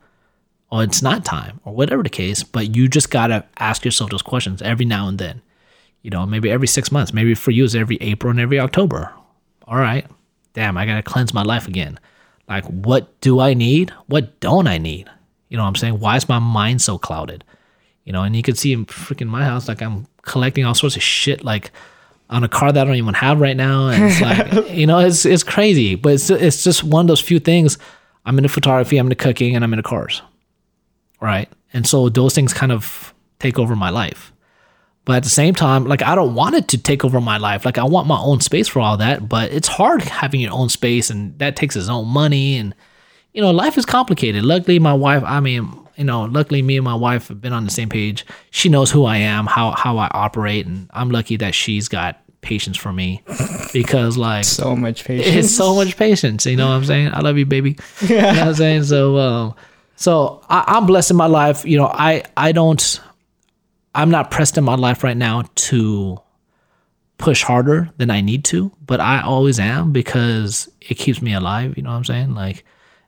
[0.70, 4.22] Or it's not time, or whatever the case, but you just gotta ask yourself those
[4.22, 5.42] questions every now and then.
[6.02, 9.12] You know, maybe every six months, maybe for you it's every April and every October.
[9.66, 10.06] All right.
[10.52, 11.98] Damn, I gotta cleanse my life again.
[12.48, 13.90] Like, what do I need?
[14.06, 15.08] What don't I need?
[15.48, 16.00] You know what I'm saying?
[16.00, 17.44] Why is my mind so clouded?
[18.04, 20.96] You know, and you can see in freaking my house, like I'm collecting all sorts
[20.96, 21.70] of shit, like
[22.30, 23.88] on a car that I don't even have right now.
[23.88, 27.20] And it's like, you know, it's it's crazy, but it's it's just one of those
[27.20, 27.78] few things.
[28.24, 30.22] I'm into photography, I'm into cooking, and I'm into cars,
[31.20, 31.48] right?
[31.72, 34.31] And so those things kind of take over my life.
[35.04, 37.64] But at the same time, like I don't want it to take over my life.
[37.64, 40.68] Like I want my own space for all that, but it's hard having your own
[40.68, 42.74] space, and that takes its own money, and
[43.32, 44.44] you know, life is complicated.
[44.44, 47.64] Luckily, my wife, I mean, you know, luckily me and my wife have been on
[47.64, 48.24] the same page.
[48.50, 52.18] She knows who I am, how how I operate, and I'm lucky that she's got
[52.40, 53.22] patience for me
[53.72, 55.46] because like So much patience.
[55.46, 56.46] it's so much patience.
[56.46, 57.10] You know what I'm saying?
[57.12, 57.76] I love you, baby.
[58.02, 58.84] You know what I'm saying?
[58.84, 59.54] So, um,
[59.96, 61.64] so I, I'm blessed in my life.
[61.64, 63.00] You know, I I don't,
[63.94, 66.18] I'm not pressed in my life right now to
[67.18, 71.76] push harder than I need to, but I always am because it keeps me alive.
[71.76, 72.34] You know what I'm saying?
[72.34, 72.64] Like,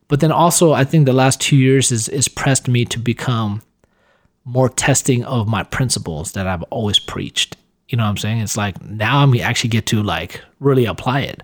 [0.08, 3.62] but then also I think the last two years is is pressed me to become
[4.44, 7.56] more testing of my principles that I've always preached.
[7.88, 8.38] You know what I'm saying?
[8.38, 11.42] It's like now I'm actually get to like really apply it.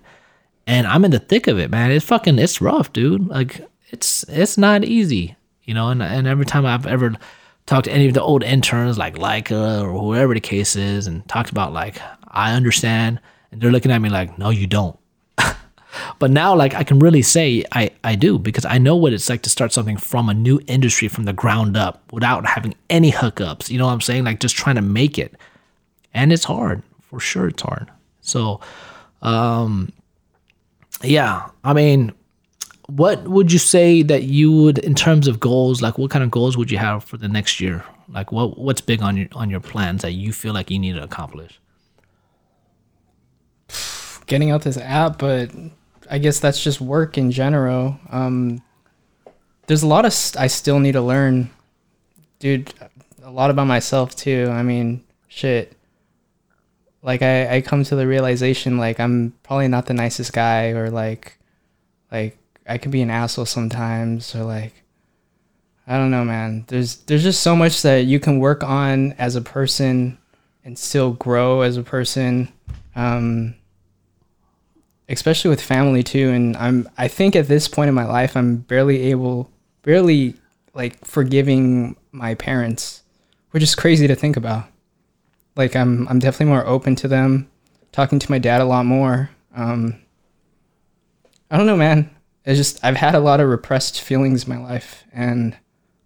[0.67, 1.91] And I'm in the thick of it, man.
[1.91, 3.27] It's fucking it's rough, dude.
[3.27, 5.35] Like it's it's not easy.
[5.63, 7.15] You know, and and every time I've ever
[7.65, 11.27] talked to any of the old interns like Leica or whoever the case is and
[11.27, 13.19] talked about like I understand
[13.51, 14.97] and they're looking at me like, no, you don't.
[16.19, 19.29] But now, like, I can really say I, I do because I know what it's
[19.29, 23.11] like to start something from a new industry from the ground up without having any
[23.11, 23.69] hookups.
[23.69, 24.23] You know what I'm saying?
[24.23, 25.35] Like, just trying to make it.
[26.13, 26.81] And it's hard.
[27.01, 27.91] For sure, it's hard.
[28.21, 28.61] So,
[29.21, 29.91] um,
[31.03, 32.13] yeah, I mean,
[32.95, 36.31] what would you say that you would, in terms of goals, like, what kind of
[36.31, 37.83] goals would you have for the next year?
[38.09, 40.93] Like, what what's big on your on your plans that you feel like you need
[40.93, 41.59] to accomplish?
[44.25, 45.51] Getting out this app, but
[46.09, 47.97] I guess that's just work in general.
[48.09, 48.61] Um,
[49.67, 51.49] there's a lot of st- I still need to learn,
[52.39, 52.73] dude.
[53.23, 54.49] A lot about myself too.
[54.51, 55.77] I mean, shit.
[57.01, 60.89] Like I, I come to the realization like I'm probably not the nicest guy, or
[60.89, 61.37] like,
[62.11, 62.37] like
[62.67, 64.83] I could be an asshole sometimes, or like,
[65.87, 66.65] I don't know, man.
[66.67, 70.17] There's there's just so much that you can work on as a person,
[70.63, 72.51] and still grow as a person.
[72.95, 73.55] Um,
[75.11, 78.57] especially with family too and i'm i think at this point in my life i'm
[78.57, 79.49] barely able
[79.83, 80.33] barely
[80.73, 83.03] like forgiving my parents
[83.51, 84.65] which is crazy to think about
[85.55, 87.49] like i'm i'm definitely more open to them
[87.91, 89.95] talking to my dad a lot more um
[91.49, 92.09] i don't know man
[92.45, 95.55] it's just i've had a lot of repressed feelings in my life and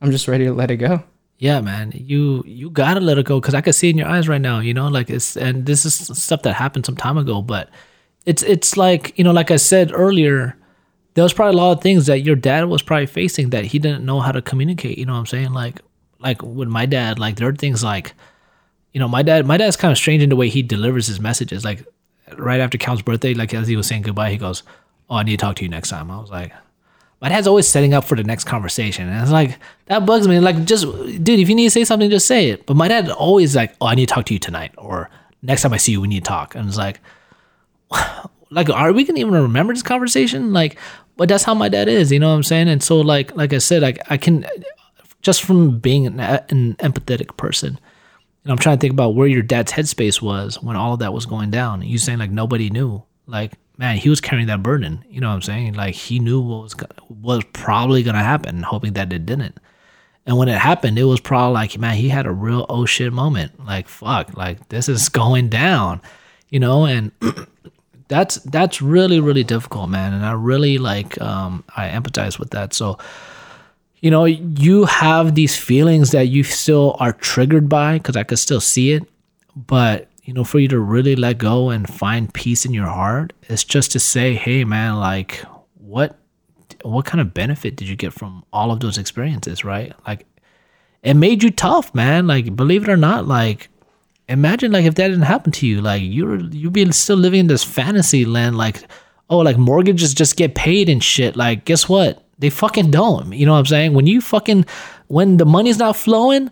[0.02, 1.04] i'm just ready to let it go
[1.38, 4.30] Yeah, man, you you gotta let it go because I can see in your eyes
[4.30, 4.62] right now.
[4.62, 7.68] You know, like it's and this is stuff that happened some time ago, but
[8.26, 10.56] it's it's like you know, like I said earlier,
[11.14, 13.80] there was probably a lot of things that your dad was probably facing that he
[13.80, 14.98] didn't know how to communicate.
[14.98, 15.52] You know what I'm saying?
[15.52, 15.82] Like
[16.20, 18.14] like with my dad, like there are things like,
[18.94, 21.20] you know, my dad my dad's kind of strange in the way he delivers his
[21.20, 21.66] messages.
[21.66, 21.84] Like
[22.38, 24.64] right after Cal's birthday, like as he was saying goodbye, he goes,
[25.10, 26.52] "Oh, I need to talk to you next time." I was like.
[27.22, 29.08] My dad's always setting up for the next conversation.
[29.08, 30.40] And it's like, that bugs me.
[30.40, 32.66] Like, just, dude, if you need to say something, just say it.
[32.66, 34.74] But my dad always like, oh, I need to talk to you tonight.
[34.78, 35.10] Or
[35.42, 36.56] next time I see you, we need to talk.
[36.56, 37.00] And it's like,
[38.52, 40.54] like, are we gonna even remember this conversation?
[40.54, 40.78] Like,
[41.18, 42.68] but that's how my dad is, you know what I'm saying?
[42.68, 44.46] And so, like, like I said, like, I can,
[45.22, 47.80] just from being an, an empathetic person,
[48.44, 51.14] and I'm trying to think about where your dad's headspace was when all of that
[51.14, 51.82] was going down.
[51.82, 55.04] You saying like nobody knew, like man, he was carrying that burden.
[55.10, 55.74] You know what I'm saying?
[55.74, 59.58] Like he knew what was go- was probably gonna happen, hoping that it didn't.
[60.26, 63.14] And when it happened, it was probably like man, he had a real oh shit
[63.14, 63.66] moment.
[63.66, 66.02] Like fuck, like this is going down,
[66.50, 66.86] you know.
[66.86, 67.12] And
[68.08, 70.14] that's that's really really difficult, man.
[70.14, 72.74] And I really like um, I empathize with that.
[72.74, 72.98] So
[74.06, 78.38] you know, you have these feelings that you still are triggered by because I could
[78.38, 79.04] still see it.
[79.56, 83.32] But, you know, for you to really let go and find peace in your heart,
[83.44, 85.44] it's just to say, hey, man, like,
[85.78, 86.18] what
[86.82, 89.94] what kind of benefit did you get from all of those experiences, right?
[90.06, 90.26] Like,
[91.04, 92.28] it made you tough, man.
[92.28, 93.70] Like, believe it or not, like,
[94.28, 97.48] imagine like if that didn't happen to you, like you're you'd be still living in
[97.48, 98.82] this fantasy land, like,
[99.30, 101.36] oh, like mortgages just get paid and shit.
[101.36, 102.24] Like, guess what?
[102.40, 103.32] They fucking don't.
[103.32, 103.94] You know what I'm saying?
[103.94, 104.66] When you fucking
[105.08, 106.50] when the money's not flowing,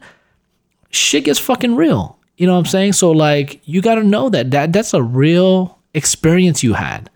[0.91, 2.20] shit gets fucking real.
[2.38, 2.93] You know what I'm saying?
[2.93, 7.10] So like you got to know that that that's a real experience you had.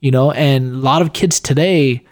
[0.00, 2.04] You know, and a lot of kids today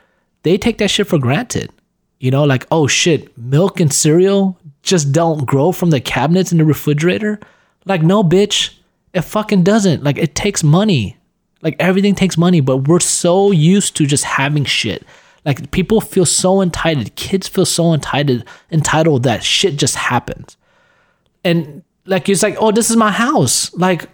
[0.42, 1.70] they take that shit for granted.
[2.18, 6.58] You know, like oh shit, milk and cereal just don't grow from the cabinets in
[6.58, 7.40] the refrigerator.
[7.84, 8.78] Like no bitch,
[9.12, 10.04] it fucking doesn't.
[10.04, 11.16] Like it takes money.
[11.62, 15.04] Like everything takes money, but we're so used to just having shit.
[15.44, 17.14] Like people feel so entitled.
[17.16, 20.56] Kids feel so entitled entitled that shit just happens.
[21.42, 23.72] And like it's like, oh, this is my house.
[23.74, 24.08] Like,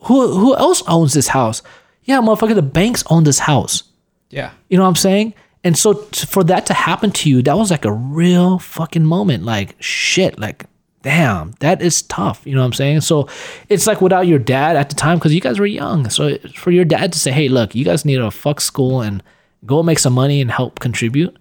[0.00, 1.62] who who else owns this house?
[2.04, 3.84] Yeah, motherfucker, the banks own this house.
[4.30, 4.50] Yeah.
[4.68, 5.34] You know what I'm saying?
[5.62, 9.04] And so t- for that to happen to you, that was like a real fucking
[9.04, 9.44] moment.
[9.44, 10.66] Like shit, like
[11.04, 12.42] damn, that is tough.
[12.46, 13.02] You know what I'm saying?
[13.02, 13.28] So
[13.68, 16.08] it's like without your dad at the time because you guys were young.
[16.08, 19.22] So for your dad to say, hey, look, you guys need to fuck school and
[19.66, 21.36] go make some money and help contribute,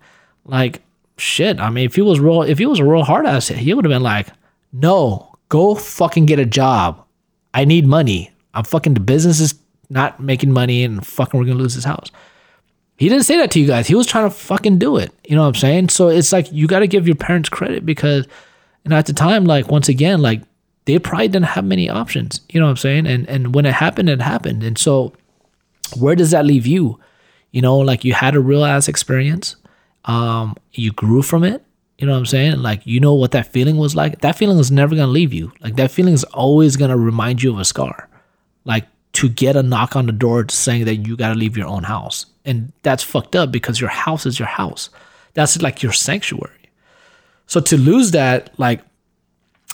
[0.45, 0.81] like
[1.17, 1.59] shit.
[1.59, 3.85] I mean, if he was real, if he was a real hard ass, he would
[3.85, 4.27] have been like,
[4.73, 7.05] no, go fucking get a job.
[7.53, 8.31] I need money.
[8.55, 9.53] I'm fucking the business is
[9.87, 12.09] not making money and fucking we're gonna lose this house.
[12.97, 13.85] He didn't say that to you guys.
[13.85, 15.11] He was trying to fucking do it.
[15.27, 15.89] You know what I'm saying?
[15.89, 18.27] So it's like you got to give your parents credit because,
[18.85, 20.41] know, at the time, like once again, like
[20.85, 22.41] they probably didn't have many options.
[22.49, 23.05] You know what I'm saying?
[23.05, 24.63] And and when it happened, it happened.
[24.63, 25.13] And so,
[25.99, 26.99] where does that leave you?
[27.51, 29.55] You know, like you had a real ass experience.
[30.05, 31.63] Um, you grew from it.
[31.97, 32.61] You know what I'm saying?
[32.61, 34.21] Like you know what that feeling was like.
[34.21, 35.51] That feeling is never gonna leave you.
[35.61, 38.09] Like that feeling is always gonna remind you of a scar.
[38.65, 41.83] Like to get a knock on the door saying that you gotta leave your own
[41.83, 42.25] house.
[42.45, 44.89] And that's fucked up because your house is your house.
[45.33, 46.69] That's like your sanctuary.
[47.47, 48.81] So to lose that, like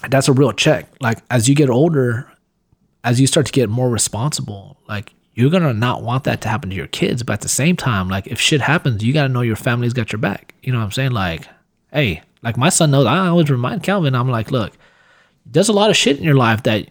[0.10, 0.88] that's a real check.
[1.00, 2.32] Like as you get older,
[3.04, 6.70] as you start to get more responsible, like you're gonna not want that to happen
[6.70, 7.24] to your kids.
[7.24, 10.12] But at the same time, like if shit happens, you gotta know your family's got
[10.12, 10.54] your back.
[10.62, 11.12] You know what I'm saying?
[11.12, 11.48] Like,
[11.92, 13.06] hey, like my son knows.
[13.06, 14.74] I always remind Calvin, I'm like, look,
[15.46, 16.90] there's a lot of shit in your life that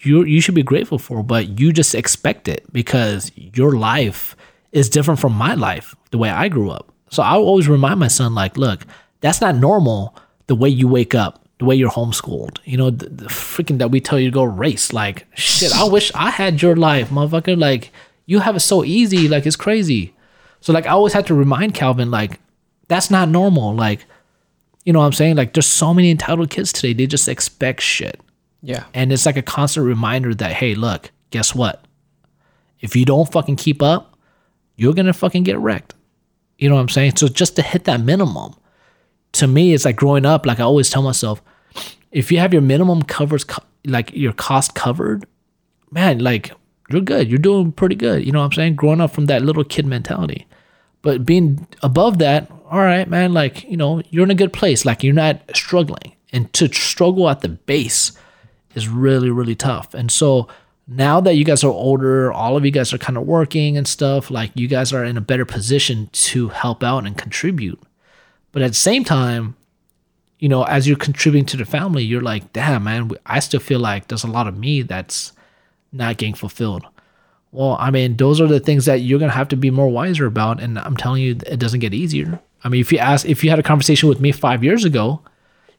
[0.00, 4.36] you you should be grateful for, but you just expect it because your life
[4.72, 6.92] is different from my life, the way I grew up.
[7.10, 8.86] So I always remind my son, like, look,
[9.20, 10.14] that's not normal.
[10.46, 13.90] The way you wake up, the way you're homeschooled, you know, the, the freaking that
[13.90, 14.92] we tell you to go race.
[14.92, 17.58] Like, shit, I wish I had your life, motherfucker.
[17.58, 17.90] Like,
[18.26, 19.28] you have it so easy.
[19.28, 20.14] Like, it's crazy.
[20.60, 22.40] So, like, I always had to remind Calvin, like,
[22.88, 23.74] that's not normal.
[23.74, 24.04] Like,
[24.84, 25.36] you know what I'm saying?
[25.36, 26.92] Like, there's so many entitled kids today.
[26.92, 28.20] They just expect shit.
[28.62, 28.84] Yeah.
[28.94, 31.84] And it's like a constant reminder that, hey, look, guess what?
[32.80, 34.16] If you don't fucking keep up,
[34.76, 35.94] you're gonna fucking get wrecked.
[36.58, 37.16] You know what I'm saying?
[37.16, 38.54] So just to hit that minimum,
[39.32, 40.46] to me, it's like growing up.
[40.46, 41.42] Like I always tell myself,
[42.10, 45.26] if you have your minimum covers, co- like your cost covered,
[45.90, 46.52] man, like
[46.90, 47.28] you're good.
[47.28, 48.24] You're doing pretty good.
[48.24, 48.76] You know what I'm saying?
[48.76, 50.46] Growing up from that little kid mentality,
[51.02, 53.32] but being above that, all right, man.
[53.32, 54.84] Like you know, you're in a good place.
[54.84, 58.12] Like you're not struggling, and to struggle at the base
[58.74, 59.94] is really really tough.
[59.94, 60.48] And so
[60.88, 63.86] now that you guys are older, all of you guys are kind of working and
[63.86, 67.78] stuff, like you guys are in a better position to help out and contribute.
[68.52, 69.54] But at the same time,
[70.38, 73.80] you know, as you're contributing to the family, you're like, damn, man, I still feel
[73.80, 75.32] like there's a lot of me that's
[75.92, 76.86] not getting fulfilled.
[77.52, 80.26] Well, I mean, those are the things that you're gonna have to be more wiser
[80.26, 82.40] about, and I'm telling you, it doesn't get easier.
[82.64, 85.20] I mean, if you ask, if you had a conversation with me five years ago,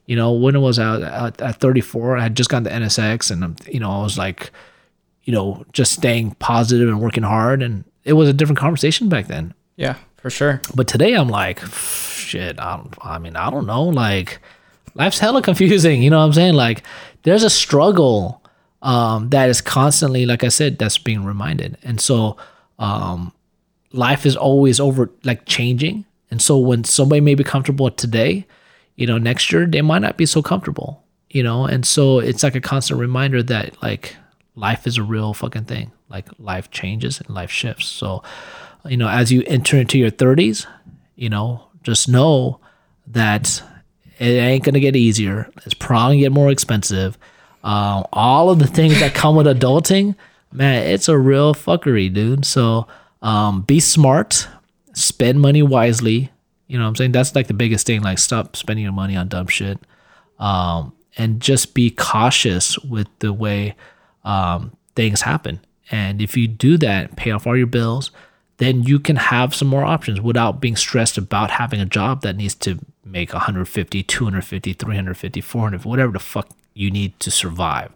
[0.06, 2.18] you know, when was I at, at 34?
[2.18, 4.52] I had just gotten the NSX, and you know, I was like,
[5.24, 7.62] you know, just staying positive and working hard.
[7.62, 9.54] And it was a different conversation back then.
[9.76, 10.62] Yeah, for sure.
[10.74, 13.84] But today I'm like, shit, I, don't, I mean, I don't know.
[13.84, 14.40] Like,
[14.96, 16.02] life's hella confusing.
[16.02, 16.56] You know what I'm saying?
[16.56, 16.84] Like,
[17.24, 18.42] there's a struggle
[18.82, 21.78] um, that is constantly, like I said, that's being reminded.
[21.84, 22.38] And so,
[22.80, 23.34] um,
[23.92, 26.06] life is always over, like, changing.
[26.32, 28.46] And so, when somebody may be comfortable today,
[28.96, 31.66] you know, next year they might not be so comfortable, you know?
[31.66, 34.16] And so, it's like a constant reminder that, like,
[34.60, 35.92] life is a real fucking thing.
[36.10, 37.88] Like life changes and life shifts.
[37.88, 38.24] So,
[38.86, 40.66] you know, as you enter into your 30s,
[41.16, 42.60] you know, just know
[43.08, 43.62] that
[44.18, 45.50] it ain't gonna get easier.
[45.66, 47.18] It's probably gonna get more expensive.
[47.64, 50.16] Um, all of the things that come with adulting,
[50.52, 52.46] man, it's a real fuckery, dude.
[52.46, 52.88] So,
[53.22, 54.48] um, be smart,
[55.00, 56.32] spend money wisely.
[56.68, 57.12] You know what I'm saying?
[57.14, 58.02] That's like the biggest thing.
[58.02, 59.80] Like, stop spending your money on dumb shit.
[60.38, 63.76] Um, and just be cautious with the way
[64.24, 65.60] um, things happen.
[65.92, 68.12] And if you do that, pay off all your bills,
[68.58, 72.36] then you can have some more options without being stressed about having a job that
[72.36, 77.92] needs to make 150, 250, 350, 400, whatever the fuck you need to survive.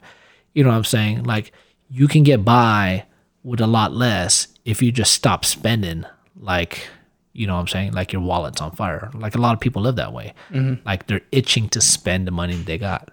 [0.54, 1.24] You know what I'm saying?
[1.24, 1.52] Like
[1.90, 3.06] you can get by
[3.44, 6.06] with a lot less if you just stop spending
[6.44, 6.88] like
[7.34, 7.94] you know what I'm saying?
[7.94, 9.10] Like your wallet's on fire.
[9.16, 10.34] Like a lot of people live that way.
[10.52, 10.86] Mm-hmm.
[10.86, 13.10] Like they're itching to spend the money they got.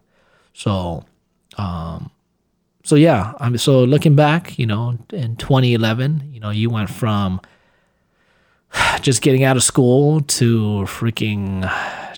[0.52, 1.04] So
[1.56, 2.10] um
[2.82, 7.40] so yeah, I'm so looking back, you know, in 2011, you know, you went from
[9.00, 11.70] just getting out of school to freaking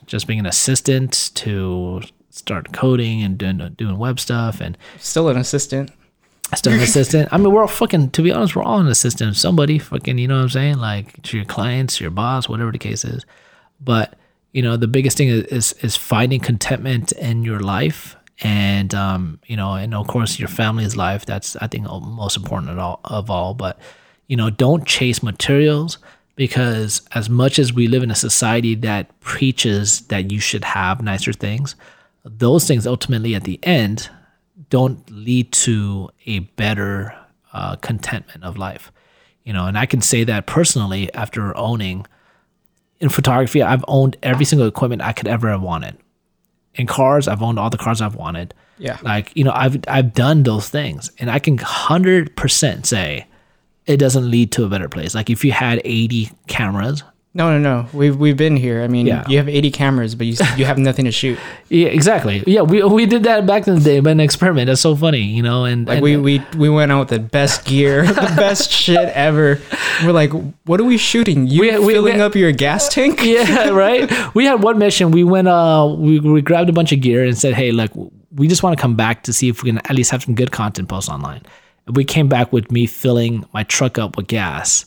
[0.06, 5.36] just being an assistant to start coding and doing doing web stuff and Still an
[5.36, 5.92] assistant.
[6.58, 7.28] Still an assistant.
[7.32, 8.10] I mean, we're all fucking.
[8.10, 9.78] To be honest, we're all an assistant somebody.
[9.78, 10.78] Fucking, you know what I'm saying?
[10.78, 13.24] Like to your clients, your boss, whatever the case is.
[13.80, 14.16] But
[14.52, 19.40] you know, the biggest thing is is, is finding contentment in your life, and um,
[19.46, 21.24] you know, and of course your family's life.
[21.26, 23.00] That's I think most important all.
[23.04, 23.78] Of all, but
[24.28, 25.98] you know, don't chase materials
[26.36, 31.02] because as much as we live in a society that preaches that you should have
[31.02, 31.76] nicer things,
[32.24, 34.10] those things ultimately at the end
[34.72, 37.14] don't lead to a better
[37.52, 38.90] uh, contentment of life.
[39.44, 42.06] You know and i can say that personally after owning
[43.00, 45.98] in photography i've owned every single equipment i could ever have wanted.
[46.74, 48.54] In cars i've owned all the cars i've wanted.
[48.78, 48.98] Yeah.
[49.02, 51.10] like you know i've i've done those things.
[51.18, 53.26] And i can 100% say
[53.84, 55.14] it doesn't lead to a better place.
[55.14, 57.02] Like if you had 80 cameras
[57.34, 57.88] No, no, no.
[57.94, 58.82] We've we've been here.
[58.82, 59.24] I mean, Yeah.
[59.26, 61.38] you have 80 cameras, but you you have nothing to shoot.
[61.70, 64.82] yeah exactly yeah we, we did that back in the day but an experiment that's
[64.82, 67.64] so funny you know and, Like and we, we we went out with the best
[67.64, 69.58] gear, the best shit ever.
[70.04, 70.30] We're like,
[70.66, 71.46] what are we shooting?
[71.46, 73.22] You We- we- filling we- up your gas tank?
[73.24, 74.12] yeah, right.
[74.34, 75.10] We had one mission.
[75.10, 75.48] We went.
[75.48, 77.90] Uh, we we grabbed a bunch of gear and said, "Hey, look,
[78.36, 80.34] we just want to come back to see if we can at least have some
[80.34, 81.40] good content post online."
[81.86, 84.84] And we came back with me filling my truck up with gas,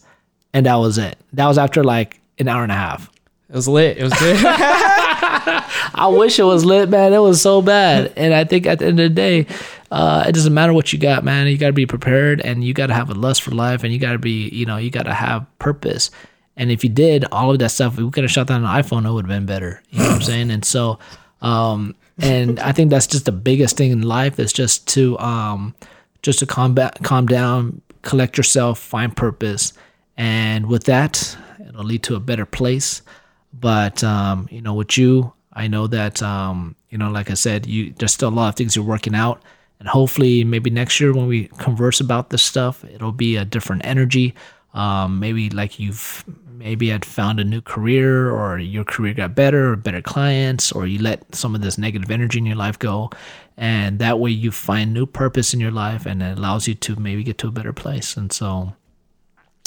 [0.53, 1.17] and that was it.
[1.33, 3.09] That was after like an hour and a half.
[3.49, 3.97] It was lit.
[3.97, 4.37] It was good.
[4.45, 7.13] I wish it was lit, man.
[7.13, 8.13] It was so bad.
[8.15, 9.47] And I think at the end of the day,
[9.91, 11.47] uh, it doesn't matter what you got, man.
[11.47, 13.93] You got to be prepared and you got to have a lust for life and
[13.93, 16.09] you got to be, you know, you got to have purpose.
[16.57, 18.83] And if you did all of that stuff, we could have shot that on an
[18.83, 19.81] iPhone, it would have been better.
[19.91, 20.51] You know what I'm saying?
[20.51, 20.99] And so,
[21.41, 25.75] um, and I think that's just the biggest thing in life is just to, um,
[26.21, 29.73] just to combat, calm down, collect yourself, find purpose.
[30.17, 31.37] And with that,
[31.67, 33.01] it'll lead to a better place.
[33.53, 37.65] But um, you know with you i know that um, you know like i said
[37.65, 39.41] you there's still a lot of things you're working out.
[39.79, 43.85] And hopefully maybe next year when we converse about this stuff it'll be a different
[43.85, 44.33] energy.
[44.73, 49.71] Um, maybe like you've maybe had found a new career or your career got better
[49.71, 53.09] or better clients or you let some of this negative energy in your life go.
[53.57, 56.95] And that way you find new purpose in your life and it allows you to
[56.97, 58.17] maybe get to a better place.
[58.17, 58.73] And so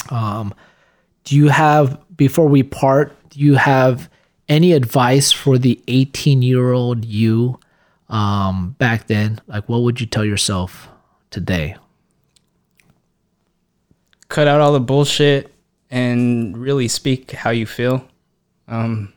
[0.09, 0.53] um,
[1.23, 4.09] do you have before we part do you have
[4.47, 7.59] any advice for the 18 year old you
[8.09, 10.89] um, back then like what would you tell yourself
[11.29, 11.75] today
[14.29, 15.51] Cut out all the bullshit
[15.89, 18.05] and really speak how you feel.
[18.67, 19.11] Um,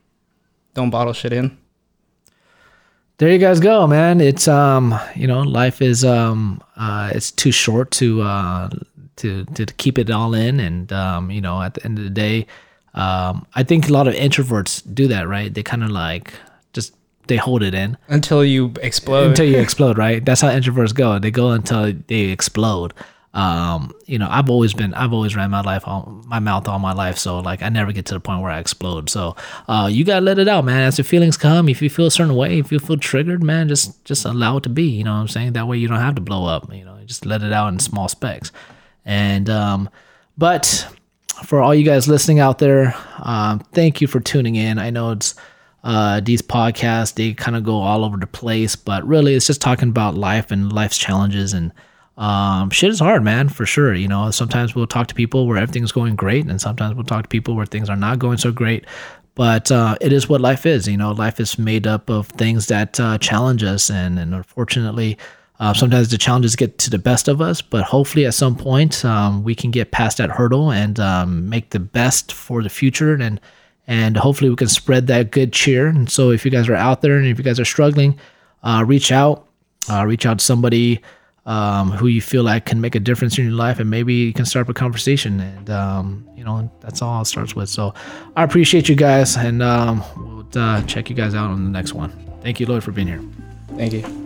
[0.73, 1.59] don't bottle shit in.
[3.19, 7.53] there you guys go man it's um you know life is um uh it's too
[7.53, 8.71] short to uh
[9.17, 12.11] to to keep it all in and um you know at the end of the
[12.11, 12.47] day
[12.95, 16.33] um i think a lot of introverts do that right they kind of like
[16.73, 16.95] just
[17.29, 19.29] they hold it in Until you explode.
[19.29, 20.25] until you explode, right?
[20.25, 21.21] That's how introverts go.
[21.21, 22.93] They go until they explode.
[23.33, 26.79] Um, you know, I've always been, I've always ran my life, all, my mouth all
[26.81, 27.17] my life.
[27.17, 29.09] So like, I never get to the point where I explode.
[29.09, 29.37] So,
[29.69, 30.83] uh, you gotta let it out, man.
[30.83, 33.69] As your feelings come, if you feel a certain way, if you feel triggered, man,
[33.69, 34.83] just, just allow it to be.
[34.83, 35.53] You know what I'm saying?
[35.55, 36.75] That way you don't have to blow up.
[36.75, 38.51] You know, just let it out in small specks.
[39.05, 39.89] And, um,
[40.39, 40.87] but
[41.45, 44.79] for all you guys listening out there, um, thank you for tuning in.
[44.79, 45.35] I know it's
[45.85, 49.61] uh, these podcasts they kind of go all over the place, but really it's just
[49.61, 51.73] talking about life and life's challenges and
[52.17, 53.95] um, shit is hard, man, for sure.
[53.95, 57.25] You know, sometimes we'll talk to people where everything's going great, and sometimes we'll talk
[57.25, 58.85] to people where things are not going so great.
[59.35, 60.87] But uh, it is what life is.
[60.87, 65.17] You know, life is made up of things that uh, challenge us, and and unfortunately,
[65.63, 67.63] uh, sometimes the challenges get to the best of us.
[67.63, 71.71] But hopefully, at some point, um, we can get past that hurdle and um, make
[71.71, 73.41] the best for the future, and
[73.87, 75.87] and hopefully, we can spread that good cheer.
[75.87, 78.19] And so, if you guys are out there and if you guys are struggling,
[78.65, 79.47] uh, reach out,
[79.89, 81.01] uh, reach out to somebody
[81.47, 84.33] um, who you feel like can make a difference in your life, and maybe you
[84.33, 85.39] can start up a conversation.
[85.39, 87.69] And um, you know, that's all it starts with.
[87.69, 87.95] So,
[88.35, 91.93] I appreciate you guys, and um, we'll uh, check you guys out on the next
[91.93, 92.11] one.
[92.41, 93.23] Thank you, Lloyd, for being here.
[93.77, 94.22] Thank you.